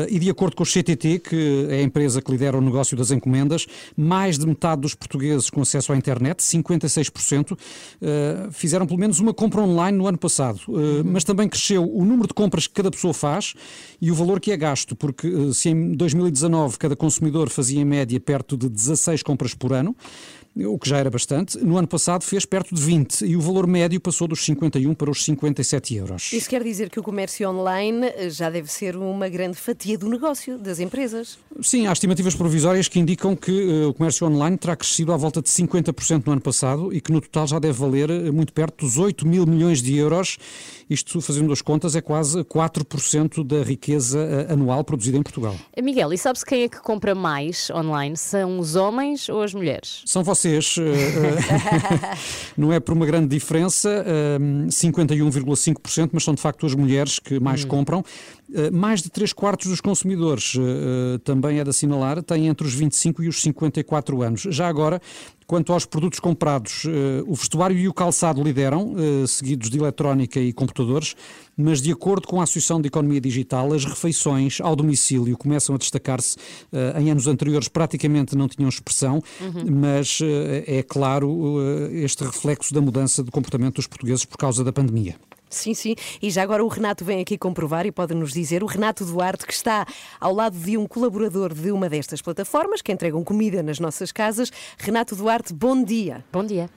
E 0.08 0.18
de 0.18 0.30
acordo 0.30 0.56
com 0.56 0.62
o 0.62 0.66
CTT, 0.66 1.18
que 1.18 1.66
é 1.70 1.76
a 1.76 1.82
empresa 1.82 2.20
que 2.20 2.30
lidera 2.30 2.56
o 2.56 2.60
negócio 2.60 2.96
das 2.96 3.10
encomendas, 3.10 3.66
mais 3.96 4.15
de 4.38 4.46
metade 4.46 4.80
dos 4.80 4.94
portugueses 4.94 5.50
com 5.50 5.60
acesso 5.60 5.92
à 5.92 5.96
internet, 5.96 6.42
56%, 6.42 7.56
eh, 8.00 8.48
fizeram 8.50 8.86
pelo 8.86 8.98
menos 8.98 9.20
uma 9.20 9.34
compra 9.34 9.60
online 9.60 9.96
no 9.96 10.06
ano 10.06 10.18
passado. 10.18 10.60
Eh, 10.68 11.02
Mas 11.04 11.24
também 11.24 11.48
cresceu 11.48 11.84
o 11.84 12.04
número 12.04 12.28
de 12.28 12.34
compras 12.34 12.66
que 12.66 12.74
cada 12.74 12.90
pessoa 12.90 13.12
faz 13.12 13.54
e 14.00 14.10
o 14.10 14.14
valor 14.14 14.40
que 14.40 14.50
é 14.50 14.56
gasto, 14.56 14.96
porque 14.96 15.26
eh, 15.26 15.52
se 15.52 15.68
em 15.68 15.92
2019 15.92 16.78
cada 16.78 16.96
consumidor 16.96 17.50
fazia 17.50 17.80
em 17.80 17.84
média 17.84 18.18
perto 18.18 18.56
de 18.56 18.68
16 18.68 19.22
compras 19.22 19.54
por 19.54 19.72
ano, 19.72 19.94
o 20.64 20.78
que 20.78 20.88
já 20.88 20.96
era 20.96 21.10
bastante, 21.10 21.58
no 21.58 21.76
ano 21.76 21.86
passado 21.86 22.22
fez 22.22 22.46
perto 22.46 22.74
de 22.74 22.80
20 22.80 23.26
e 23.26 23.36
o 23.36 23.40
valor 23.40 23.66
médio 23.66 24.00
passou 24.00 24.26
dos 24.26 24.42
51 24.44 24.94
para 24.94 25.10
os 25.10 25.22
57 25.24 25.96
euros. 25.96 26.32
Isso 26.32 26.48
quer 26.48 26.62
dizer 26.62 26.88
que 26.88 26.98
o 26.98 27.02
comércio 27.02 27.48
online 27.50 28.06
eh, 28.06 28.30
já 28.30 28.48
deve 28.48 28.72
ser 28.72 28.96
uma 28.96 29.28
grande 29.28 29.58
fatia 29.58 29.98
do 29.98 30.08
negócio 30.08 30.56
das 30.56 30.80
empresas. 30.80 31.38
Sim, 31.60 31.86
há 31.86 31.92
estimativas 31.92 32.34
provisórias 32.34 32.88
que 32.88 32.98
indicam 32.98 33.36
que 33.36 33.52
eh, 33.52 33.86
o 33.86 33.92
comércio 33.92 34.26
online 34.26 34.56
terá 34.56 34.74
crescido 34.74 35.12
à 35.12 35.16
volta 35.16 35.42
de 35.42 35.50
50% 35.50 36.22
no 36.24 36.32
ano 36.32 36.40
passado 36.40 36.92
e 36.92 37.00
que 37.00 37.12
no 37.12 37.20
total 37.20 37.46
já 37.46 37.58
deve 37.58 37.78
valer 37.78 38.08
eh, 38.08 38.30
muito 38.30 38.52
perto 38.52 38.86
dos 38.86 38.96
8 38.96 39.26
mil 39.26 39.44
milhões 39.44 39.82
de 39.82 39.94
euros. 39.96 40.38
Isto, 40.88 41.20
fazendo 41.20 41.52
as 41.52 41.60
contas, 41.60 41.96
é 41.96 42.00
quase 42.00 42.44
4% 42.44 43.44
da 43.44 43.62
riqueza 43.62 44.46
anual 44.48 44.84
produzida 44.84 45.18
em 45.18 45.22
Portugal. 45.22 45.56
Miguel, 45.82 46.12
e 46.12 46.18
sabe-se 46.18 46.46
quem 46.46 46.62
é 46.62 46.68
que 46.68 46.80
compra 46.80 47.12
mais 47.12 47.70
online? 47.70 48.16
São 48.16 48.60
os 48.60 48.76
homens 48.76 49.28
ou 49.28 49.42
as 49.42 49.52
mulheres? 49.52 50.02
São 50.06 50.22
vocês. 50.22 50.45
Eh, 50.46 50.60
eh, 50.78 52.16
não 52.56 52.72
é 52.72 52.80
por 52.80 52.92
uma 52.92 53.06
grande 53.06 53.28
diferença, 53.28 54.04
eh, 54.06 54.38
51,5%, 54.68 56.10
mas 56.12 56.24
são 56.24 56.34
de 56.34 56.40
facto 56.40 56.66
as 56.66 56.74
mulheres 56.74 57.18
que 57.18 57.38
mais 57.40 57.64
compram. 57.64 58.04
Eh, 58.52 58.70
Mais 58.70 59.02
de 59.02 59.10
3 59.10 59.32
quartos 59.32 59.68
dos 59.68 59.80
consumidores, 59.80 60.54
eh, 60.56 60.60
eh, 60.60 61.18
também 61.18 61.58
é 61.58 61.64
de 61.64 61.70
assinalar, 61.70 62.22
têm 62.22 62.46
entre 62.46 62.66
os 62.66 62.74
25 62.74 63.22
e 63.22 63.28
os 63.28 63.40
54 63.40 64.22
anos. 64.22 64.42
Já 64.42 64.68
agora, 64.68 65.00
quanto 65.46 65.72
aos 65.72 65.84
produtos 65.84 66.18
comprados, 66.18 66.84
o 67.24 67.34
vestuário 67.34 67.78
e 67.78 67.86
o 67.86 67.94
calçado 67.94 68.42
lideram, 68.42 68.94
seguidos 69.28 69.70
de 69.70 69.78
eletrónica 69.78 70.40
e 70.40 70.52
computadores, 70.52 71.14
mas 71.56 71.80
de 71.80 71.92
acordo 71.92 72.26
com 72.26 72.40
a 72.40 72.42
Associação 72.42 72.80
de 72.80 72.88
Economia 72.88 73.20
Digital, 73.20 73.72
as 73.72 73.84
refeições 73.84 74.60
ao 74.60 74.74
domicílio 74.74 75.36
começam 75.36 75.76
a 75.76 75.78
destacar-se. 75.78 76.36
Em 77.00 77.12
anos 77.12 77.28
anteriores 77.28 77.68
praticamente 77.68 78.36
não 78.36 78.48
tinham 78.48 78.68
expressão, 78.68 79.22
mas 79.70 80.18
eh, 80.20 80.64
é 80.66 80.82
claro 80.82 81.60
este 81.92 82.24
reflexo 82.24 82.74
da 82.74 82.80
mudança 82.80 83.22
de 83.22 83.30
comportamento 83.30 83.76
dos 83.76 83.86
portugueses 83.86 84.24
por 84.24 84.38
causa 84.38 84.64
da 84.64 84.72
pandemia. 84.72 85.14
Sim, 85.48 85.74
sim. 85.74 85.94
E 86.20 86.30
já 86.30 86.42
agora 86.42 86.64
o 86.64 86.68
Renato 86.68 87.04
vem 87.04 87.20
aqui 87.20 87.38
comprovar 87.38 87.86
e 87.86 87.92
pode 87.92 88.14
nos 88.14 88.32
dizer, 88.32 88.62
o 88.62 88.66
Renato 88.66 89.04
Duarte, 89.04 89.46
que 89.46 89.52
está 89.52 89.86
ao 90.20 90.34
lado 90.34 90.58
de 90.58 90.76
um 90.76 90.86
colaborador 90.86 91.54
de 91.54 91.70
uma 91.70 91.88
destas 91.88 92.20
plataformas 92.20 92.82
que 92.82 92.92
entregam 92.92 93.22
comida 93.22 93.62
nas 93.62 93.78
nossas 93.78 94.10
casas. 94.10 94.50
Renato 94.78 95.14
Duarte, 95.14 95.54
bom 95.54 95.82
dia. 95.82 96.24
Bom 96.32 96.44
dia. 96.44 96.68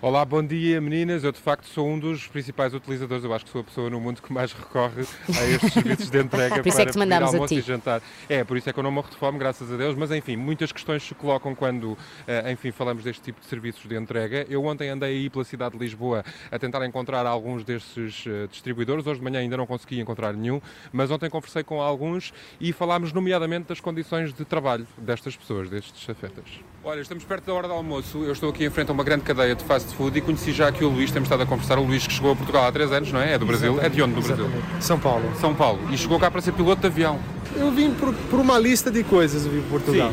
Olá, 0.00 0.24
bom 0.24 0.44
dia 0.44 0.80
meninas. 0.80 1.24
Eu 1.24 1.32
de 1.32 1.40
facto 1.40 1.66
sou 1.66 1.88
um 1.88 1.98
dos 1.98 2.26
principais 2.26 2.74
utilizadores. 2.74 3.24
Eu 3.24 3.32
acho 3.32 3.44
que 3.44 3.50
sou 3.50 3.60
a 3.60 3.64
pessoa 3.64 3.90
no 3.90 4.00
mundo 4.00 4.20
que 4.20 4.32
mais 4.32 4.52
recorre 4.52 5.02
a 5.02 5.44
estes 5.46 5.72
serviços 5.72 6.10
de 6.10 6.18
entrega 6.18 6.56
Por 6.62 6.68
isso 6.68 6.80
é 6.80 6.84
para 6.84 6.86
que 6.86 6.92
te 6.92 6.98
pedir 6.98 6.98
mandámos 6.98 7.30
a 7.30 7.36
almoço 7.36 7.54
ti. 7.54 7.60
e 7.60 7.62
jantar. 7.62 8.02
É, 8.28 8.44
por 8.44 8.56
isso 8.56 8.68
é 8.68 8.72
que 8.72 8.78
eu 8.78 8.82
não 8.82 8.90
morro 8.90 9.08
de 9.10 9.16
fome, 9.16 9.38
graças 9.38 9.72
a 9.72 9.76
Deus. 9.76 9.94
Mas 9.96 10.10
enfim, 10.10 10.36
muitas 10.36 10.72
questões 10.72 11.02
se 11.02 11.14
colocam 11.14 11.54
quando, 11.54 11.96
eh, 12.26 12.52
enfim, 12.52 12.70
falamos 12.70 13.02
deste 13.04 13.22
tipo 13.22 13.40
de 13.40 13.46
serviços 13.46 13.88
de 13.88 13.96
entrega. 13.96 14.46
Eu 14.48 14.64
ontem 14.64 14.88
andei 14.88 15.10
aí 15.10 15.30
pela 15.30 15.44
cidade 15.44 15.76
de 15.76 15.84
Lisboa 15.84 16.24
a 16.50 16.58
tentar 16.58 16.84
encontrar 16.84 17.26
alguns 17.26 17.64
desses 17.64 18.24
eh, 18.26 18.46
distribuidores. 18.50 19.06
Hoje 19.06 19.18
de 19.18 19.24
manhã 19.24 19.40
ainda 19.40 19.56
não 19.56 19.66
consegui 19.66 20.00
encontrar 20.00 20.32
nenhum, 20.34 20.60
mas 20.92 21.10
ontem 21.10 21.30
conversei 21.30 21.62
com 21.62 21.80
alguns 21.80 22.32
e 22.60 22.72
falámos 22.72 23.12
nomeadamente 23.12 23.68
das 23.68 23.80
condições 23.80 24.32
de 24.32 24.44
trabalho 24.44 24.86
destas 24.98 25.36
pessoas, 25.36 25.70
destes 25.70 26.00
chafetas. 26.02 26.44
Olha, 26.84 27.00
estamos 27.00 27.24
perto 27.24 27.46
da 27.46 27.52
hora 27.52 27.66
do 27.66 27.74
almoço. 27.74 28.22
Eu 28.22 28.30
estou 28.30 28.50
aqui 28.50 28.64
em 28.64 28.70
frente 28.70 28.90
a 28.90 28.92
uma 28.92 29.02
grande 29.02 29.24
cadeia 29.24 29.56
de 29.56 29.64
fast 29.76 29.94
food 29.94 30.18
e 30.18 30.22
conheci 30.22 30.52
já 30.52 30.68
aqui 30.68 30.82
o 30.84 30.88
Luís. 30.88 31.10
Temos 31.10 31.26
estado 31.26 31.42
a 31.42 31.46
conversar. 31.46 31.78
O 31.78 31.84
Luís 31.84 32.06
que 32.06 32.12
chegou 32.14 32.32
a 32.32 32.36
Portugal 32.36 32.66
há 32.66 32.72
três 32.72 32.90
anos, 32.90 33.12
não 33.12 33.20
é? 33.20 33.34
É 33.34 33.38
do 33.38 33.44
Brasil. 33.44 33.78
É 33.80 33.88
de 33.88 34.02
onde 34.02 34.14
do 34.14 34.22
Brasil? 34.22 34.48
São 34.80 34.98
Paulo. 34.98 35.30
São 35.38 35.54
Paulo. 35.54 35.80
E 35.90 35.98
chegou 35.98 36.18
cá 36.18 36.30
para 36.30 36.40
ser 36.40 36.52
piloto 36.52 36.80
de 36.80 36.86
avião. 36.86 37.18
Eu 37.54 37.70
vim 37.70 37.90
por, 37.90 38.14
por 38.14 38.40
uma 38.40 38.58
lista 38.58 38.90
de 38.90 39.04
coisas, 39.04 39.44
eu 39.44 39.52
vim 39.52 39.60
para 39.60 39.70
Portugal. 39.70 40.12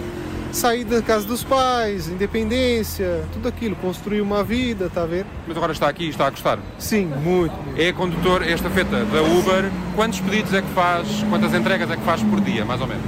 Sair 0.51 0.83
da 0.83 1.01
casa 1.01 1.25
dos 1.25 1.43
pais, 1.43 2.07
independência, 2.09 3.23
tudo 3.33 3.47
aquilo, 3.47 3.75
construir 3.77 4.21
uma 4.21 4.43
vida, 4.43 4.87
tá 4.93 5.03
vendo? 5.03 5.25
Mas 5.47 5.57
agora 5.57 5.71
está 5.71 5.89
aqui 5.89 6.03
e 6.03 6.09
está 6.09 6.27
a 6.27 6.29
gostar? 6.29 6.59
Sim, 6.77 7.05
muito. 7.23 7.55
É 7.75 7.91
condutor, 7.91 8.43
é 8.43 8.51
estafeta 8.51 9.03
da 9.05 9.21
Uber. 9.23 9.71
Quantos 9.95 10.19
pedidos 10.19 10.53
é 10.53 10.61
que 10.61 10.69
faz, 10.69 11.07
quantas 11.27 11.53
entregas 11.55 11.89
é 11.89 11.95
que 11.95 12.03
faz 12.03 12.21
por 12.21 12.39
dia, 12.39 12.63
mais 12.65 12.79
ou 12.81 12.87
menos? 12.87 13.03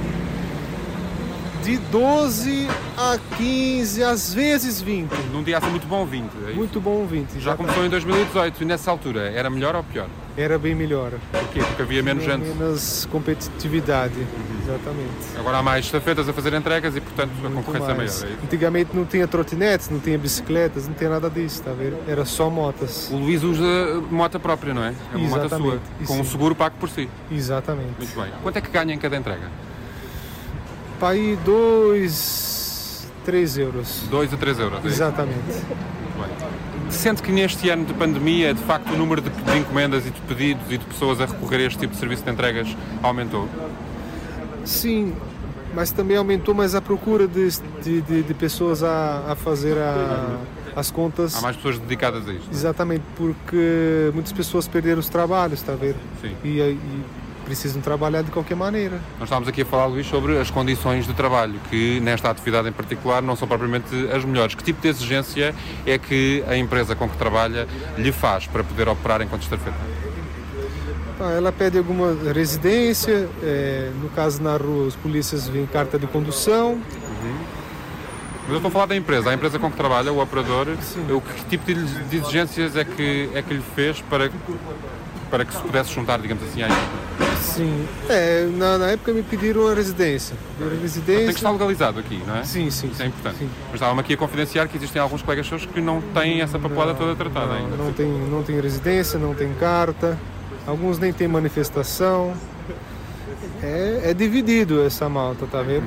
De 1.66 1.78
12 1.78 2.68
a 2.96 3.18
15, 3.36 4.04
às 4.04 4.32
vezes 4.32 4.80
20. 4.80 5.10
Num 5.32 5.42
dia 5.42 5.58
assim 5.58 5.66
muito 5.68 5.84
bom, 5.88 6.06
20. 6.06 6.30
é? 6.48 6.52
Muito 6.52 6.80
bom 6.80 7.04
20. 7.04 7.32
Já 7.32 7.38
exatamente. 7.38 7.56
começou 7.56 7.84
em 7.84 7.90
2018 7.90 8.62
e 8.62 8.64
nessa 8.64 8.88
altura 8.88 9.22
era 9.32 9.50
melhor 9.50 9.74
ou 9.74 9.82
pior? 9.82 10.06
Era 10.36 10.60
bem 10.60 10.76
melhor. 10.76 11.10
Porquê? 11.32 11.58
Porque 11.58 11.82
havia 11.82 12.04
menos 12.04 12.22
Tinha 12.22 12.38
gente. 12.38 12.56
Menos 12.56 13.08
competitividade, 13.10 14.14
exatamente. 14.62 15.10
Agora 15.36 15.58
há 15.58 15.62
mais 15.64 15.86
estafetas 15.86 16.28
a 16.28 16.32
fazer 16.32 16.54
entregas 16.54 16.94
e, 16.94 17.00
portanto, 17.00 17.32
a 17.44 17.50
concorrência 17.50 17.90
é 17.90 17.94
maior. 17.94 17.96
mais. 17.96 18.22
É 18.22 18.26
isso? 18.28 18.38
Antigamente 18.44 18.90
não 18.94 19.04
tinha 19.04 19.26
trotinetes, 19.26 19.90
não 19.90 19.98
tinha 19.98 20.16
bicicletas, 20.16 20.86
não 20.86 20.94
tinha 20.94 21.10
nada 21.10 21.28
disso, 21.28 21.64
tá 21.64 21.72
vendo? 21.72 21.96
Era 22.06 22.24
só 22.24 22.48
motas. 22.48 23.10
O 23.10 23.16
Luís 23.16 23.42
usa 23.42 23.64
moto 24.08 24.38
própria, 24.38 24.72
não 24.72 24.84
é? 24.84 24.94
É 25.12 25.16
uma 25.16 25.28
moto 25.30 25.48
sua, 25.48 25.80
com 26.06 26.20
um 26.20 26.24
seguro 26.24 26.54
pago 26.54 26.76
por 26.78 26.88
si. 26.88 27.08
Exatamente. 27.28 27.94
Muito 27.98 28.14
bem. 28.14 28.30
Quanto 28.40 28.56
é 28.56 28.60
que 28.60 28.70
ganha 28.70 28.94
em 28.94 28.98
cada 28.98 29.16
entrega? 29.16 29.50
Para 30.98 31.08
aí 31.10 31.36
dois, 31.44 33.06
três 33.24 33.58
euros. 33.58 34.02
2 34.10 34.32
a 34.32 34.36
3 34.36 34.58
euros. 34.58 34.84
é? 34.84 34.88
Exatamente. 34.88 35.62
Sente 36.90 37.20
que 37.22 37.32
neste 37.32 37.68
ano 37.68 37.84
de 37.84 37.92
pandemia, 37.94 38.54
de 38.54 38.62
facto, 38.62 38.92
o 38.92 38.96
número 38.96 39.20
de, 39.20 39.28
de 39.28 39.58
encomendas 39.58 40.06
e 40.06 40.10
de 40.10 40.20
pedidos 40.22 40.64
e 40.70 40.78
de 40.78 40.84
pessoas 40.84 41.20
a 41.20 41.26
recorrer 41.26 41.58
a 41.58 41.66
este 41.66 41.78
tipo 41.80 41.92
de 41.92 41.98
serviço 41.98 42.22
de 42.24 42.30
entregas 42.30 42.68
aumentou? 43.02 43.48
Sim, 44.64 45.12
mas 45.74 45.90
também 45.90 46.16
aumentou 46.16 46.54
mais 46.54 46.74
a 46.76 46.80
procura 46.80 47.26
de, 47.26 47.48
de, 47.82 48.00
de- 48.02 48.22
de 48.22 48.34
pessoas 48.34 48.82
a, 48.84 49.32
a 49.32 49.34
fazer 49.34 49.76
a- 49.76 50.38
as 50.76 50.90
contas. 50.90 51.34
Há 51.36 51.40
mais 51.40 51.56
pessoas 51.56 51.78
dedicadas 51.78 52.26
a 52.28 52.32
isto? 52.32 52.48
Exatamente, 52.52 53.02
porque 53.16 54.10
muitas 54.14 54.32
pessoas 54.32 54.68
perderam 54.68 55.00
os 55.00 55.08
trabalhos, 55.08 55.58
está 55.60 55.72
a 55.72 55.76
ver? 55.76 55.96
Sim. 56.22 56.34
E, 56.44 56.60
aí 56.62 56.78
precisam 57.46 57.80
trabalhar 57.80 58.22
de 58.22 58.30
qualquer 58.30 58.56
maneira. 58.56 59.00
Nós 59.18 59.28
estávamos 59.28 59.48
aqui 59.48 59.62
a 59.62 59.64
falar, 59.64 59.86
Luís, 59.86 60.06
sobre 60.06 60.38
as 60.38 60.50
condições 60.50 61.06
de 61.06 61.14
trabalho, 61.14 61.54
que 61.70 62.00
nesta 62.00 62.28
atividade 62.28 62.68
em 62.68 62.72
particular 62.72 63.22
não 63.22 63.36
são 63.36 63.46
propriamente 63.46 63.94
as 64.12 64.24
melhores. 64.24 64.54
Que 64.54 64.64
tipo 64.64 64.82
de 64.82 64.88
exigência 64.88 65.54
é 65.86 65.96
que 65.96 66.42
a 66.48 66.56
empresa 66.56 66.96
com 66.96 67.08
que 67.08 67.16
trabalha 67.16 67.68
lhe 67.96 68.10
faz 68.10 68.46
para 68.46 68.64
poder 68.64 68.88
operar 68.88 69.22
enquanto? 69.22 69.46
Ah, 71.20 71.30
ela 71.30 71.52
pede 71.52 71.78
alguma 71.78 72.14
residência, 72.34 73.28
eh, 73.42 73.90
no 74.02 74.08
caso 74.10 74.42
na 74.42 74.56
rua 74.56 74.86
os 74.86 74.96
polícias 74.96 75.48
vêm 75.48 75.64
carta 75.64 75.98
de 75.98 76.06
condução. 76.06 76.80
Mas 78.42 78.50
eu 78.50 78.56
estou 78.56 78.68
a 78.68 78.72
falar 78.72 78.86
da 78.86 78.96
empresa, 78.96 79.30
a 79.30 79.34
empresa 79.34 79.58
com 79.58 79.70
que 79.70 79.76
trabalha, 79.76 80.12
o 80.12 80.20
operador, 80.22 80.68
o 81.10 81.20
que 81.20 81.44
tipo 81.46 81.64
de 81.64 82.16
exigências 82.16 82.76
é 82.76 82.84
que, 82.84 83.30
é 83.34 83.42
que 83.42 83.54
lhe 83.54 83.62
fez 83.74 84.00
para, 84.02 84.30
para 85.30 85.44
que 85.44 85.52
se 85.52 85.60
pudesse 85.60 85.92
juntar, 85.92 86.18
digamos 86.18 86.44
assim, 86.44 86.62
à 86.62 86.66
equipa? 86.66 87.25
Sim. 87.46 87.86
É, 88.08 88.46
na, 88.52 88.78
na 88.78 88.86
época 88.88 89.12
me 89.12 89.22
pediram 89.22 89.68
a 89.68 89.74
residência. 89.74 90.36
Pediram 90.58 90.76
a 90.76 90.80
residência. 90.80 91.24
Tem 91.24 91.32
que 91.32 91.34
estar 91.38 91.50
legalizado 91.50 92.00
aqui, 92.00 92.22
não 92.26 92.36
é? 92.36 92.44
Sim, 92.44 92.70
sim. 92.70 92.88
Isso 92.92 93.02
é 93.02 93.06
importante. 93.06 93.48
Mas 93.66 93.74
estava-me 93.74 94.00
aqui 94.00 94.14
a 94.14 94.16
confidenciar 94.16 94.68
que 94.68 94.76
existem 94.76 95.00
alguns 95.00 95.22
colegas 95.22 95.46
seus 95.46 95.64
que 95.64 95.80
não 95.80 96.00
têm 96.00 96.40
essa 96.42 96.58
papelada 96.58 96.94
toda 96.94 97.14
tratada 97.14 97.46
Não, 97.46 97.54
ainda. 97.54 97.76
não 97.76 97.92
tem, 97.92 98.06
não 98.06 98.42
tem 98.42 98.60
residência, 98.60 99.18
não 99.18 99.34
tem 99.34 99.52
carta. 99.54 100.18
Alguns 100.66 100.98
nem 100.98 101.12
tem 101.12 101.28
manifestação. 101.28 102.34
É, 103.62 104.02
é 104.10 104.14
dividido 104.14 104.82
essa 104.82 105.08
malta, 105.08 105.46
tá 105.46 105.62
vendo? 105.62 105.86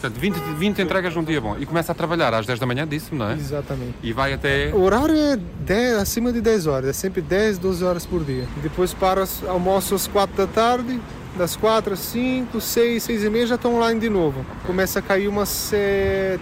Portanto, 0.00 0.18
20, 0.18 0.34
20 0.56 0.80
entregas 0.80 1.14
num 1.14 1.22
dia 1.22 1.40
bom. 1.42 1.56
E 1.58 1.66
começa 1.66 1.92
a 1.92 1.94
trabalhar 1.94 2.32
às 2.32 2.46
10 2.46 2.58
da 2.58 2.64
manhã, 2.64 2.88
disse-me, 2.88 3.18
não 3.18 3.30
é? 3.30 3.34
Exatamente. 3.34 3.94
E 4.02 4.14
vai 4.14 4.32
até. 4.32 4.70
O 4.72 4.80
horário 4.80 5.14
é 5.14 5.36
10, 5.36 5.98
acima 5.98 6.32
de 6.32 6.40
10 6.40 6.66
horas, 6.66 6.88
é 6.88 6.92
sempre 6.94 7.20
10, 7.20 7.58
12 7.58 7.84
horas 7.84 8.06
por 8.06 8.24
dia. 8.24 8.48
Depois 8.62 8.94
para, 8.94 9.24
almoço 9.46 9.94
às 9.94 10.06
4 10.06 10.34
da 10.34 10.46
tarde, 10.46 10.98
das 11.36 11.54
4 11.54 11.92
às 11.92 12.00
5, 12.00 12.58
6, 12.58 13.02
6 13.02 13.24
e 13.24 13.30
meia 13.30 13.46
já 13.46 13.54
estão 13.56 13.76
online 13.76 14.00
de 14.00 14.08
novo. 14.08 14.44
Começa 14.66 15.00
a 15.00 15.02
cair 15.02 15.28
umas 15.28 15.50
7, 15.50 16.40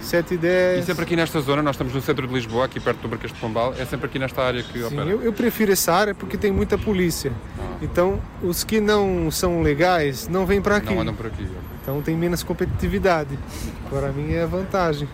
7 0.00 0.34
e 0.34 0.36
10. 0.36 0.82
E 0.82 0.86
sempre 0.86 1.04
aqui 1.04 1.16
nesta 1.16 1.40
zona, 1.40 1.62
nós 1.62 1.76
estamos 1.76 1.94
no 1.94 2.02
centro 2.02 2.26
de 2.26 2.34
Lisboa, 2.34 2.66
aqui 2.66 2.78
perto 2.78 3.00
do 3.00 3.08
Marquês 3.08 3.32
de 3.32 3.40
Pombal, 3.40 3.74
é 3.78 3.86
sempre 3.86 4.04
aqui 4.04 4.18
nesta 4.18 4.42
área 4.42 4.62
que 4.62 4.78
Sim, 4.80 4.84
opera. 4.84 5.08
eu, 5.08 5.22
eu 5.22 5.32
prefiro 5.32 5.72
essa 5.72 5.94
área 5.94 6.14
porque 6.14 6.36
tem 6.36 6.52
muita 6.52 6.76
polícia. 6.76 7.32
Então, 7.80 8.20
os 8.42 8.64
que 8.64 8.80
não 8.80 9.30
são 9.30 9.62
legais 9.62 10.28
não 10.28 10.44
vêm 10.44 10.60
para 10.60 10.76
aqui. 10.76 10.94
Não 10.94 11.00
andam 11.00 11.14
por 11.14 11.26
aqui. 11.26 11.46
Então 11.86 12.02
tem 12.02 12.16
menos 12.16 12.42
competitividade. 12.42 13.38
Para 13.88 14.10
mim 14.10 14.32
é 14.32 14.44
vantagem. 14.44 15.08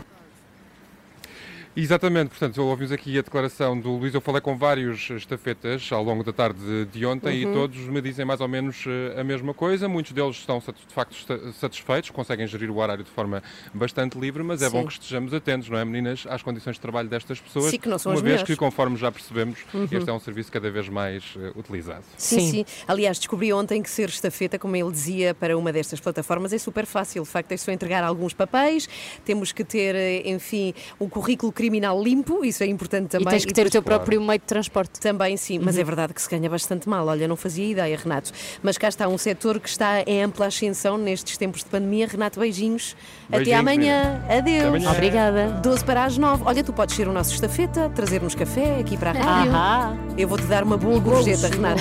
Exatamente, 1.75 2.29
portanto, 2.29 2.63
ouvimos 2.63 2.93
aqui 2.93 3.19
a 3.19 3.23
declaração 3.23 3.79
do 3.81 3.93
Luís. 3.97 4.13
Eu 4.13 4.21
falei 4.21 4.43
com 4.43 4.55
vários 4.59 5.09
estafetas 5.09 5.89
ao 5.91 6.05
longo 6.05 6.23
da 6.23 6.31
tarde 6.33 6.85
de 6.93 7.07
ontem 7.07 7.45
Uhum. 7.47 7.51
e 7.51 7.55
todos 7.55 7.79
me 7.79 8.03
dizem 8.03 8.27
mais 8.27 8.43
ou 8.43 8.49
menos 8.49 8.85
eh, 8.87 9.19
a 9.19 9.25
mesma 9.25 9.55
coisa. 9.55 9.89
Muitos 9.89 10.13
deles 10.13 10.37
estão 10.37 10.59
de 10.59 10.95
facto 10.95 11.17
satisfeitos, 11.59 12.11
conseguem 12.11 12.47
gerir 12.47 12.71
o 12.71 12.77
horário 12.77 13.03
de 13.03 13.11
forma 13.11 13.43
bastante 13.73 14.19
livre, 14.19 14.43
mas 14.43 14.61
é 14.61 14.67
Sim. 14.69 14.73
bom 14.73 14.87
que 14.87 14.93
estejamos 14.93 15.33
atentos, 15.33 15.71
não 15.71 15.79
é, 15.79 15.85
meninas, 15.85 16.27
às 16.29 16.43
condições 16.43 16.75
de 16.75 16.81
trabalho 16.81 17.09
destas 17.09 17.41
pessoas. 17.41 17.71
Sim, 17.71 17.79
que 17.79 17.89
não 17.89 17.99
são 17.99 18.13
uma 18.13 18.17
as 18.17 18.23
vez 18.23 18.33
melhores. 18.35 18.51
que, 18.55 18.57
conforme 18.57 18.97
já 18.99 19.11
percebemos, 19.11 19.61
Uhum. 19.73 19.89
este 19.91 20.11
é 20.11 20.13
um 20.13 20.21
serviço 20.21 20.53
cada 20.53 20.71
vez 20.71 20.91
mais 20.91 21.25
eh, 21.39 21.53
utilizado. 21.57 22.05
Sim, 22.19 22.51
sim, 22.51 22.65
Aliás, 22.87 23.19
descobri 23.19 23.51
ontem 23.51 23.83
que 23.83 23.89
ser 23.89 24.11
estafeta, 24.11 24.59
como 24.59 24.77
ele 24.77 24.91
dizia, 24.93 25.33
para 25.35 25.57
uma 25.57 25.73
destas 25.73 26.01
plataformas 26.01 26.53
é 26.53 26.59
super 26.59 26.85
fácil. 26.85 27.23
De 27.23 27.31
facto, 27.31 27.51
é 27.53 27.57
só 27.57 27.73
entregar 27.73 28.05
alguns 28.05 28.35
papéis, 28.35 28.87
temos 29.25 29.53
que 29.53 29.65
ter, 29.65 29.95
eh, 29.95 30.29
enfim, 30.31 30.75
um 31.01 31.09
currículo 31.09 31.51
criminal 31.63 32.03
limpo, 32.03 32.45
isso 32.45 32.65
é 32.65 32.67
importante 32.67 33.11
também. 33.11 33.29
E 33.29 33.31
tens 33.31 33.45
que 33.45 33.53
ter 33.53 33.65
o 33.65 33.71
teu 33.71 33.81
depois- 33.81 33.99
próprio 33.99 34.21
meio 34.21 34.41
de 34.41 34.47
transporte. 34.47 34.99
Também 34.99 35.37
sim, 35.37 35.61
mas 35.63 35.77
Uhum. 35.77 35.81
é 35.83 35.85
verdade 35.85 36.13
que 36.13 36.21
se 36.21 36.29
ganha 36.29 36.51
bastante 36.51 36.89
mal. 36.89 37.07
Olha, 37.07 37.29
não 37.29 37.37
fazia 37.37 37.71
ideia, 37.71 37.97
Renato. 37.97 38.33
Mas 38.65 38.77
cá 38.77 38.89
está 38.89 39.07
um 39.07 39.17
setor 39.17 39.61
que 39.61 39.69
está 39.69 40.03
em 40.05 40.25
ampla 40.25 40.47
ascensão 40.47 40.99
nestes 40.99 41.37
tempos 41.37 41.61
de 41.63 41.67
pandemia. 41.71 42.09
Renato, 42.09 42.41
beijinhos. 42.41 42.97
Até 43.29 43.37
Beijinhos, 43.39 43.61
amanhã. 43.61 44.03
menina. 44.03 44.39
Adeus. 44.39 44.59
Até 44.59 44.67
amanhã. 44.69 44.91
Obrigada. 44.91 45.49
12 45.63 45.85
para 45.85 46.05
as 46.05 46.19
9. 46.19 46.43
Olha, 46.47 46.65
tu 46.65 46.73
podes 46.73 46.97
ser 46.97 47.07
o 47.07 47.13
nosso 47.13 47.33
estafeta, 47.33 47.89
trazer-nos 47.95 48.35
café 48.35 48.81
aqui 48.81 48.97
para 48.97 49.11
a 49.11 49.13
rádio. 49.13 49.53
Ahá. 49.53 49.97
Eu 50.19 50.27
vou-te 50.27 50.45
dar 50.47 50.65
uma 50.65 50.77
boa 50.77 50.99
gorjeta, 50.99 51.47
Renato. 51.49 51.81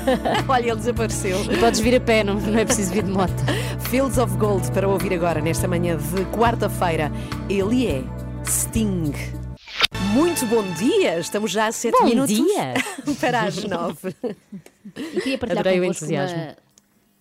Olha, 0.46 0.66
ele 0.66 0.76
desapareceu. 0.76 1.38
E 1.50 1.56
podes 1.56 1.80
vir 1.80 1.96
a 1.96 2.00
pé, 2.00 2.22
não, 2.22 2.34
não 2.34 2.58
é 2.58 2.64
preciso 2.66 2.92
vir 2.92 3.02
de 3.04 3.10
moto. 3.10 3.32
Fields 3.88 4.18
of 4.18 4.36
Gold 4.36 4.70
para 4.72 4.86
ouvir 4.86 5.14
agora, 5.14 5.40
nesta 5.40 5.66
manhã 5.66 5.96
de 5.96 6.24
quarta-feira. 6.36 7.10
Ele 7.48 7.86
é 7.86 8.02
Sting. 8.46 9.12
Muito 10.12 10.44
bom 10.46 10.62
dia! 10.74 11.18
Estamos 11.18 11.50
já 11.50 11.66
a 11.66 11.72
7 11.72 11.96
Bom 11.98 12.04
minutos 12.06 12.34
dia. 12.34 12.74
para 13.20 13.42
as 13.42 13.56
9. 13.64 14.14
E 14.96 15.20
queria 15.20 15.38
partilhar 15.38 15.60
Adorei 15.60 15.78
o 15.78 15.82
convosco 15.82 16.04
entusiasmo. 16.04 16.36
uma- 16.38 16.56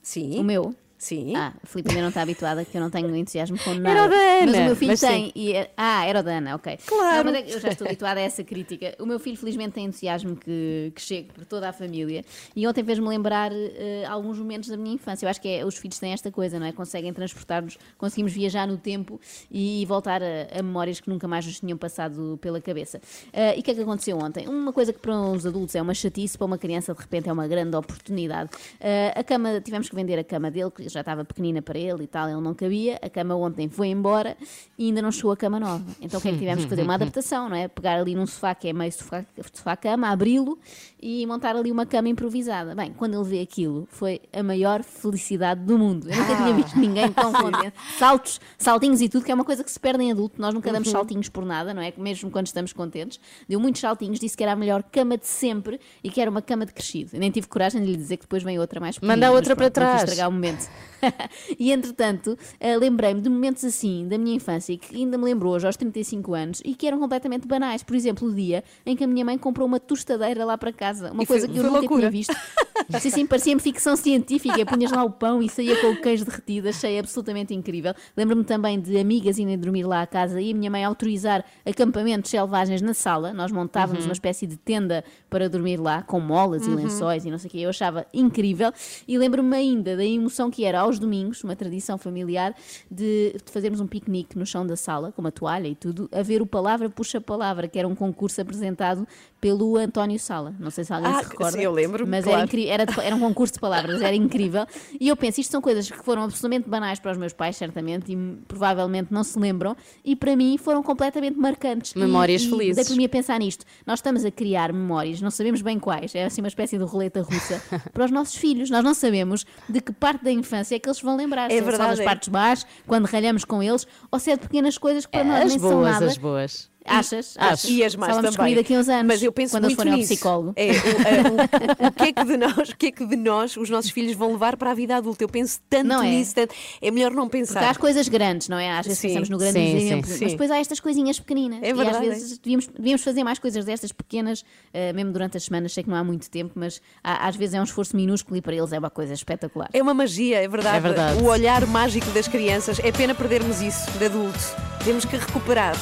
Sim. 0.01 0.39
O 0.39 0.43
meu? 0.43 0.75
Sim. 1.01 1.35
Ah, 1.35 1.51
a 1.63 1.65
Filipe 1.65 1.89
ainda 1.89 2.01
não 2.03 2.09
está 2.09 2.21
habituada 2.21 2.63
que 2.63 2.77
eu 2.77 2.79
não 2.79 2.91
tenho 2.91 3.13
entusiasmo 3.17 3.57
com 3.57 3.73
nada. 3.73 3.89
Era 3.89 4.05
o 4.05 4.09
da 4.09 4.15
Ana, 4.15 4.45
Mas 4.51 4.55
o 4.55 4.63
meu 4.65 4.75
filho 4.75 4.97
tem. 4.99 5.25
sim. 5.25 5.31
E, 5.33 5.53
é- 5.53 5.71
ah, 5.75 6.05
era 6.05 6.19
o 6.19 6.23
da 6.23 6.31
Ana, 6.37 6.55
ok. 6.55 6.77
Claro. 6.85 7.31
Não, 7.31 7.35
é 7.35 7.41
eu 7.51 7.59
já 7.59 7.69
estou 7.69 7.87
habituada 7.87 8.19
a 8.19 8.23
essa 8.23 8.43
crítica. 8.43 8.93
O 8.99 9.05
meu 9.07 9.17
filho, 9.19 9.35
felizmente, 9.35 9.71
tem 9.73 9.85
entusiasmo 9.85 10.35
que, 10.35 10.91
que 10.93 11.01
chega 11.01 11.33
por 11.33 11.43
toda 11.45 11.67
a 11.69 11.73
família. 11.73 12.23
E 12.55 12.67
ontem 12.67 12.83
fez-me 12.83 13.07
lembrar 13.07 13.51
eh, 13.51 14.05
alguns 14.07 14.37
momentos 14.37 14.69
da 14.69 14.77
minha 14.77 14.93
infância. 14.93 15.25
Eu 15.25 15.29
acho 15.31 15.41
que 15.41 15.47
é, 15.47 15.65
os 15.65 15.75
filhos 15.75 15.97
têm 15.97 16.13
esta 16.13 16.29
coisa, 16.31 16.59
não 16.59 16.67
é? 16.67 16.71
Conseguem 16.71 17.11
transportar-nos, 17.11 17.79
conseguimos 17.97 18.31
viajar 18.31 18.67
no 18.67 18.77
tempo 18.77 19.19
e 19.49 19.83
voltar 19.87 20.21
a, 20.21 20.59
a 20.59 20.61
memórias 20.61 20.99
que 20.99 21.09
nunca 21.09 21.27
mais 21.27 21.47
nos 21.47 21.59
tinham 21.59 21.79
passado 21.79 22.37
pela 22.39 22.61
cabeça. 22.61 23.01
Eh, 23.33 23.57
e 23.57 23.59
o 23.61 23.63
que 23.63 23.71
é 23.71 23.73
que 23.73 23.81
aconteceu 23.81 24.19
ontem? 24.19 24.47
Uma 24.47 24.71
coisa 24.71 24.93
que 24.93 24.99
para 24.99 25.17
uns 25.19 25.47
adultos 25.47 25.73
é 25.73 25.81
uma 25.81 25.95
chatice, 25.95 26.37
para 26.37 26.45
uma 26.45 26.59
criança, 26.59 26.93
de 26.93 26.99
repente, 27.01 27.27
é 27.27 27.33
uma 27.33 27.47
grande 27.47 27.75
oportunidade. 27.75 28.51
Eh, 28.79 29.13
a 29.15 29.23
cama, 29.23 29.59
tivemos 29.61 29.89
que 29.89 29.95
vender 29.95 30.19
a 30.19 30.23
cama 30.23 30.51
dele, 30.51 30.69
já 30.91 30.99
estava 31.01 31.23
pequenina 31.25 31.61
para 31.61 31.77
ele 31.79 32.03
e 32.03 32.07
tal, 32.07 32.27
ele 32.29 32.41
não 32.41 32.53
cabia. 32.53 32.99
A 33.01 33.09
cama 33.09 33.35
ontem 33.35 33.69
foi 33.69 33.87
embora 33.87 34.35
e 34.77 34.85
ainda 34.87 35.01
não 35.01 35.11
chegou 35.11 35.31
a 35.31 35.37
cama 35.37 35.59
nova. 35.59 35.83
Então 36.01 36.19
o 36.19 36.21
que 36.21 36.29
é 36.29 36.31
que 36.31 36.37
tivemos 36.39 36.63
que 36.63 36.69
fazer? 36.69 36.83
Uma 36.83 36.93
adaptação, 36.95 37.49
não 37.49 37.55
é? 37.55 37.67
Pegar 37.67 37.99
ali 37.99 38.15
num 38.15 38.25
sofá 38.25 38.53
que 38.55 38.67
é 38.67 38.73
meio 38.73 38.91
sofá- 38.91 39.25
sofá-cama, 39.53 40.07
abri-lo 40.09 40.57
e 41.01 41.25
montar 41.25 41.55
ali 41.55 41.71
uma 41.71 41.85
cama 41.85 42.09
improvisada. 42.09 42.75
Bem, 42.75 42.93
quando 42.93 43.15
ele 43.15 43.23
vê 43.23 43.41
aquilo, 43.41 43.87
foi 43.91 44.21
a 44.33 44.43
maior 44.43 44.83
felicidade 44.83 45.61
do 45.61 45.77
mundo. 45.77 46.09
Eu 46.09 46.15
nunca 46.17 46.35
tinha 46.35 46.53
visto 46.53 46.77
ninguém 46.79 47.11
tão 47.11 47.31
contente. 47.33 47.73
Saltos, 47.97 48.39
saltinhos 48.57 49.01
e 49.01 49.09
tudo, 49.09 49.23
que 49.25 49.31
é 49.31 49.35
uma 49.35 49.43
coisa 49.45 49.63
que 49.63 49.71
se 49.71 49.79
perde 49.79 50.03
em 50.03 50.11
adulto. 50.11 50.39
Nós 50.41 50.53
nunca 50.53 50.71
damos 50.71 50.87
Uhum. 50.87 50.93
saltinhos 50.93 51.29
por 51.29 51.45
nada, 51.45 51.73
não 51.73 51.81
é? 51.81 51.93
Mesmo 51.97 52.29
quando 52.29 52.47
estamos 52.47 52.73
contentes. 52.73 53.19
Deu 53.47 53.59
muitos 53.59 53.81
saltinhos, 53.81 54.19
disse 54.19 54.35
que 54.35 54.43
era 54.43 54.53
a 54.53 54.55
melhor 54.55 54.83
cama 54.83 55.17
de 55.17 55.27
sempre 55.27 55.79
e 56.03 56.09
que 56.09 56.19
era 56.21 56.29
uma 56.29 56.41
cama 56.41 56.65
de 56.65 56.73
crescido. 56.73 57.11
Eu 57.13 57.19
nem 57.19 57.31
tive 57.31 57.47
coragem 57.47 57.81
de 57.81 57.87
lhe 57.91 57.97
dizer 57.97 58.17
que 58.17 58.23
depois 58.23 58.43
vem 58.43 58.59
outra 58.59 58.79
mais 58.79 58.95
pequenina. 58.95 59.15
Manda 59.15 59.31
outra 59.31 59.55
para 59.55 59.69
pronto, 59.71 59.85
não 59.85 59.93
trás. 59.95 60.03
estragar 60.09 60.29
o 60.29 60.31
momento. 60.31 60.69
e 61.59 61.71
entretanto, 61.71 62.37
eh, 62.59 62.77
lembrei-me 62.77 63.21
de 63.21 63.29
momentos 63.29 63.63
assim 63.65 64.07
da 64.07 64.17
minha 64.17 64.35
infância 64.35 64.77
que 64.77 64.95
ainda 64.95 65.17
me 65.17 65.23
lembrou 65.25 65.53
hoje 65.53 65.65
aos 65.65 65.75
35 65.77 66.33
anos 66.33 66.61
e 66.63 66.75
que 66.75 66.85
eram 66.87 66.99
completamente 66.99 67.47
banais. 67.47 67.83
Por 67.83 67.95
exemplo, 67.95 68.27
o 68.27 68.33
dia 68.33 68.63
em 68.85 68.95
que 68.95 69.03
a 69.03 69.07
minha 69.07 69.25
mãe 69.25 69.37
comprou 69.37 69.67
uma 69.67 69.79
tostadeira 69.79 70.45
lá 70.45 70.57
para 70.57 70.71
casa, 70.71 71.11
uma 71.11 71.23
E 71.23 71.25
foi- 71.25 71.37
coisa 71.39 71.47
que 71.47 71.57
eu 71.57 71.61
foi 71.63 71.65
nunca 71.69 71.79
loucura. 71.79 71.99
tinha 72.01 72.11
visto. 72.11 72.33
Sim, 72.99 73.09
sim, 73.09 73.25
parecia-me 73.25 73.61
ficção 73.61 73.95
científica. 73.95 74.65
Punhas 74.65 74.91
lá 74.91 75.03
o 75.03 75.09
pão 75.11 75.41
e 75.41 75.49
saía 75.49 75.75
com 75.77 75.87
o 75.87 75.95
queijo 75.95 76.25
derretido, 76.25 76.69
achei 76.69 76.97
absolutamente 76.99 77.53
incrível. 77.53 77.93
Lembro-me 78.15 78.43
também 78.43 78.79
de 78.79 78.97
amigas 78.97 79.37
irem 79.37 79.57
dormir 79.57 79.83
lá 79.83 80.01
à 80.01 80.07
casa 80.07 80.41
e 80.41 80.51
a 80.51 80.55
minha 80.55 80.69
mãe 80.69 80.83
autorizar 80.83 81.43
acampamentos 81.65 82.29
selvagens 82.29 82.81
na 82.81 82.93
sala. 82.93 83.33
Nós 83.33 83.51
montávamos 83.51 84.03
Uhum. 84.03 84.09
uma 84.09 84.13
espécie 84.13 84.45
de 84.47 84.57
tenda 84.57 85.03
para 85.29 85.49
dormir 85.49 85.77
lá, 85.79 86.01
com 86.03 86.19
molas 86.19 86.65
Uhum. 86.67 86.73
e 86.73 86.75
lençóis 86.83 87.25
e 87.25 87.31
não 87.31 87.37
sei 87.37 87.47
o 87.47 87.51
quê. 87.51 87.57
Eu 87.59 87.69
achava 87.69 88.05
incrível. 88.13 88.71
E 89.07 89.17
lembro-me 89.17 89.55
ainda 89.55 89.95
da 89.95 90.05
emoção 90.05 90.49
que 90.51 90.63
era 90.65 90.81
aos 90.81 90.99
domingos, 90.99 91.43
uma 91.43 91.55
tradição 91.55 91.97
familiar, 91.97 92.53
de, 92.89 93.35
fazermos 93.45 93.79
um 93.79 93.87
piquenique 93.87 94.37
no 94.37 94.45
chão 94.45 94.65
da 94.65 94.75
sala, 94.75 95.11
com 95.11 95.21
uma 95.21 95.31
toalha 95.31 95.67
e 95.67 95.75
tudo, 95.75 96.09
a 96.11 96.21
ver 96.21 96.41
o 96.41 96.45
Palavra 96.45 96.89
Puxa 96.89 97.19
Palavra, 97.21 97.67
que 97.67 97.77
era 97.79 97.87
um 97.87 97.95
concurso 97.95 98.41
apresentado 98.41 99.07
pelo 99.39 99.75
António 99.77 100.19
Sala. 100.19 100.53
Não 100.59 100.69
sei 100.69 100.83
se 100.83 100.93
alguém 100.93 101.11
Ah, 101.11 101.23
se 101.23 101.29
recorda. 101.29 101.51
sim, 101.57 101.63
eu 101.63 101.71
lembro, 101.71 102.05
Mas 102.07 102.23
claro. 102.23 102.39
era, 102.39 102.45
incri- 102.45 102.67
era, 102.71 102.85
de- 102.85 102.99
era 103.01 103.15
um 103.15 103.19
concurso 103.19 103.53
de 103.53 103.59
palavras, 103.59 104.01
era 104.01 104.15
incrível. 104.15 104.65
E 104.99 105.07
eu 105.07 105.15
penso, 105.15 105.41
isto 105.41 105.51
são 105.51 105.61
coisas 105.61 105.89
que 105.89 105.97
foram 106.03 106.23
absolutamente 106.23 106.69
banais 106.69 106.99
para 106.99 107.11
os 107.11 107.17
meus 107.17 107.33
pais, 107.33 107.55
certamente, 107.57 108.11
e 108.11 108.17
provavelmente 108.47 109.11
não 109.11 109.23
se 109.23 109.37
lembram, 109.37 109.75
e 110.03 110.15
para 110.15 110.35
mim 110.35 110.57
foram 110.57 110.81
completamente 110.83 111.37
marcantes. 111.37 111.93
Memórias 111.93 112.41
e, 112.43 112.49
felizes. 112.49 112.75
Dei 112.75 112.85
por 112.85 112.95
mim 112.97 113.05
a 113.05 113.09
pensar 113.09 113.39
nisto. 113.39 113.65
Nós 113.85 113.99
estamos 113.99 114.23
a 114.25 114.31
criar 114.31 114.71
memórias, 114.73 115.21
não 115.21 115.31
sabemos 115.31 115.61
bem 115.61 115.77
quais, 115.79 116.15
é 116.15 116.25
assim 116.25 116.41
uma 116.41 116.47
espécie 116.47 116.77
de 116.77 116.83
roleta 116.83 117.21
russa, 117.21 117.61
para 117.93 118.05
os 118.05 118.11
nossos 118.11 118.35
filhos. 118.35 118.69
Nós 118.69 118.83
não 118.83 118.93
sabemos 118.93 119.45
de 119.67 119.81
que 119.81 119.91
parte 119.91 120.23
da 120.23 120.31
infância 120.31 120.75
é 120.75 120.79
que 120.79 120.87
eles 120.87 121.01
vão 121.01 121.15
lembrar. 121.15 121.51
É 121.51 121.55
se 121.55 121.59
só 121.59 121.65
verdade, 121.65 121.89
das 121.91 121.99
é. 121.99 122.03
partes 122.03 122.29
baixas, 122.29 122.65
quando 122.87 123.05
ralhamos 123.05 123.43
com 123.45 123.61
eles, 123.61 123.85
ou 124.11 124.19
se 124.19 124.31
é 124.31 124.35
de 124.35 124.41
pequenas 124.41 124.77
coisas 124.77 125.05
que 125.05 125.11
para 125.11 125.23
nós 125.23 125.41
As 125.43 125.49
nem 125.49 125.59
são 125.59 125.69
boas, 125.71 125.91
nada. 125.91 126.05
as 126.05 126.17
boas. 126.17 126.70
Achas? 126.85 127.35
Acho. 127.37 127.67
E 127.69 127.83
as 127.83 127.95
más 127.95 128.09
vamos 128.09 128.15
também. 128.17 128.29
descobrir 128.31 128.55
daqui 128.55 128.73
a 128.75 128.79
uns 128.79 128.89
anos. 128.89 129.05
Mas 129.07 129.23
eu 129.23 129.31
penso 129.31 129.53
quando 129.55 129.63
muito 129.65 129.75
forem 129.75 129.93
ao 129.93 129.97
nisso. 129.99 130.13
psicólogo. 130.13 130.53
É, 130.55 130.71
o, 130.71 130.73
a- 130.73 131.85
o- 131.85 131.87
o 131.87 131.91
que 131.91 132.03
é 132.03 132.13
que 132.13 132.23
de 132.25 132.37
nós, 132.37 132.69
o 132.69 132.75
que 132.77 132.85
é 132.87 132.91
que 132.91 133.05
de 133.05 133.15
nós 133.15 133.55
os 133.57 133.69
nossos 133.69 133.91
filhos 133.91 134.13
vão 134.15 134.31
levar 134.31 134.57
para 134.57 134.71
a 134.71 134.73
vida 134.73 134.95
adulta? 134.95 135.23
Eu 135.23 135.29
penso 135.29 135.59
tanto 135.69 135.87
Não 135.87 136.01
é? 136.03 136.09
nisso, 136.09 136.33
tanto- 136.35 136.53
é 136.81 136.91
melhor 136.91 137.11
não 137.11 137.29
pensar. 137.29 137.53
Porque 137.53 137.65
há 137.65 137.69
as 137.71 137.77
coisas 137.77 138.07
grandes, 138.07 138.49
não 138.49 138.57
é? 138.57 138.71
Às 138.71 138.85
vezes 138.85 138.99
Sim. 138.99 139.07
pensamos 139.09 139.29
no 139.29 139.37
grande 139.37 139.53
Sim, 139.59 139.77
exemplo, 139.77 140.09
sim. 140.11 140.17
mas 140.21 140.31
depois 140.31 140.51
há 140.51 140.57
estas 140.57 140.79
coisinhas 140.79 141.19
pequeninas. 141.19 141.59
É 141.61 141.69
e 141.69 141.73
verdade, 141.73 141.97
às 141.97 142.13
vezes 142.13 142.37
devíamos, 142.39 142.67
devíamos 142.67 143.03
fazer 143.03 143.23
mais 143.23 143.37
coisas 143.39 143.63
destas 143.65 143.91
pequenas, 143.91 144.43
eh, 144.73 144.91
mesmo 144.93 145.11
durante 145.11 145.37
as 145.37 145.43
semanas. 145.43 145.73
Sei 145.73 145.83
que 145.83 145.89
não 145.89 145.97
há 145.97 146.03
muito 146.03 146.29
tempo, 146.29 146.53
mas 146.55 146.81
há- 147.03 147.27
às 147.27 147.35
vezes 147.35 147.53
é 147.55 147.59
um 147.61 147.63
esforço 147.63 147.95
minúsculo 147.95 148.37
e 148.37 148.41
para 148.41 148.55
eles 148.55 148.71
é 148.73 148.79
uma 148.79 148.89
coisa 148.89 149.13
espetacular. 149.13 149.69
É 149.71 149.81
uma 149.81 149.93
magia, 149.93 150.37
é 150.43 150.47
verdade. 150.47 150.77
É 150.77 150.79
verdade. 150.79 151.21
O 151.23 151.27
olhar 151.27 151.65
mágico 151.67 152.09
das 152.11 152.27
crianças. 152.27 152.79
É 152.79 152.91
pena 152.91 153.13
perdermos 153.13 153.61
isso 153.61 153.89
de 153.97 154.05
adulto. 154.05 154.39
Temos 154.83 155.05
que 155.05 155.15
recuperar. 155.15 155.75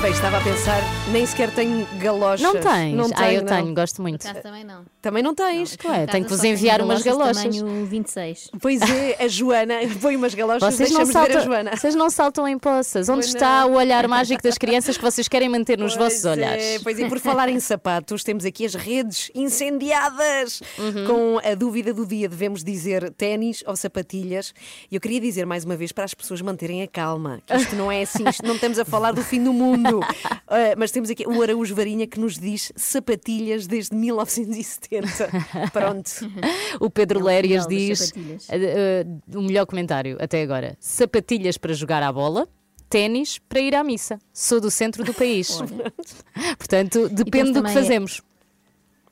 Bem, 0.00 0.12
estava 0.12 0.36
a 0.36 0.40
pensar, 0.44 0.82
nem 1.10 1.24
sequer 1.24 1.50
tenho 1.52 1.86
galochas. 1.98 2.42
Não 2.42 2.52
tens? 2.52 2.94
Não 2.94 3.08
ah, 3.16 3.32
eu 3.32 3.40
não. 3.40 3.48
tenho, 3.48 3.74
gosto 3.74 4.02
muito. 4.02 4.30
Por 4.30 4.42
também 4.42 4.62
não. 4.62 4.84
Também 5.00 5.22
não 5.22 5.34
tens? 5.34 5.72
Em 5.72 6.06
tenho 6.06 6.24
que 6.24 6.30
vos 6.30 6.40
tenho 6.40 6.52
enviar 6.52 6.82
umas 6.82 7.02
galochas 7.02 7.56
tamanho 7.56 7.86
26. 7.86 8.50
Pois 8.60 8.82
é, 8.82 9.24
a 9.24 9.26
Joana 9.26 9.76
põe 10.02 10.16
umas 10.16 10.34
galochas, 10.34 10.74
Vocês 10.74 10.90
não, 10.90 10.98
deixamos 10.98 11.14
ver 11.14 11.18
a 11.18 11.22
saltam, 11.22 11.44
Joana. 11.44 11.76
vocês 11.76 11.94
não 11.94 12.10
saltam 12.10 12.46
em 12.46 12.58
poças. 12.58 13.08
Onde 13.08 13.20
Pois 13.20 13.34
está 13.34 13.62
não. 13.62 13.72
o 13.72 13.76
olhar 13.76 14.06
mágico 14.06 14.42
das 14.42 14.58
crianças 14.58 14.98
que 14.98 15.02
vocês 15.02 15.28
querem 15.28 15.48
manter 15.48 15.78
nos 15.78 15.96
Pois 15.96 16.12
vossos 16.12 16.26
olhares? 16.26 16.62
É, 16.62 16.78
pois 16.78 16.98
é, 16.98 17.08
por 17.08 17.18
falar 17.18 17.48
em 17.48 17.58
sapatos, 17.58 18.22
temos 18.22 18.44
aqui 18.44 18.66
as 18.66 18.74
redes 18.74 19.30
incendiadas. 19.34 20.60
Uhum. 20.78 21.06
Com 21.06 21.40
a 21.42 21.54
dúvida 21.54 21.94
do 21.94 22.04
dia, 22.04 22.28
devemos 22.28 22.62
dizer 22.62 23.10
ténis 23.12 23.64
ou 23.66 23.74
sapatilhas. 23.76 24.52
E 24.90 24.94
eu 24.94 25.00
queria 25.00 25.20
dizer 25.22 25.46
mais 25.46 25.64
uma 25.64 25.74
vez 25.74 25.90
para 25.90 26.04
as 26.04 26.12
pessoas 26.12 26.42
manterem 26.42 26.82
a 26.82 26.86
calma, 26.86 27.40
que 27.46 27.56
isto 27.56 27.74
não 27.76 27.90
é 27.90 28.02
assim, 28.02 28.28
isto 28.28 28.46
não 28.46 28.56
estamos 28.56 28.78
a 28.78 28.84
falar 28.84 29.12
do 29.12 29.22
fim 29.22 29.42
do 29.42 29.54
mundo. 29.54 30.00
Ah, 30.46 30.74
mas 30.78 30.90
temos 30.90 31.10
aqui 31.10 31.26
o 31.26 31.42
Araújo 31.42 31.74
Varinha 31.74 32.06
que 32.06 32.18
nos 32.20 32.38
diz 32.38 32.72
sapatilhas 32.76 33.66
desde 33.66 33.94
1970. 33.94 35.08
Pronto. 35.72 36.10
O 36.80 36.90
Pedro 36.90 37.20
É 37.20 37.22
Lérias 37.22 37.66
diz 37.66 38.12
eh, 38.48 39.06
o 39.34 39.42
melhor 39.42 39.66
comentário 39.66 40.16
até 40.20 40.42
agora: 40.42 40.76
sapatilhas 40.80 41.56
para 41.58 41.72
jogar 41.72 42.02
à 42.02 42.12
bola, 42.12 42.48
ténis 42.88 43.38
para 43.38 43.60
ir 43.60 43.74
à 43.74 43.82
missa. 43.84 44.18
Sou 44.32 44.60
do 44.60 44.70
centro 44.70 45.04
do 45.04 45.14
país. 45.14 45.58
Portanto, 46.58 47.08
depende 47.08 47.52
do 47.52 47.54
que 47.54 47.60
também- 47.62 47.74
fazemos. 47.74 48.22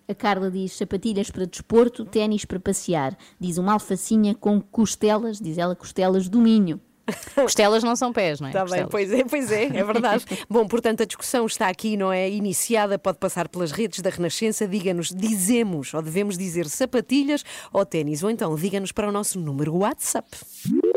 A 0.09 0.15
Carla 0.15 0.51
diz 0.51 0.73
sapatilhas 0.73 1.31
para 1.31 1.47
desporto, 1.47 2.05
ténis 2.05 2.45
para 2.45 2.59
passear. 2.61 3.17
Diz 3.41 3.57
uma 3.57 3.73
alfacinha 3.73 4.35
com 4.35 4.61
costelas, 4.61 5.41
diz 5.41 5.57
ela 5.59 5.75
costelas 5.77 6.29
do 6.29 6.41
Minho. 6.41 6.81
Costelas 7.35 7.83
não 7.83 7.97
são 7.97 8.13
pés, 8.13 8.41
não 8.41 8.49
é? 8.49 8.51
Está 8.51 8.65
bem, 8.65 8.87
pois 8.87 9.13
é, 9.13 9.25
pois 9.25 9.51
é, 9.51 9.65
é 9.65 9.85
verdade. 9.85 10.25
Bom, 10.49 10.67
portanto, 10.67 11.03
a 11.03 11.07
discussão 11.07 11.47
está 11.47 11.69
aqui, 11.69 11.97
não 11.97 12.13
é? 12.13 12.29
Iniciada, 12.31 12.99
pode 12.99 13.19
passar 13.19 13.49
pelas 13.49 13.73
redes 13.73 14.01
da 14.01 14.11
Renascença. 14.11 14.67
Diga-nos, 14.67 15.09
dizemos 15.09 15.93
ou 15.95 16.03
devemos 16.03 16.39
dizer 16.39 16.69
sapatilhas 16.69 17.45
ou 17.73 17.85
ténis, 17.85 18.23
ou 18.23 18.31
então 18.31 18.55
diga-nos 18.55 18.93
para 18.93 19.09
o 19.09 19.13
nosso 19.13 19.39
número 19.39 19.75
WhatsApp. 19.77 20.29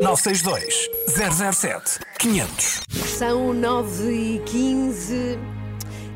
962 0.01 0.89
007 1.07 1.99
500. 2.19 2.83
São 3.17 3.53
9 3.53 4.11
e 4.11 4.39
15. 4.45 5.54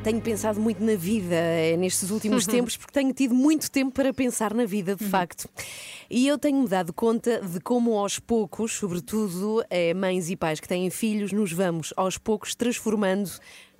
Tenho 0.03 0.21
pensado 0.21 0.61
muito 0.61 0.81
na 0.81 0.95
vida 0.95 1.35
eh, 1.35 1.75
nestes 1.77 2.09
últimos 2.09 2.47
tempos, 2.47 2.77
porque 2.77 2.93
tenho 2.93 3.13
tido 3.13 3.35
muito 3.35 3.69
tempo 3.69 3.91
para 3.91 4.13
pensar 4.13 4.53
na 4.53 4.65
vida, 4.65 4.95
de 4.95 5.03
facto. 5.03 5.49
E 6.09 6.25
eu 6.25 6.37
tenho-me 6.37 6.67
dado 6.67 6.93
conta 6.93 7.41
de 7.41 7.59
como, 7.59 7.97
aos 7.97 8.17
poucos, 8.17 8.71
sobretudo 8.71 9.63
eh, 9.69 9.93
mães 9.93 10.29
e 10.29 10.37
pais 10.37 10.59
que 10.59 10.67
têm 10.67 10.89
filhos, 10.89 11.33
nos 11.33 11.51
vamos 11.51 11.93
aos 11.97 12.17
poucos 12.17 12.55
transformando 12.55 13.29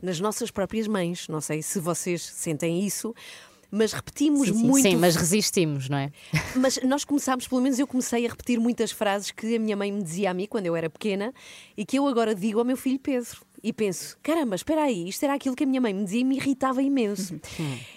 nas 0.01 0.19
nossas 0.19 0.51
próprias 0.51 0.87
mães. 0.87 1.27
Não 1.29 1.39
sei 1.39 1.61
se 1.61 1.79
vocês 1.79 2.21
sentem 2.21 2.85
isso. 2.85 3.15
Mas 3.71 3.93
repetimos 3.93 4.47
Sim, 4.47 4.55
sim. 4.55 4.65
muito. 4.65 4.89
Sim, 4.89 4.95
mas 4.95 5.15
resistimos, 5.15 5.89
não 5.89 5.97
é? 5.97 6.11
Mas 6.55 6.79
nós 6.81 7.05
começámos, 7.05 7.47
pelo 7.47 7.61
menos 7.61 7.77
eu 7.77 7.85
comecei 7.85 8.25
a 8.25 8.29
repetir 8.29 8.59
muitas 8.59 8.91
frases 8.91 9.29
que 9.29 9.55
a 9.55 9.59
minha 9.59 9.77
mãe 9.77 9.91
me 9.91 10.01
dizia 10.01 10.31
a 10.31 10.33
mim 10.33 10.47
quando 10.47 10.65
eu 10.65 10.75
era 10.75 10.89
pequena 10.89 11.31
e 11.77 11.85
que 11.85 11.99
eu 11.99 12.07
agora 12.07 12.33
digo 12.33 12.57
ao 12.57 12.65
meu 12.65 12.75
filho 12.75 12.97
Pedro. 12.99 13.41
E 13.63 13.73
penso, 13.73 14.17
caramba, 14.21 14.55
espera 14.55 14.83
aí, 14.83 15.07
isto 15.09 15.23
era 15.23 15.33
aquilo 15.33 15.55
que 15.55 15.63
a 15.63 15.67
minha 15.67 15.81
mãe 15.81 15.93
me 15.93 16.03
dizia 16.03 16.21
e 16.21 16.23
me 16.23 16.37
irritava 16.37 16.81
imenso. 16.81 17.39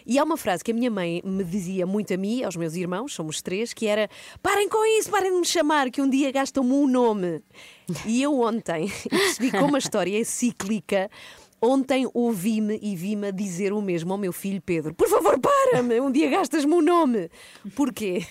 E 0.07 0.19
há 0.19 0.25
uma 0.25 0.37
frase 0.37 0.65
que 0.65 0.71
a 0.71 0.75
minha 0.75 0.91
mãe 0.91 1.23
me 1.25 1.45
dizia 1.45 1.87
muito 1.87 2.13
a 2.13 2.17
mim, 2.17 2.43
aos 2.43 2.57
meus 2.57 2.75
irmãos, 2.75 3.15
somos 3.15 3.41
três, 3.41 3.73
que 3.73 3.87
era: 3.87 4.09
parem 4.43 4.69
com 4.69 4.85
isso, 4.99 5.11
parem 5.11 5.33
de 5.33 5.39
me 5.39 5.47
chamar, 5.47 5.91
que 5.91 6.01
um 6.01 6.09
dia 6.09 6.31
gastam-me 6.33 6.73
um 6.73 6.87
nome. 6.87 7.43
E 8.07 8.23
eu 8.23 8.41
ontem 8.41 8.91
percebi 9.09 9.51
como 9.51 9.77
a 9.77 9.79
história 9.79 10.21
é 10.21 10.25
cíclica. 10.25 11.11
Ontem 11.65 12.09
ouvi-me 12.13 12.77
e 12.83 12.97
vi-me 12.97 13.31
dizer 13.31 13.73
o 13.73 13.81
mesmo 13.81 14.13
ao 14.13 14.19
meu 14.19 14.33
filho 14.33 14.61
Pedro: 14.61 14.95
Por 14.95 15.09
favor, 15.09 15.39
para-me, 15.39 16.01
um 16.01 16.11
dia 16.11 16.29
gastas-me 16.29 16.75
um 16.75 16.83
nome. 16.83 17.31
Porquê? 17.77 18.27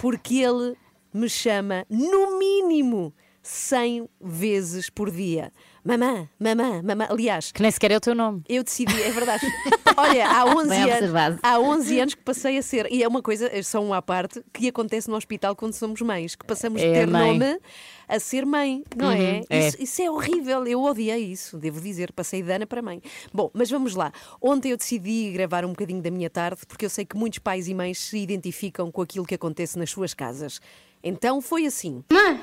Porque 0.00 0.36
ele 0.36 0.76
me 1.12 1.28
chama, 1.28 1.86
no 1.88 2.38
mínimo, 2.38 3.12
100 3.42 4.08
vezes 4.20 4.90
por 4.90 5.10
dia. 5.10 5.52
Mamã, 5.84 6.26
mamã, 6.40 6.82
mamã. 6.82 7.06
Aliás, 7.10 7.52
Que 7.52 7.60
nem 7.60 7.70
sequer 7.70 7.90
é 7.92 7.96
o 7.96 8.00
teu 8.00 8.14
nome. 8.14 8.42
eu 8.48 8.64
decidi, 8.64 8.94
é 9.02 9.10
verdade. 9.10 9.44
Olha, 9.96 10.26
há 10.28 10.46
11, 10.46 10.68
Bem 10.70 10.78
anos, 10.82 10.94
observado. 10.94 11.38
há 11.42 11.60
11 11.60 12.00
anos 12.00 12.14
que 12.14 12.22
passei 12.22 12.56
a 12.56 12.62
ser. 12.62 12.90
E 12.90 13.02
é 13.02 13.06
uma 13.08 13.20
coisa, 13.20 13.48
é 13.52 13.62
só 13.62 13.82
uma 13.84 13.98
à 13.98 14.02
parte, 14.02 14.42
que 14.52 14.66
acontece 14.68 15.08
no 15.10 15.16
hospital 15.16 15.54
quando 15.54 15.74
somos 15.74 16.00
mães, 16.00 16.34
que 16.34 16.44
passamos 16.46 16.80
de 16.80 16.86
É 16.86 16.92
ter 17.00 17.06
mãe. 17.06 17.38
nome 17.38 17.60
a 18.08 18.18
ser 18.18 18.46
mãe, 18.46 18.82
não 18.96 19.08
Uhum, 19.08 19.12
é? 19.12 19.42
é. 19.50 19.68
Isso, 19.68 19.76
isso 19.82 20.02
é 20.02 20.10
horrível, 20.10 20.66
eu 20.66 20.82
odiei 20.82 21.22
isso, 21.24 21.58
devo 21.58 21.80
dizer, 21.80 22.12
passei 22.12 22.42
de 22.42 22.50
Ana 22.50 22.66
para 22.66 22.80
mãe. 22.82 23.02
Bom, 23.32 23.50
mas 23.52 23.70
vamos 23.70 23.94
lá. 23.94 24.10
Ontem 24.40 24.70
eu 24.72 24.76
decidi 24.78 25.32
gravar 25.32 25.64
um 25.66 25.68
bocadinho 25.70 26.00
da 26.02 26.10
minha 26.10 26.30
tarde, 26.30 26.62
porque 26.66 26.86
eu 26.86 26.90
sei 26.90 27.04
que 27.04 27.16
muitos 27.16 27.38
pais 27.40 27.68
e 27.68 27.74
mães 27.74 27.98
se 27.98 28.16
identificam 28.18 28.90
com 28.90 29.02
aquilo 29.02 29.26
que 29.26 29.34
acontece 29.34 29.78
nas 29.78 29.90
suas 29.90 30.14
casas. 30.14 30.60
Então 31.02 31.42
foi 31.42 31.66
assim. 31.66 32.02
Mãe! 32.10 32.40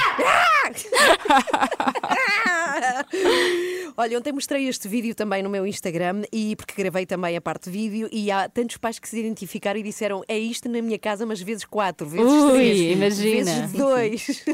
Olha, 3.97 4.17
ontem 4.17 4.31
mostrei 4.31 4.67
este 4.67 4.87
vídeo 4.87 5.13
também 5.13 5.43
no 5.43 5.49
meu 5.49 5.65
Instagram 5.65 6.23
e 6.31 6.55
porque 6.55 6.73
gravei 6.75 7.05
também 7.05 7.35
a 7.37 7.41
parte 7.41 7.69
de 7.69 7.71
vídeo 7.71 8.09
e 8.11 8.31
há 8.31 8.47
tantos 8.49 8.77
pais 8.77 8.97
que 8.99 9.07
se 9.07 9.19
identificaram 9.19 9.79
e 9.79 9.83
disseram 9.83 10.23
é 10.27 10.37
isto 10.37 10.69
na 10.69 10.81
minha 10.81 10.97
casa, 10.97 11.25
mas 11.25 11.41
vezes 11.41 11.65
quatro, 11.65 12.07
vezes 12.07 12.25
Ui, 12.31 12.51
três, 12.51 12.79
imagina. 12.97 13.43
vezes 13.61 13.71
dois. 13.73 14.45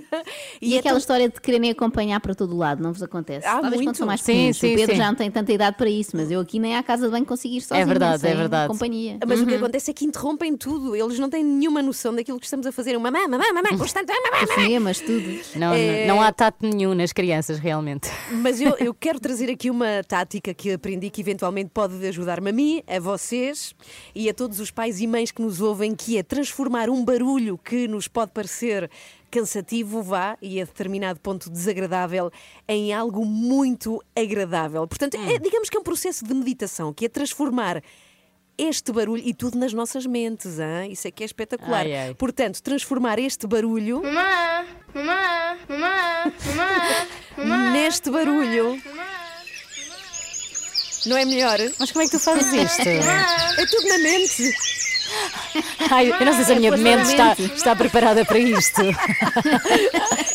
E, 0.61 0.75
é 0.75 0.79
aquela 0.79 0.93
tão- 0.93 0.97
história 0.97 1.29
de 1.29 1.39
quererem 1.39 1.69
acompanhar 1.69 2.19
para 2.19 2.33
todo 2.33 2.55
lado, 2.57 2.81
não 2.81 2.91
vos 2.91 3.01
acontece? 3.03 3.45
Há 3.45 3.53
Talvez 3.53 3.75
muito. 3.75 3.87
quando 3.89 3.95
são 3.97 4.07
mais 4.07 4.21
Sim, 4.21 4.33
pequenos. 4.33 4.57
sim, 4.57 4.73
o 4.73 4.75
Pedro 4.75 4.91
sim. 4.95 4.97
já 5.01 5.07
não 5.07 5.15
tem 5.15 5.29
tanta 5.31 5.51
idade 5.53 5.77
para 5.77 5.89
isso, 5.89 6.11
mas 6.15 6.31
eu 6.31 6.39
aqui 6.39 6.59
nem 6.59 6.75
à 6.75 6.81
casa 6.83 7.05
de 7.05 7.11
banho 7.11 7.25
consigo 7.25 7.55
ir 7.55 7.61
sozinha, 7.61 7.85
verdade, 7.85 8.25
é 8.27 8.35
verdade. 8.35 8.67
companhia. 8.67 9.17
Mas 9.25 9.39
o 9.39 9.45
que 9.45 9.51
Uhum. 9.53 9.57
acontece 9.59 9.91
é 9.91 9.93
que 9.93 10.05
interrompem 10.05 10.57
tudo, 10.57 10.95
eles 10.95 11.19
não 11.19 11.29
têm 11.29 11.43
nenhuma 11.43 11.81
noção 11.81 12.13
daquilo 12.13 12.39
que 12.39 12.45
estamos 12.45 12.65
a 12.65 12.71
fazer. 12.71 12.97
Mamã, 12.97 13.27
mamã, 13.27 13.43
mamã, 13.53 13.77
constante, 13.77 14.07
mamã, 14.11 14.21
mamã. 14.31 14.45
Telefonemas, 14.47 14.99
tudo. 14.99 15.39
Não, 15.55 15.73
É- 15.73 16.07
não 16.07 16.21
há 16.21 16.31
tato 16.31 16.57
nenhum 16.65 16.93
nas 16.95 17.13
crianças, 17.13 17.59
realmente. 17.59 18.09
Mas 18.31 18.59
eu, 18.59 18.75
eu 18.79 18.93
quero 18.93 19.19
trazer 19.27 19.51
aqui 19.51 19.69
uma 19.69 20.01
tática 20.07 20.53
que 20.53 20.71
aprendi 20.71 21.09
que 21.09 21.19
eventualmente 21.19 21.69
pode 21.73 21.95
ajudar-me 22.07 22.49
a 22.49 22.53
mim, 22.53 22.81
a 22.87 22.97
vocês 22.97 23.75
e 24.15 24.29
a 24.29 24.33
todos 24.33 24.61
os 24.61 24.71
pais 24.71 25.01
e 25.01 25.05
mães 25.05 25.31
que 25.31 25.41
nos 25.41 25.59
ouvem, 25.59 25.93
que 25.93 26.17
é 26.17 26.23
transformar 26.23 26.89
um 26.89 27.03
barulho 27.03 27.57
que 27.57 27.89
nos 27.89 28.07
pode 28.07 28.31
parecer 28.31 28.89
cansativo, 29.29 30.01
vá, 30.01 30.37
e 30.41 30.61
a 30.61 30.63
determinado 30.63 31.19
ponto 31.19 31.49
desagradável, 31.49 32.31
em 32.69 32.93
algo 32.93 33.25
muito 33.25 34.01
agradável. 34.15 34.87
Portanto, 34.87 35.17
é, 35.17 35.37
digamos 35.37 35.69
que 35.69 35.75
é 35.75 35.79
um 35.81 35.83
processo 35.83 36.23
de 36.23 36.33
meditação, 36.33 36.93
que 36.93 37.03
é 37.03 37.09
transformar 37.09 37.83
este 38.57 38.93
barulho 38.93 39.21
e 39.25 39.33
tudo 39.33 39.57
nas 39.57 39.73
nossas 39.73 40.05
mentes, 40.05 40.57
hein? 40.57 40.89
isso 40.89 41.05
é 41.05 41.11
que 41.11 41.21
é 41.21 41.25
espetacular. 41.25 41.85
Ai, 41.85 41.95
ai. 41.95 42.13
Portanto, 42.13 42.63
transformar 42.63 43.19
este 43.19 43.45
barulho 43.45 44.01
Mamãe! 44.01 44.67
Mamãe! 44.95 45.57
Mamãe! 45.67 46.33
Mamãe! 46.45 47.07
Mamãe! 47.37 47.71
neste 47.75 48.09
barulho. 48.09 48.81
Não 51.05 51.17
é 51.17 51.25
melhor? 51.25 51.57
Mas 51.79 51.91
como 51.91 52.03
é 52.03 52.05
que 52.05 52.11
tu 52.11 52.19
fazes 52.19 52.51
isto? 52.53 52.81
É 52.87 53.65
tudo 53.65 53.87
na 53.87 53.97
mente. 53.99 54.53
Ai, 55.89 56.11
eu 56.11 56.25
não 56.25 56.33
sei 56.33 56.43
se 56.43 56.51
a 56.51 56.55
minha 56.55 56.71
Pois, 56.71 56.81
mente 56.81 57.09
está, 57.09 57.35
está 57.55 57.75
preparada 57.75 58.25
para 58.25 58.37
isto. 58.39 58.81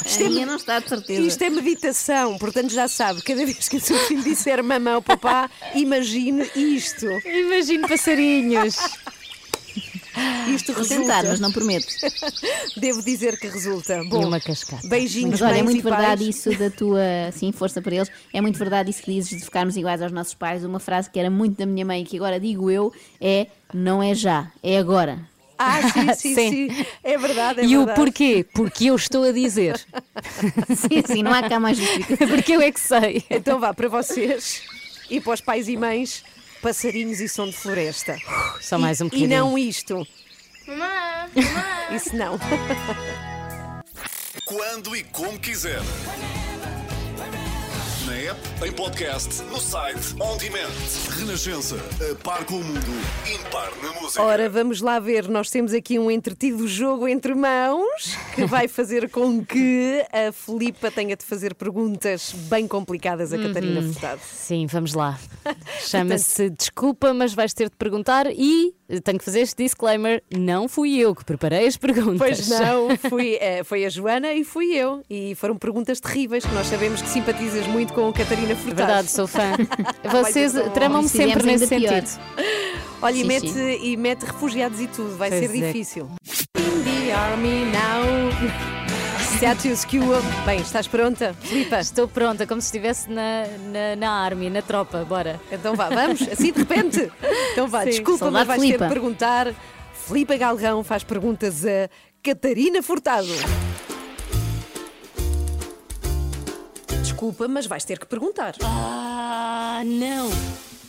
Isto 0.07 0.25
A 0.25 0.29
minha 0.31 0.47
não 0.47 0.57
está 0.57 0.79
de 0.79 0.89
certeza. 0.89 1.21
Isto 1.21 1.43
é 1.45 1.51
meditação, 1.51 2.39
portanto 2.39 2.73
já 2.73 2.89
sabe, 2.89 3.21
cada 3.23 3.45
vez 3.45 3.69
que 3.69 3.77
o 3.77 3.81
seu 3.81 3.97
filho 4.07 4.23
disser 4.23 4.63
mamão 4.65 4.97
ou 4.97 5.03
papá, 5.03 5.51
imagine 5.75 6.51
isto. 6.57 7.07
Imagine 7.27 7.87
passarinhos. 7.87 8.77
Isto 10.55 10.73
Vou 10.73 10.83
resulta. 10.83 11.01
tentar, 11.03 11.25
mas 11.25 11.41
não 11.41 11.53
prometo. 11.53 11.87
Devo 12.77 13.03
dizer 13.03 13.39
que 13.39 13.47
resulta. 13.49 14.03
E 14.03 14.09
Bom, 14.09 14.27
uma 14.27 14.41
cascata. 14.41 14.87
beijinhos, 14.87 15.41
Mas 15.41 15.51
olha, 15.51 15.59
é 15.59 15.63
muito 15.63 15.83
verdade 15.83 16.25
pais. 16.25 16.37
isso 16.37 16.59
da 16.59 16.71
tua 16.71 17.01
sim, 17.33 17.53
força 17.53 17.81
para 17.81 17.95
eles. 17.95 18.11
É 18.33 18.41
muito 18.41 18.59
verdade 18.59 18.91
isso 18.91 19.03
que 19.03 19.13
dizes 19.13 19.31
de 19.39 19.45
ficarmos 19.45 19.77
iguais 19.77 20.03
aos 20.03 20.13
nossos 20.13 20.35
pais. 20.35 20.65
Uma 20.65 20.81
frase 20.81 21.11
que 21.11 21.19
era 21.19 21.31
muito 21.31 21.57
da 21.59 21.67
minha 21.67 21.85
mãe 21.85 22.03
e 22.03 22.05
que 22.05 22.17
agora 22.17 22.39
digo 22.41 22.71
eu 22.71 22.93
é 23.21 23.47
não 23.73 24.03
é 24.03 24.15
já, 24.15 24.51
é 24.63 24.79
agora. 24.79 25.31
Ah, 25.59 25.81
sim, 25.83 26.15
sim, 26.19 26.35
Sim. 26.35 26.71
sim. 26.71 26.87
É 27.05 27.17
verdade, 27.17 27.61
é 27.61 27.65
e 27.65 27.77
o 27.77 27.81
verdade. 27.87 28.01
porquê? 28.01 28.45
Porque 28.53 28.87
eu 28.87 28.97
estou 28.97 29.23
a 29.25 29.31
dizer. 29.33 29.81
sim, 30.75 31.03
sim, 31.07 31.23
não 31.23 31.33
há 31.33 31.49
cá 31.49 31.61
mais 31.61 31.79
justificação. 31.79 32.29
Porque 32.29 32.53
eu 32.53 32.61
é 32.61 32.73
que 32.73 32.81
sei. 32.81 33.23
Então 33.31 33.61
vá, 33.61 33.73
para 33.73 33.89
vocês 33.89 34.63
e 35.09 35.21
para 35.21 35.35
os 35.35 35.41
pais 35.41 35.69
e 35.69 35.77
mães, 35.77 36.25
passarinhos 36.63 37.21
e 37.21 37.29
som 37.29 37.47
de 37.47 37.57
floresta. 37.57 38.17
Só 38.61 38.79
mais 38.79 39.01
um 39.01 39.07
E 39.07 39.11
bocadinho. 39.11 39.29
não 39.29 39.59
isto. 39.59 40.07
Mamã, 40.67 40.87
mamã. 41.35 41.97
Isso 41.97 42.15
não. 42.17 42.39
Quando 44.47 44.95
e 44.97 45.03
como 45.05 45.39
quiser. 45.39 45.81
App, 48.29 48.39
em 48.65 48.71
podcast, 48.73 49.43
no 49.45 49.59
site, 49.59 50.15
on 50.21 50.37
demand. 50.37 50.71
Renascença, 51.19 51.77
a 52.11 52.15
par 52.23 52.45
com 52.45 52.57
o 52.57 52.65
mundo, 52.65 52.81
impar 53.35 53.71
na 53.83 54.01
música. 54.01 54.23
Ora, 54.23 54.49
vamos 54.49 54.81
lá 54.81 54.99
ver. 55.01 55.29
Nós 55.29 55.51
temos 55.51 55.73
aqui 55.73 55.99
um 55.99 56.11
entretido 56.11 56.69
jogo 56.69 57.09
entre 57.09 57.35
mãos 57.35 58.15
que 58.35 58.45
vai 58.45 58.69
fazer 58.69 59.11
com 59.11 59.45
que 59.45 60.05
a 60.13 60.31
Filipa 60.31 60.91
tenha 60.91 61.17
de 61.17 61.25
fazer 61.25 61.55
perguntas 61.55 62.33
bem 62.49 62.69
complicadas 62.69 63.33
a 63.33 63.39
Catarina 63.39 63.81
Uhum. 63.81 63.93
Furtado. 63.93 64.21
Sim, 64.31 64.67
vamos 64.67 64.95
lá. 64.95 65.19
Chama-se 65.81 66.51
Desculpa, 66.51 67.13
mas 67.13 67.35
vais 67.35 67.53
ter 67.53 67.69
de 67.71 67.77
perguntar 67.77 68.27
e 68.31 68.75
tenho 69.03 69.19
que 69.19 69.25
fazer 69.25 69.41
este 69.41 69.63
disclaimer: 69.63 70.23
não 70.31 70.69
fui 70.69 70.99
eu 70.99 71.15
que 71.15 71.25
preparei 71.25 71.67
as 71.67 71.77
perguntas. 71.77 72.19
Pois 72.19 72.49
não, 72.49 72.97
fui, 73.09 73.37
eh, 73.41 73.65
foi 73.65 73.85
a 73.85 73.89
Joana 73.89 74.33
e 74.33 74.45
fui 74.45 74.75
eu. 74.77 75.03
E 75.11 75.35
foram 75.35 75.57
perguntas 75.57 75.99
terríveis 75.99 76.45
que 76.45 76.53
nós 76.55 76.67
sabemos 76.67 77.01
que 77.03 77.09
simpatizas 77.09 77.67
muito 77.67 77.93
com 77.93 78.12
Catarina 78.13 78.55
Furtado. 78.55 78.77
Verdade, 78.77 79.11
sou 79.11 79.27
fã. 79.27 79.53
Vocês 80.11 80.53
tramam-me 80.75 81.09
sempre 81.09 81.43
nesse 81.45 81.73
ainda 81.75 81.89
pior. 81.89 82.03
sentido. 82.07 82.21
Olha, 83.01 83.17
e 83.17 83.25
mete, 83.25 83.59
e 83.83 83.97
mete 83.97 84.23
refugiados 84.25 84.81
e 84.81 84.87
tudo, 84.87 85.17
vai 85.17 85.29
Pois 85.31 85.41
ser 85.41 85.57
é. 85.59 85.67
difícil. 85.67 86.09
In 86.59 86.85
the 86.85 87.13
army 87.13 87.65
now. 87.67 88.03
Status 89.37 89.85
quo. 89.85 89.99
Bem, 90.47 90.61
estás 90.61 90.87
pronta? 90.87 91.35
Filipa? 91.41 91.81
Estou 91.81 92.07
pronta, 92.07 92.47
como 92.47 92.61
se 92.61 92.67
estivesse 92.67 93.11
na, 93.11 93.45
na, 93.73 93.97
na 93.97 94.11
army, 94.11 94.49
na 94.49 94.63
tropa. 94.63 95.05
Bora. 95.05 95.41
Então 95.51 95.75
vá, 95.75 95.89
vamos? 95.89 96.23
Assim 96.31 96.53
de 96.53 96.59
repente? 96.61 97.11
Então 97.53 97.67
vá, 97.67 97.81
Sim. 97.83 97.91
desculpa, 97.91 98.19
Soldado 98.27 98.47
mas 98.47 98.47
vais 98.47 98.61
ter 98.61 98.67
Filipa. 98.67 98.87
de 98.87 98.93
perguntar. 98.93 99.53
Filipa 100.07 100.37
Galrão 100.37 100.85
faz 100.85 101.03
perguntas 101.03 101.65
a 101.67 101.89
Catarina 102.23 102.83
Furtado. 102.83 103.27
Desculpa, 107.23 107.47
mas 107.47 107.67
vais 107.67 107.85
ter 107.85 108.01
que 108.01 108.07
perguntar. 108.07 108.57
Ah, 108.65 109.83
não! 109.87 110.29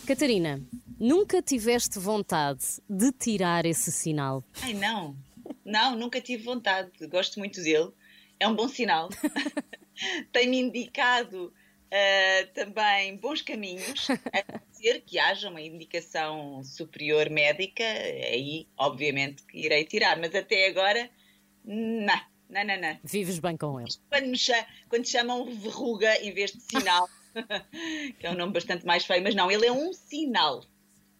Catarina, 0.04 0.60
nunca 0.98 1.40
tiveste 1.40 1.96
vontade 2.00 2.82
de 2.90 3.12
tirar 3.12 3.64
esse 3.64 3.92
sinal? 3.92 4.42
Ai, 4.60 4.74
não. 4.74 5.16
Não, 5.64 5.94
nunca 5.94 6.20
tive 6.20 6.42
vontade. 6.42 6.90
Gosto 7.06 7.38
muito 7.38 7.62
dele. 7.62 7.92
É 8.40 8.48
um 8.48 8.54
bom 8.56 8.66
sinal. 8.66 9.10
Tem-me 10.32 10.58
indicado 10.58 11.52
ah, 11.92 12.48
também 12.52 13.16
bons 13.16 13.40
caminhos, 13.40 14.10
a 14.10 14.52
não 14.52 14.60
ser 14.72 15.02
que 15.02 15.20
haja 15.20 15.48
uma 15.48 15.60
indicação 15.60 16.64
superior 16.64 17.30
médica, 17.30 17.84
aí, 17.84 18.66
obviamente, 18.76 19.44
que 19.44 19.58
irei 19.58 19.84
tirar. 19.84 20.18
Mas 20.18 20.34
até 20.34 20.66
agora, 20.66 21.08
não. 21.64 22.33
Não, 22.54 22.64
não, 22.64 22.80
não. 22.80 22.98
Vives 23.02 23.38
bem 23.40 23.56
com 23.56 23.80
ele. 23.80 23.90
Quando, 24.08 24.26
me 24.28 24.38
cha- 24.38 24.66
quando 24.88 25.06
chamam 25.06 25.44
verruga 25.56 26.16
em 26.22 26.32
vez 26.32 26.52
de 26.52 26.62
sinal, 26.62 27.08
que 28.18 28.26
é 28.26 28.30
um 28.30 28.36
nome 28.36 28.52
bastante 28.52 28.86
mais 28.86 29.04
feio, 29.04 29.22
mas 29.24 29.34
não, 29.34 29.50
ele 29.50 29.66
é 29.66 29.72
um 29.72 29.92
sinal. 29.92 30.64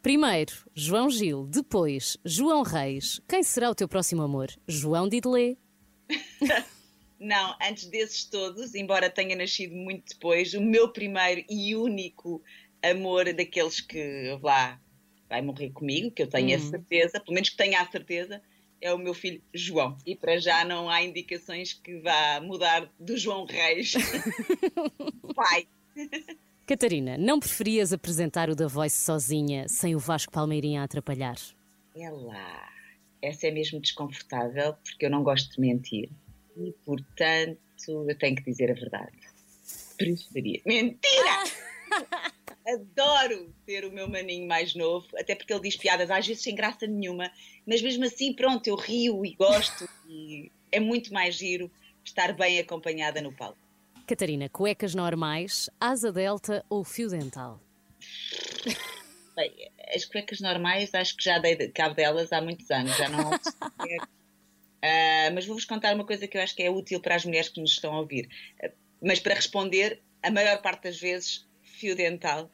Primeiro, 0.01 0.53
João 0.75 1.11
Gil. 1.11 1.47
Depois, 1.49 2.17
João 2.25 2.63
Reis. 2.63 3.21
Quem 3.29 3.43
será 3.43 3.69
o 3.71 3.75
teu 3.75 3.89
próximo 3.89 4.23
amor? 4.23 4.49
João 4.69 5.09
Didelé? 5.09 5.57
Não, 7.19 7.57
antes 7.63 7.87
desses 7.87 8.25
todos, 8.25 8.75
embora 8.75 9.09
tenha 9.09 9.35
nascido 9.35 9.75
muito 9.75 10.11
depois, 10.13 10.53
o 10.53 10.61
meu 10.61 10.93
primeiro 10.93 11.43
e 11.49 11.75
único 11.75 12.43
amor 12.83 13.33
daqueles 13.33 13.81
que 13.81 14.39
lá 14.43 14.79
vai 15.29 15.41
morrer 15.41 15.71
comigo, 15.71 16.11
que 16.11 16.23
eu 16.23 16.29
tenho 16.29 16.55
a 16.55 16.59
Hum. 16.59 16.71
certeza, 16.71 17.21
pelo 17.21 17.33
menos 17.35 17.49
que 17.49 17.57
tenha 17.57 17.81
a 17.81 17.91
certeza, 17.91 18.43
é 18.81 18.93
o 18.93 18.99
meu 18.99 19.15
filho 19.15 19.43
João. 19.53 19.97
E 20.07 20.15
para 20.15 20.39
já 20.39 20.65
não 20.65 20.89
há 20.89 21.03
indicações 21.03 21.73
que 21.73 21.99
vá 21.99 22.41
mudar 22.41 22.89
do 22.99 23.17
João 23.17 23.45
Reis. 23.45 23.95
Pai. 25.35 25.67
Catarina, 26.67 27.19
não 27.19 27.39
preferias 27.39 27.93
apresentar 27.93 28.49
o 28.49 28.57
The 28.57 28.67
Voice 28.67 28.97
sozinha, 28.97 29.69
sem 29.69 29.95
o 29.95 29.99
Vasco 29.99 30.33
Palmeirinha 30.33 30.81
a 30.81 30.85
atrapalhar? 30.85 31.37
É 31.95 32.11
lá. 32.11 32.69
Essa 33.21 33.49
é 33.49 33.51
mesmo 33.51 33.81
desconfortável, 33.81 34.75
porque 34.83 35.07
eu 35.07 35.11
não 35.11 35.23
gosto 35.23 35.55
de 35.55 35.61
mentir. 35.61 36.11
E, 36.57 36.73
portanto, 36.85 37.59
eu 37.89 38.19
tenho 38.19 38.37
que 38.37 38.43
dizer 38.43 38.71
a 38.71 38.75
verdade. 38.75 39.13
Preferia. 39.97 40.61
Mentira! 40.65 41.45
Adoro 42.67 43.55
ter 43.67 43.85
o 43.85 43.93
meu 43.93 44.09
maninho 44.09 44.49
mais 44.49 44.75
novo, 44.75 45.07
até 45.19 45.35
porque 45.35 45.53
ele 45.53 45.63
diz 45.63 45.77
piadas 45.77 46.11
às 46.11 46.27
vezes 46.27 46.43
sem 46.43 46.55
graça 46.55 46.87
nenhuma, 46.87 47.31
mas 47.67 47.83
mesmo 47.83 48.05
assim, 48.05 48.33
pronto, 48.33 48.67
eu 48.67 48.75
rio 48.75 49.25
e 49.25 49.35
gosto 49.35 49.87
e 50.09 50.51
é 50.73 50.81
muito 50.81 51.13
mais 51.13 51.35
giro 51.35 51.71
estar 52.03 52.33
bem 52.33 52.59
acompanhada 52.59 53.21
no 53.21 53.33
palco. 53.33 53.59
Catarina, 54.07 54.49
cuecas 54.49 54.95
normais, 54.95 55.69
asa 55.79 56.11
delta 56.11 56.65
ou 56.71 56.83
fio 56.85 57.09
dental? 57.09 57.61
Bem, 59.37 59.53
as 59.95 60.05
cuecas 60.05 60.41
normais 60.41 60.95
acho 60.95 61.17
que 61.17 61.25
já 61.25 61.39
dei 61.39 61.57
de- 61.57 61.69
cabo 61.69 61.95
delas 61.95 62.33
há 62.33 62.41
muitos 62.41 62.71
anos, 62.71 62.97
já 62.97 63.09
não 63.09 63.31
Ah, 64.83 65.31
mas 65.33 65.47
vou-vos 65.47 65.65
contar 65.65 65.95
uma 65.95 66.05
coisa 66.07 66.29
que 66.29 66.37
eu 66.37 66.43
acho 66.43 66.55
que 66.55 66.63
é 66.63 66.71
útil 66.71 67.01
para 67.01 67.15
as 67.15 67.25
mulheres 67.25 67.49
que 67.49 67.61
nos 67.61 67.73
estão 67.73 67.95
a 67.95 68.01
ouvir. 68.01 68.29
Ah, 68.63 68.71
mas 69.03 69.19
para 69.19 69.35
responder, 69.35 70.03
a 70.23 70.31
maior 70.31 70.61
parte 70.63 70.85
das 70.85 70.99
vezes, 71.01 71.47
fio 71.75 71.95
dental. 71.95 72.51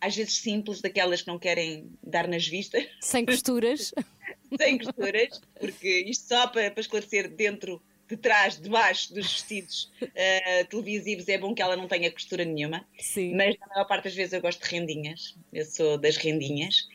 Às 0.00 0.16
vezes 0.16 0.38
simples, 0.38 0.80
daquelas 0.80 1.22
que 1.22 1.28
não 1.28 1.38
querem 1.38 1.90
dar 2.02 2.26
nas 2.26 2.46
vistas. 2.46 2.86
Sem 3.00 3.26
costuras. 3.26 3.92
Sem 4.60 4.78
costuras, 4.78 5.40
porque 5.58 6.04
isto 6.08 6.26
só 6.26 6.46
para, 6.46 6.70
para 6.70 6.80
esclarecer 6.80 7.28
dentro, 7.28 7.80
de 8.10 8.16
trás, 8.16 8.60
de 8.60 8.68
baixo 8.68 9.14
dos 9.14 9.32
vestidos 9.32 9.92
ah, 10.02 10.64
televisivos 10.64 11.28
é 11.28 11.38
bom 11.38 11.54
que 11.54 11.62
ela 11.62 11.76
não 11.76 11.86
tenha 11.86 12.10
costura 12.10 12.44
nenhuma. 12.44 12.84
Sim. 12.98 13.36
Mas 13.36 13.56
na 13.58 13.68
maior 13.68 13.86
parte 13.86 14.04
das 14.04 14.14
vezes 14.14 14.32
eu 14.32 14.40
gosto 14.40 14.62
de 14.62 14.68
rendinhas. 14.68 15.36
Eu 15.52 15.64
sou 15.64 15.96
das 15.96 16.16
rendinhas. 16.16 16.88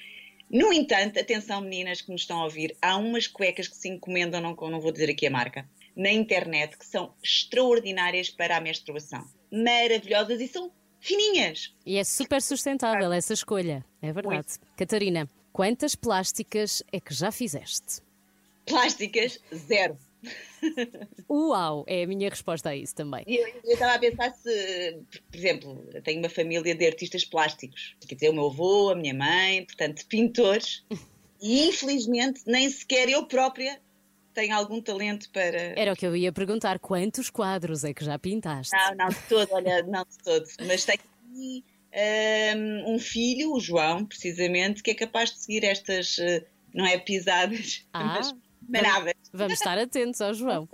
No 0.50 0.74
entanto, 0.74 1.20
atenção 1.20 1.62
meninas 1.62 2.02
que 2.02 2.12
nos 2.12 2.22
estão 2.22 2.42
a 2.42 2.44
ouvir, 2.44 2.76
há 2.82 2.98
umas 2.98 3.28
cuecas 3.28 3.68
que 3.68 3.76
se 3.76 3.88
encomendam, 3.88 4.42
não, 4.42 4.56
não 4.56 4.80
vou 4.80 4.92
dizer 4.92 5.10
aqui 5.10 5.26
a 5.26 5.32
marca, 5.32 5.68
na 5.96 6.12
internet, 6.12 6.78
que 6.78 6.86
são 6.86 7.16
extraordinárias 7.24 8.30
para 8.30 8.58
a 8.58 8.62
menstruação. 8.62 9.26
Maravilhosas 9.52 10.40
e 10.42 10.48
são 10.48 10.72
fininhas. 11.06 11.74
E 11.86 11.98
é 11.98 12.04
super 12.04 12.42
sustentável 12.42 13.14
essa 13.14 13.34
escolha, 13.34 13.86
é 14.02 14.12
verdade. 14.12 14.48
Catarina, 14.76 15.30
quantas 15.54 15.94
plásticas 15.94 16.82
é 16.92 17.00
que 17.00 17.14
já 17.14 17.32
fizeste? 17.32 18.02
Plásticas, 18.66 19.40
zero. 19.54 19.98
Uau, 21.30 21.84
é 21.86 22.04
a 22.04 22.08
minha 22.08 22.28
resposta 22.28 22.70
a 22.70 22.76
isso 22.76 22.96
também. 22.96 23.24
Eu 23.28 23.48
eu 23.64 23.74
estava 23.74 23.94
a 23.94 24.00
pensar 24.00 24.32
se, 24.32 25.00
por 25.30 25.38
exemplo, 25.38 25.88
eu 25.94 26.02
tenho 26.02 26.18
uma 26.18 26.30
família 26.30 26.74
de 26.74 26.86
artistas 26.88 27.24
plásticos, 27.24 27.96
quer 28.08 28.16
dizer, 28.16 28.30
o 28.30 28.34
meu 28.34 28.48
avô, 28.48 28.90
a 28.90 28.96
minha 28.96 29.14
mãe, 29.14 29.64
portanto, 29.64 30.04
pintores, 30.08 30.84
e 31.40 31.68
infelizmente 31.68 32.42
nem 32.48 32.68
sequer 32.68 33.08
eu 33.08 33.28
própria 33.28 33.80
tenho 34.36 34.56
algum 34.56 34.82
talento 34.82 35.30
para. 35.32 35.74
Era 35.80 35.94
o 35.94 35.96
que 35.96 36.06
eu 36.06 36.16
ia 36.16 36.32
perguntar, 36.32 36.78
quantos 36.78 37.30
quadros 37.30 37.84
é 37.84 37.94
que 37.94 38.04
já 38.04 38.20
pintaste? 38.20 38.76
Não, 38.76 38.96
não 38.96 39.10
de 39.10 39.22
todo, 39.30 39.50
olha, 39.54 39.82
não 39.84 40.04
de 40.04 40.18
todo. 40.24 40.46
Mas 40.68 40.84
tenho 40.84 41.00
aqui 41.00 41.64
hum, 42.56 42.96
um 42.96 43.00
filho, 43.00 43.54
o 43.54 43.60
João, 43.60 44.06
precisamente, 44.06 44.84
que 44.84 44.92
é 44.92 44.94
capaz 44.94 45.32
de 45.32 45.40
seguir 45.40 45.64
estas, 45.64 46.20
eh, 46.20 46.46
não 46.74 46.86
é 46.86 46.98
pisadas, 47.00 47.86
Ah, 47.94 48.04
mas 48.04 48.36
manadas. 48.68 49.14
Vamos 49.32 49.54
estar 49.54 49.78
atentos 49.78 50.20
ao 50.22 50.34
João. 50.34 50.68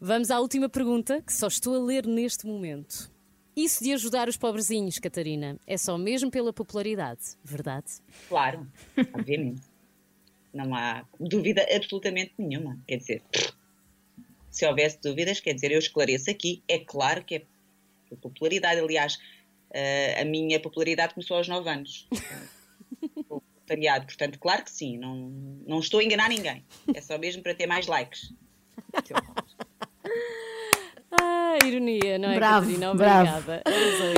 Vamos 0.00 0.30
à 0.30 0.40
última 0.40 0.68
pergunta, 0.68 1.22
que 1.22 1.32
só 1.32 1.46
estou 1.46 1.76
a 1.76 1.84
ler 1.84 2.06
neste 2.06 2.46
momento. 2.46 3.10
Isso 3.54 3.84
de 3.84 3.92
ajudar 3.92 4.28
os 4.28 4.36
pobrezinhos, 4.36 4.98
Catarina, 4.98 5.58
é 5.66 5.76
só 5.76 5.98
mesmo 5.98 6.30
pela 6.30 6.52
popularidade, 6.52 7.20
verdade? 7.44 7.86
Claro, 8.28 8.66
obviamente. 9.12 9.71
Não 10.52 10.74
há 10.74 11.04
dúvida 11.18 11.66
absolutamente 11.74 12.34
nenhuma. 12.38 12.78
Quer 12.86 12.96
dizer, 12.98 13.22
se 14.50 14.66
houvesse 14.66 15.00
dúvidas, 15.02 15.40
quer 15.40 15.54
dizer, 15.54 15.72
eu 15.72 15.78
esclareço 15.78 16.30
aqui. 16.30 16.62
É 16.68 16.78
claro 16.78 17.24
que 17.24 17.36
é 17.36 17.42
a 18.12 18.16
popularidade, 18.16 18.80
aliás, 18.80 19.18
eh, 19.70 20.20
a 20.20 20.24
minha 20.24 20.60
popularidade 20.60 21.14
começou 21.14 21.38
aos 21.38 21.48
9 21.48 21.68
anos. 21.68 22.06
Voluntariado, 23.28 24.06
portanto, 24.06 24.38
claro 24.38 24.62
que 24.62 24.70
sim, 24.70 24.98
não, 24.98 25.16
não 25.66 25.80
estou 25.80 26.00
a 26.00 26.04
enganar 26.04 26.28
ninguém. 26.28 26.62
É 26.94 27.00
só 27.00 27.16
mesmo 27.16 27.42
para 27.42 27.54
ter 27.54 27.66
mais 27.66 27.86
likes. 27.86 28.32
Ah, 31.60 31.66
ironia, 31.66 32.18
não 32.18 32.30
é, 32.30 32.34
Bravo, 32.36 32.66
Catarina? 32.66 32.94
bravo. 32.94 33.30
Obrigada. 33.42 33.62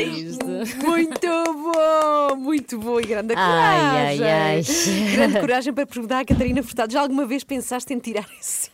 Isto. 0.03 0.47
Muito 0.87 1.29
bom, 1.73 2.37
muito 2.37 2.79
bom 2.79 3.01
e 3.01 3.07
grande 3.07 3.35
Ai, 3.37 4.17
coragem. 4.19 4.25
ai, 4.25 4.33
ai. 4.57 5.13
Grande 5.17 5.41
coragem 5.41 5.73
para 5.73 5.87
perguntar 5.87 6.21
à 6.21 6.25
Catarina 6.25 6.63
Furtado. 6.63 6.93
Já 6.93 7.01
alguma 7.01 7.27
vez 7.27 7.43
pensaste 7.45 7.93
em 7.93 7.99
tirar 7.99 8.27
esse? 8.41 8.71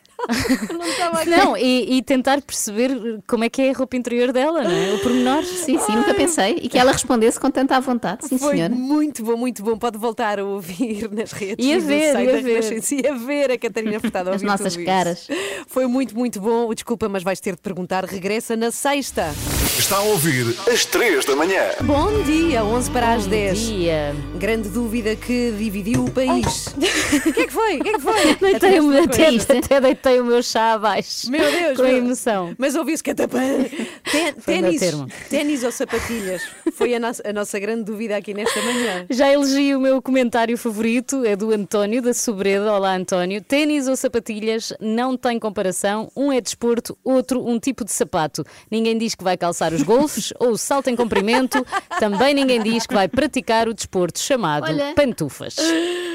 Não 1.26 1.56
e, 1.56 1.98
e 1.98 2.02
tentar 2.02 2.40
perceber 2.42 3.20
como 3.26 3.44
é 3.44 3.48
que 3.48 3.62
é 3.62 3.70
a 3.70 3.72
roupa 3.72 3.96
interior 3.96 4.32
dela, 4.32 4.62
não 4.62 4.70
é? 4.70 4.94
O 4.94 4.98
pormenor. 5.00 5.44
Sim, 5.44 5.78
sim, 5.78 5.92
nunca 5.92 6.14
pensei. 6.14 6.58
E 6.62 6.68
que 6.68 6.78
ela 6.78 6.92
respondesse 6.92 7.38
com 7.38 7.50
tanta 7.50 7.76
à 7.76 7.80
vontade. 7.80 8.26
Sim, 8.26 8.38
Foi 8.38 8.56
senhora. 8.56 8.74
muito 8.74 9.24
bom, 9.24 9.36
muito 9.36 9.62
bom. 9.62 9.78
Pode 9.78 9.98
voltar 9.98 10.38
a 10.38 10.44
ouvir 10.44 11.10
nas 11.10 11.32
redes 11.32 11.64
E 11.64 11.74
a 11.74 11.78
ver, 11.78 12.14
e 12.14 12.30
a 12.30 12.40
ver. 12.40 12.80
E 12.90 13.06
a 13.06 13.14
ver 13.14 13.50
a 13.52 13.58
Catarina 13.58 14.00
Furtado 14.00 14.30
As 14.30 14.42
nossas 14.42 14.76
caras. 14.76 15.28
Isso. 15.28 15.64
Foi 15.66 15.86
muito, 15.86 16.16
muito 16.16 16.40
bom. 16.40 16.72
Desculpa, 16.74 17.08
mas 17.08 17.22
vais 17.22 17.40
ter 17.40 17.54
de 17.54 17.60
perguntar. 17.60 18.04
Regressa 18.04 18.56
na 18.56 18.70
sexta. 18.70 19.30
Está 19.78 19.96
a 19.96 20.02
ouvir 20.02 20.54
às 20.70 20.84
3 20.84 21.24
da 21.24 21.34
manhã. 21.34 21.62
Bom 21.82 22.22
dia, 22.22 22.62
11 22.64 22.90
para 22.90 23.14
as 23.14 23.24
Bom 23.24 23.30
10. 23.30 23.58
dia. 23.58 24.14
Grande 24.36 24.68
dúvida 24.68 25.16
que 25.16 25.52
dividiu 25.58 26.04
o 26.04 26.10
país. 26.10 26.66
O 27.10 27.32
que 27.32 27.40
é 27.40 27.46
que 27.46 27.52
foi? 27.52 27.76
O 27.78 27.82
que 27.82 27.88
é 27.88 27.92
que 27.94 27.98
foi? 28.00 28.34
Deitei 28.36 28.78
o 28.80 28.84
meu- 28.84 29.02
Até 29.04 29.28
até, 29.28 29.80
deitei 29.80 30.20
o 30.20 30.24
meu 30.24 30.42
chá 30.42 30.74
abaixo. 30.74 31.28
Meu 31.30 31.50
Deus, 31.50 31.76
Com 31.76 31.82
a 31.82 31.86
meu- 31.86 31.96
emoção. 31.98 32.54
Mas 32.56 32.74
ouviu-se 32.76 33.02
que 33.02 33.10
até 33.10 33.26
Té- 33.26 33.34
Foi 34.40 34.58
o 34.58 34.62
meu 34.62 34.78
Ténis, 34.78 34.80
ténis 35.28 35.64
ou 35.64 35.72
sapatilhas? 35.72 36.42
Foi 36.72 36.94
a 36.94 37.00
nossa, 37.00 37.22
a 37.28 37.32
nossa 37.32 37.58
grande 37.58 37.82
dúvida 37.84 38.16
aqui 38.16 38.32
nesta 38.32 38.60
manhã. 38.62 39.06
Já 39.10 39.32
elegi 39.32 39.74
o 39.74 39.80
meu 39.80 40.00
comentário 40.00 40.56
favorito, 40.56 41.24
é 41.24 41.34
do 41.34 41.50
António, 41.52 42.00
da 42.00 42.14
Sobreda. 42.14 42.72
Olá, 42.72 42.94
António. 42.94 43.42
Ténis 43.42 43.88
ou 43.88 43.96
sapatilhas 43.96 44.72
não 44.80 45.16
tem 45.16 45.38
comparação. 45.38 46.10
Um 46.16 46.32
é 46.32 46.40
desporto, 46.40 46.96
outro 47.02 47.44
um 47.46 47.58
tipo 47.58 47.84
de 47.84 47.92
sapato. 47.92 48.44
Ninguém 48.70 48.96
diz 48.96 49.14
que 49.16 49.24
vai 49.24 49.36
calçar 49.36 49.69
os 49.72 49.82
golfes 49.82 50.32
ou 50.38 50.50
o 50.50 50.56
salto 50.58 50.88
em 50.88 50.96
comprimento. 50.96 51.64
Também 51.98 52.34
ninguém 52.34 52.62
diz 52.62 52.86
que 52.86 52.94
vai 52.94 53.08
praticar 53.08 53.68
o 53.68 53.74
desporto 53.74 54.18
chamado 54.18 54.64
Olha. 54.64 54.92
pantufas. 54.94 55.56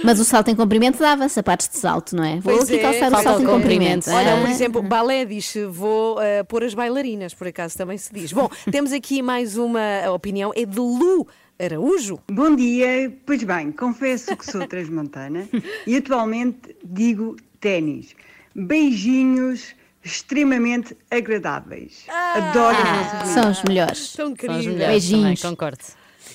Mas 0.04 0.20
o 0.20 0.26
salto 0.26 0.50
em 0.50 0.56
comprimento 0.56 1.00
dava 1.00 1.28
sapatos 1.30 1.68
de 1.70 1.78
salto, 1.78 2.16
não 2.16 2.24
é? 2.24 2.40
Vou 2.40 2.56
Pois 2.58 2.64
aqui 2.70 2.76
é, 2.80 2.82
calçar 2.82 3.12
o 3.20 3.24
salto 3.24 3.42
em 3.42 3.46
o 3.46 3.50
comprimento. 3.50 4.10
Olha, 4.10 4.36
Ah. 4.36 4.42
por 4.42 4.50
exemplo, 4.50 4.82
balé 4.84 5.26
diz 5.26 5.54
vou 5.70 6.22
eh, 6.22 6.44
pôr 6.44 6.64
as 6.64 6.74
bailarinas, 6.74 7.34
por 7.34 7.48
acaso 7.48 7.78
também 7.78 7.98
se 7.98 8.14
diz. 8.14 8.32
Bom, 8.32 8.50
temos 8.72 8.92
aqui 8.92 9.22
mais 9.22 9.58
uma 9.58 10.10
opinião, 10.14 10.52
é 10.56 10.66
de 10.66 10.80
Lu 10.80 11.28
Araújo. 11.60 12.20
Bom 12.30 12.56
dia, 12.56 13.12
pois 13.26 13.42
bem, 13.44 13.72
confesso 13.72 14.36
que 14.36 14.46
sou 14.46 14.68
transmontana 14.68 15.48
e 15.88 15.96
atualmente 15.96 16.76
digo 16.84 17.36
ténis. 17.60 18.14
Beijinhos 18.54 19.74
extremamente 20.06 20.96
agradáveis. 21.12 22.06
Adoro 22.36 22.78
as 22.78 22.84
vossas 22.84 23.14
Ah, 23.22 23.26
São 23.42 23.52
os 23.52 23.64
melhores. 23.64 23.98
São 24.10 24.32
os 24.32 24.38
queridos. 24.40 24.66
melhores 24.68 24.88
Beijinhos. 24.88 25.42
também, 25.42 25.56
concordo. 25.56 25.80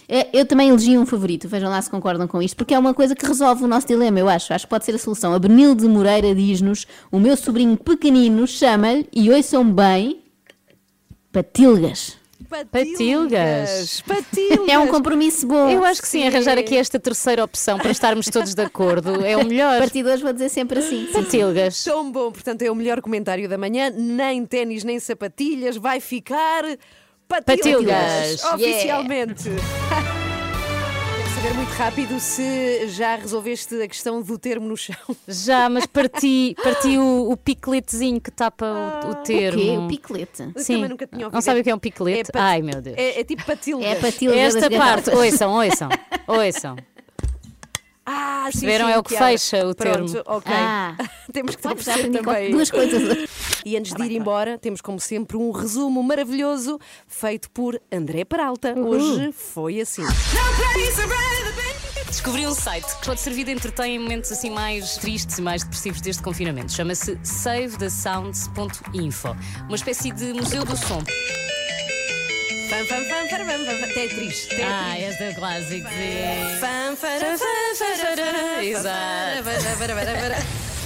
É, 0.08 0.28
Eu 0.38 0.44
também 0.44 0.68
elegi 0.70 0.98
um 0.98 1.06
favorito, 1.06 1.48
vejam 1.48 1.70
lá 1.70 1.80
se 1.80 1.88
concordam 1.88 2.26
com 2.26 2.42
isto, 2.42 2.56
porque 2.56 2.74
é 2.74 2.78
uma 2.78 2.92
coisa 2.92 3.14
que 3.14 3.24
resolve 3.24 3.62
o 3.64 3.68
nosso 3.68 3.86
dilema, 3.86 4.18
eu 4.18 4.28
acho. 4.28 4.52
Acho 4.52 4.66
que 4.66 4.70
pode 4.70 4.84
ser 4.84 4.94
a 4.94 4.98
solução. 4.98 5.32
A 5.32 5.38
Benilde 5.38 5.86
Moreira 5.86 6.34
diz-nos: 6.34 6.84
o 7.12 7.18
meu 7.20 7.36
sobrinho 7.36 7.76
pequenino 7.76 8.44
chama-lhe, 8.46 9.08
e 9.12 9.30
ouçam 9.30 9.64
bem, 9.72 10.20
patilgas. 11.32 12.16
Patilgas. 12.48 14.00
Patilgas. 14.00 14.68
É 14.68 14.78
um 14.78 14.88
compromisso 14.88 15.46
bom. 15.46 15.70
Eu 15.70 15.84
acho 15.84 16.00
que 16.02 16.08
sim, 16.08 16.26
arranjar 16.26 16.58
aqui 16.58 16.76
esta 16.76 16.98
terceira 16.98 17.44
opção 17.44 17.78
para 17.78 17.90
estarmos 17.90 18.26
todos 18.26 18.54
de 18.54 18.62
acordo 18.62 19.24
é 19.24 19.36
o 19.36 19.44
melhor. 19.44 19.78
Partidores 19.78 20.20
vou 20.20 20.32
dizer 20.32 20.48
sempre 20.48 20.78
assim. 20.78 21.06
sim, 21.06 21.06
sim. 21.06 21.12
Patilgas. 21.12 21.84
Tão 21.84 22.10
bom, 22.10 22.32
portanto, 22.32 22.62
é 22.62 22.70
o 22.70 22.74
melhor 22.74 23.00
comentário 23.00 23.48
da 23.48 23.58
manhã. 23.58 23.90
Nem 23.90 24.44
ténis, 24.46 24.84
nem 24.84 24.98
sapatilhas, 24.98 25.76
vai 25.76 26.00
ficar 26.00 26.64
patilgas. 27.28 28.42
Patilgas. 28.42 28.44
Oficialmente. 28.44 29.44
Quero 29.44 30.29
saber 31.40 31.54
muito 31.54 31.70
rápido 31.70 32.20
se 32.20 32.86
já 32.88 33.16
resolveste 33.16 33.74
a 33.80 33.88
questão 33.88 34.20
do 34.20 34.38
termo 34.38 34.68
no 34.68 34.76
chão. 34.76 34.94
Já, 35.26 35.70
mas 35.70 35.86
parti, 35.86 36.54
parti 36.62 36.98
o, 36.98 37.30
o 37.30 37.36
picletezinho 37.36 38.20
que 38.20 38.30
tapa 38.30 38.66
o, 39.06 39.10
o 39.10 39.14
termo. 39.14 39.58
O 39.58 39.64
quê? 39.64 39.78
O 39.78 39.88
piclete? 39.88 40.42
Eu 40.54 40.62
Sim. 40.62 40.74
também 40.74 40.90
nunca 40.90 41.06
tinha 41.06 41.20
ouvido. 41.20 41.34
Não 41.34 41.40
sabe 41.40 41.60
o 41.60 41.64
que 41.64 41.70
é 41.70 41.74
um 41.74 41.78
piclete? 41.78 42.30
É 42.34 42.38
Ai, 42.38 42.60
meu 42.60 42.82
Deus. 42.82 42.94
É, 42.98 43.20
é 43.20 43.24
tipo 43.24 43.42
patilgas. 43.46 43.86
É 43.86 43.94
patilgas 43.94 44.54
Esta 44.54 44.68
das 44.68 44.78
parte, 44.78 45.10
ouçam, 45.10 45.54
ouçam, 45.54 45.88
ouçam. 46.26 46.76
Ah, 48.12 48.46
sim, 48.46 48.66
Perceberam? 48.66 48.86
sim, 48.86 48.92
É 48.92 48.98
o 48.98 49.02
que 49.04 49.16
fecha 49.16 49.68
o 49.68 49.74
Pronto, 49.74 50.12
termo. 50.12 50.22
ok. 50.26 50.52
Ah. 50.52 50.96
temos 51.32 51.54
que 51.54 51.62
Já 51.62 51.70
aprendi 51.70 52.18
também. 52.18 52.50
duas 52.50 52.68
coisas. 52.70 53.30
E 53.64 53.76
antes 53.76 53.92
de 53.92 54.02
ir 54.02 54.12
embora, 54.12 54.56
temos 54.58 54.80
como 54.80 54.98
sempre 54.98 55.36
um 55.36 55.50
resumo 55.50 56.02
maravilhoso 56.02 56.78
feito 57.06 57.50
por 57.50 57.78
André 57.92 58.24
Peralta. 58.24 58.74
Hoje 58.76 59.30
foi 59.32 59.80
assim. 59.82 60.02
Descobri 62.06 62.46
um 62.46 62.54
site 62.54 62.86
que 62.98 63.04
pode 63.06 63.20
servir 63.20 63.44
de 63.44 63.52
entretenimento 63.52 63.82
em 63.82 63.98
momentos 64.02 64.32
assim 64.32 64.48
mais 64.50 64.96
tristes 64.96 65.36
e 65.38 65.42
mais 65.42 65.62
depressivos 65.62 66.00
deste 66.00 66.22
confinamento. 66.22 66.72
Chama-se 66.72 67.18
savethesounds.info. 67.22 69.28
Uma 69.68 69.76
espécie 69.76 70.10
de 70.10 70.32
museu 70.32 70.64
do 70.64 70.74
som. 70.76 71.02
Fam, 72.70 72.86
fam, 72.86 73.04
fam, 73.04 73.28
fam, 73.28 73.46
fam, 73.46 73.64
fam, 73.66 73.88
Tetris. 73.92 74.46
Tetris. 74.46 74.64
Ah, 74.64 74.96
esta 74.96 75.24
é 75.24 75.34
clássica. 75.34 75.88
Fam, 76.60 76.94
fara, 76.94 77.36
fam. 77.36 77.48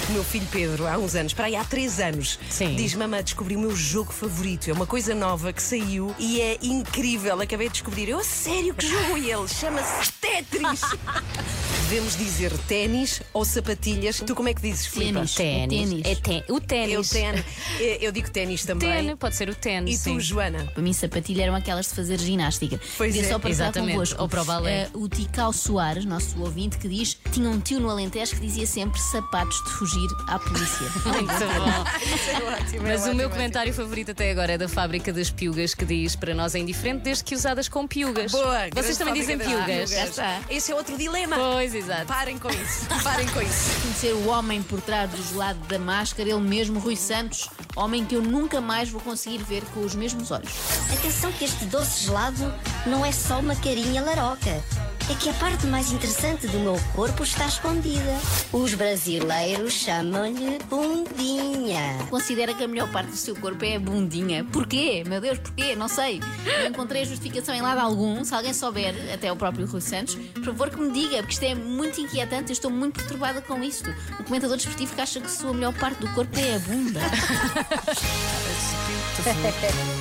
O 0.09 0.13
meu 0.13 0.23
filho 0.23 0.47
Pedro, 0.53 0.87
há 0.87 0.99
uns 0.99 1.15
anos, 1.15 1.33
para 1.33 1.47
aí 1.47 1.57
há 1.57 1.65
três 1.65 1.99
anos, 1.99 2.39
Sim. 2.51 2.77
diz: 2.77 2.95
Mamãe, 2.95 3.23
descobri 3.23 3.57
o 3.57 3.59
meu 3.59 3.75
jogo 3.75 4.13
favorito. 4.13 4.69
É 4.69 4.73
uma 4.73 4.87
coisa 4.87 5.15
nova 5.15 5.53
que 5.53 5.63
saiu 5.63 6.15
e 6.19 6.41
é 6.43 6.59
incrível. 6.63 7.41
Acabei 7.41 7.69
de 7.69 7.75
descobrir. 7.75 8.09
Eu, 8.11 8.19
a 8.19 8.25
sério, 8.25 8.75
que 8.75 8.87
jogo 8.87 9.17
é 9.17 9.21
ele? 9.21 9.49
Chama-se 9.49 10.13
Tetris. 10.21 10.81
Devemos 11.89 12.17
dizer 12.17 12.51
ténis 12.67 13.21
ou 13.33 13.45
sapatilhas. 13.45 14.19
Tu 14.27 14.35
como 14.35 14.49
é 14.49 14.55
que 14.55 14.61
dizes, 14.63 14.87
Filipe? 14.87 15.13
Ténis. 15.13 15.35
Ténis. 15.35 16.05
É 16.05 16.13
É 16.13 16.15
té- 16.17 16.45
o 16.49 16.55
Eu, 16.55 16.61
ténis. 16.61 17.11
ten, 17.11 17.35
eu- 17.79 17.97
eu 18.01 18.13
digo 18.13 18.31
ténis 18.31 18.65
também. 18.65 19.07
Ten, 19.07 19.17
pode 19.17 19.37
ser 19.37 19.49
o 19.51 19.55
ténis. 19.55 19.95
E 20.01 20.03
sim. 20.03 20.15
tu, 20.15 20.21
Joana? 20.21 20.65
Para 20.73 20.83
mim, 20.83 20.93
sapatilha 20.93 21.45
eram 21.45 21.55
aquelas 21.55 21.87
de 21.89 21.95
fazer 21.95 22.19
ginástica. 22.19 22.81
Pois 22.97 23.13
Queria 23.15 23.29
é, 23.29 23.33
só 23.33 23.39
partilhar 23.39 23.67
exatamente. 23.69 23.93
convosco. 23.93 24.23
Ou 24.23 24.29
para 24.29 24.43
o 24.43 24.45
balé. 24.45 24.73
eh, 24.83 24.91
o 24.95 25.09
Ticau 25.09 25.53
Soares, 25.53 26.05
nosso 26.05 26.39
ouvinte, 26.41 26.79
que 26.79 26.89
diz 26.89 27.17
tinha 27.33 27.49
um 27.49 27.61
tio 27.61 27.79
no 27.81 27.89
Alentejo 27.91 28.33
que 28.35 28.41
dizia 28.41 28.67
sempre 28.67 29.01
sapatos 29.01 29.63
de 29.65 29.71
fugir 29.73 29.94
à 30.27 30.39
polícia. 30.39 30.87
Muito 31.07 31.33
bom. 31.33 32.15
Isso 32.15 32.31
é 32.31 32.45
ótimo. 32.45 32.83
Mas 32.83 33.07
é 33.07 33.11
o 33.11 33.15
meu 33.15 33.27
ótimo, 33.27 33.31
comentário 33.31 33.73
favorito 33.73 34.11
até 34.11 34.31
agora 34.31 34.53
é 34.53 34.59
da 34.59 34.69
fábrica 34.69 35.13
das 35.13 35.31
piugas, 35.31 35.75
que 35.75 35.85
diz 35.85 36.17
para 36.17 36.35
nós 36.35 36.55
é 36.55 36.59
indiferente 36.59 37.03
desde 37.03 37.25
que 37.25 37.35
usadas 37.35 37.69
com 37.69 37.87
piugas. 37.87 38.33
Boa, 38.33 38.69
Vocês 38.75 38.97
também 38.97 39.15
dizem 39.15 39.39
piugas? 39.39 39.65
piugas. 39.65 39.91
Já 39.91 40.05
está. 40.07 40.41
Esse 40.51 40.73
é 40.73 40.75
outro 40.75 40.97
dilema. 40.97 41.37
Pois, 41.37 41.75
exato. 41.75 42.07
Parem 42.07 42.39
com 42.39 42.51
isso. 42.51 42.87
Parem 43.03 43.27
com 43.29 43.41
isso. 43.41 43.71
Conhecer 43.83 44.13
o 44.15 44.29
homem 44.29 44.63
por 44.63 44.81
trás 44.81 45.11
do 45.11 45.23
gelado 45.23 45.59
da 45.69 45.79
máscara, 45.79 46.29
ele 46.29 46.41
mesmo, 46.41 46.79
Rui 46.81 46.97
Santos, 46.97 47.49
homem 47.77 48.05
que 48.05 48.15
eu 48.17 48.23
nunca 48.23 48.61
mais 48.61 48.89
vou 48.91 49.01
conseguir 49.01 49.39
ver 49.43 49.63
com 49.73 49.81
os 49.81 49.95
mesmos 49.95 50.31
olhos. 50.31 50.53
Atenção 50.93 51.33
que 51.33 51.45
este 51.45 51.65
doce 51.67 52.05
gelado 52.05 52.53
não 52.87 53.05
é 53.05 53.13
só 53.13 53.39
uma 53.41 53.55
carinha 53.57 54.03
laroca. 54.03 54.63
É 55.11 55.15
que 55.15 55.29
a 55.29 55.35
parte 55.35 55.67
mais 55.67 55.93
interessante 55.93 56.47
do 56.47 56.59
meu 56.59 56.81
corpo 56.95 57.25
está 57.25 57.45
escondida. 57.45 58.19
Os 58.51 58.73
brasileiros 58.73 59.75
chamam-lhe 59.75 60.59
bundinha. 60.71 61.99
Considera 62.09 62.55
que 62.55 62.65
a 62.65 62.69
melhor 62.69 62.91
parte 62.91 63.11
do 63.11 63.17
seu 63.17 63.37
corpo 63.37 63.63
é 63.67 63.77
a 63.77 63.79
bundinha. 63.81 64.45
Porquê? 64.45 65.05
Meu 65.07 65.21
Deus, 65.21 65.39
porquê? 65.39 65.77
Não 65.77 65.89
sei. 65.89 66.21
Não 66.47 66.69
encontrei 66.69 67.03
a 67.03 67.05
justificação 67.05 67.55
em 67.55 67.61
lado 67.61 67.81
algum. 67.81 68.25
Se 68.25 68.35
alguém 68.35 68.55
souber, 68.55 68.95
até 69.13 69.31
o 69.31 69.37
próprio 69.37 69.67
Rui 69.67 69.83
Santos, 69.83 70.15
por 70.15 70.45
favor 70.45 70.71
que 70.71 70.81
me 70.81 70.91
diga, 70.91 71.19
porque 71.19 71.35
isto 71.35 71.45
é 71.45 71.55
muito 71.55 72.01
inquietante. 72.01 72.49
Eu 72.49 72.55
estou 72.55 72.71
muito 72.71 72.99
perturbada 72.99 73.43
com 73.43 73.63
isto. 73.63 73.95
O 74.19 74.25
comentador 74.25 74.57
desportivo 74.57 74.95
que 74.95 75.01
acha 75.03 75.21
que 75.21 75.27
a 75.27 75.31
sua 75.31 75.53
melhor 75.53 75.75
parte 75.75 75.99
do 75.99 76.09
corpo 76.15 76.39
é 76.39 76.55
a 76.55 76.59
bunda. 76.61 77.01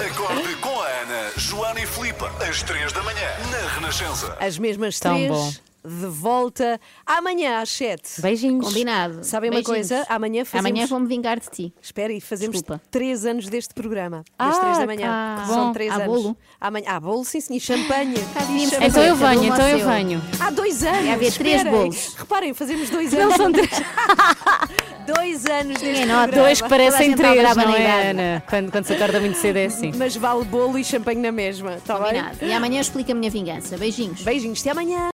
Acorde 0.06 0.56
com 0.56 0.82
a 0.82 0.88
Ana, 0.88 1.32
Joana 1.38 1.80
e 1.80 1.88
Filipe, 1.88 2.26
às 2.50 2.64
3 2.64 2.92
da 2.92 3.04
manhã, 3.04 3.28
na 3.52 3.74
Renascença. 3.76 4.36
As 4.40 4.58
mesmas 4.58 4.93
Tão 5.00 5.16
três, 5.16 5.30
bom. 5.30 5.54
De 5.86 6.06
volta 6.08 6.80
amanhã 7.06 7.60
às 7.62 7.70
7. 7.70 8.22
Beijinhos. 8.22 8.66
Combinado. 8.68 9.24
Sabem 9.24 9.50
uma 9.50 9.56
Beijinhos. 9.62 9.90
coisa? 9.90 10.06
Amanhã 10.10 10.46
fazemos. 10.46 10.70
Amanhã 10.72 10.88
vou-me 10.88 11.08
vingar 11.08 11.40
de 11.40 11.48
ti. 11.50 11.74
Espera, 11.82 12.14
e 12.14 12.22
fazemos 12.22 12.54
Desculpa. 12.62 12.82
3 12.90 13.26
anos 13.26 13.48
deste 13.50 13.74
programa. 13.74 14.24
Ah, 14.40 14.50
Às 14.50 14.60
3 14.60 14.78
da 14.80 14.86
manhã. 14.86 15.08
tá. 15.08 15.42
que 15.42 15.48
Bom. 15.48 15.54
São 15.54 15.74
3 15.74 15.92
Há 15.92 15.96
anos. 15.96 16.08
bolo? 16.08 16.38
Amanhã. 16.60 16.86
Há 16.90 17.00
bolo, 17.00 17.26
sim, 17.26 17.42
sim. 17.42 17.56
E 17.56 17.60
champanhe. 17.60 18.16
Champanhe. 18.24 18.66
Então 18.88 19.04
eu 19.04 19.16
venho, 19.16 19.44
então 19.46 19.68
eu 19.68 19.86
venho. 19.88 20.22
Há 20.40 20.50
dois 20.52 20.84
anos. 20.84 21.06
Ia 21.06 21.14
haver 21.14 21.32
três 21.34 21.56
esperem. 21.58 21.72
bolos. 21.72 22.14
Reparem, 22.18 22.54
fazemos 22.54 22.90
dois 22.90 23.12
Não 23.14 23.22
anos. 23.24 23.36
são 23.36 23.52
três. 23.52 23.70
dois 25.06 25.46
anos 25.46 25.68
deste 25.80 25.86
Ninguém 25.86 26.06
nota. 26.06 26.22
programa. 26.24 26.44
Dois 26.48 26.62
que 26.62 26.70
parecem 26.70 26.92
Toda 26.92 27.04
a 27.04 27.08
gente 27.08 27.18
três, 27.18 27.46
altera 27.46 27.52
a 27.52 27.66
não 27.66 27.76
é. 27.78 28.10
Ana? 28.10 28.44
Quando, 28.50 28.72
quando 28.72 28.86
se 28.86 28.94
acorda 28.94 29.20
muito 29.20 29.38
cedo 29.38 29.58
é 29.58 29.66
assim. 29.66 29.92
Mas 29.98 30.16
vale 30.16 30.44
bolo 30.46 30.78
e 30.78 30.84
champanhe 30.84 31.20
na 31.22 31.32
mesma. 31.32 31.76
Está 31.76 31.96
bem? 31.96 32.06
Combinado. 32.06 32.38
E 32.42 32.54
amanhã 32.54 32.78
eu 32.78 32.82
explico 32.82 33.12
a 33.12 33.16
minha 33.16 33.30
vingança. 33.30 33.78
Beijinhos. 33.78 34.22
Beijinhos. 34.22 34.62
Até 34.62 34.72
amanhã. 34.72 35.12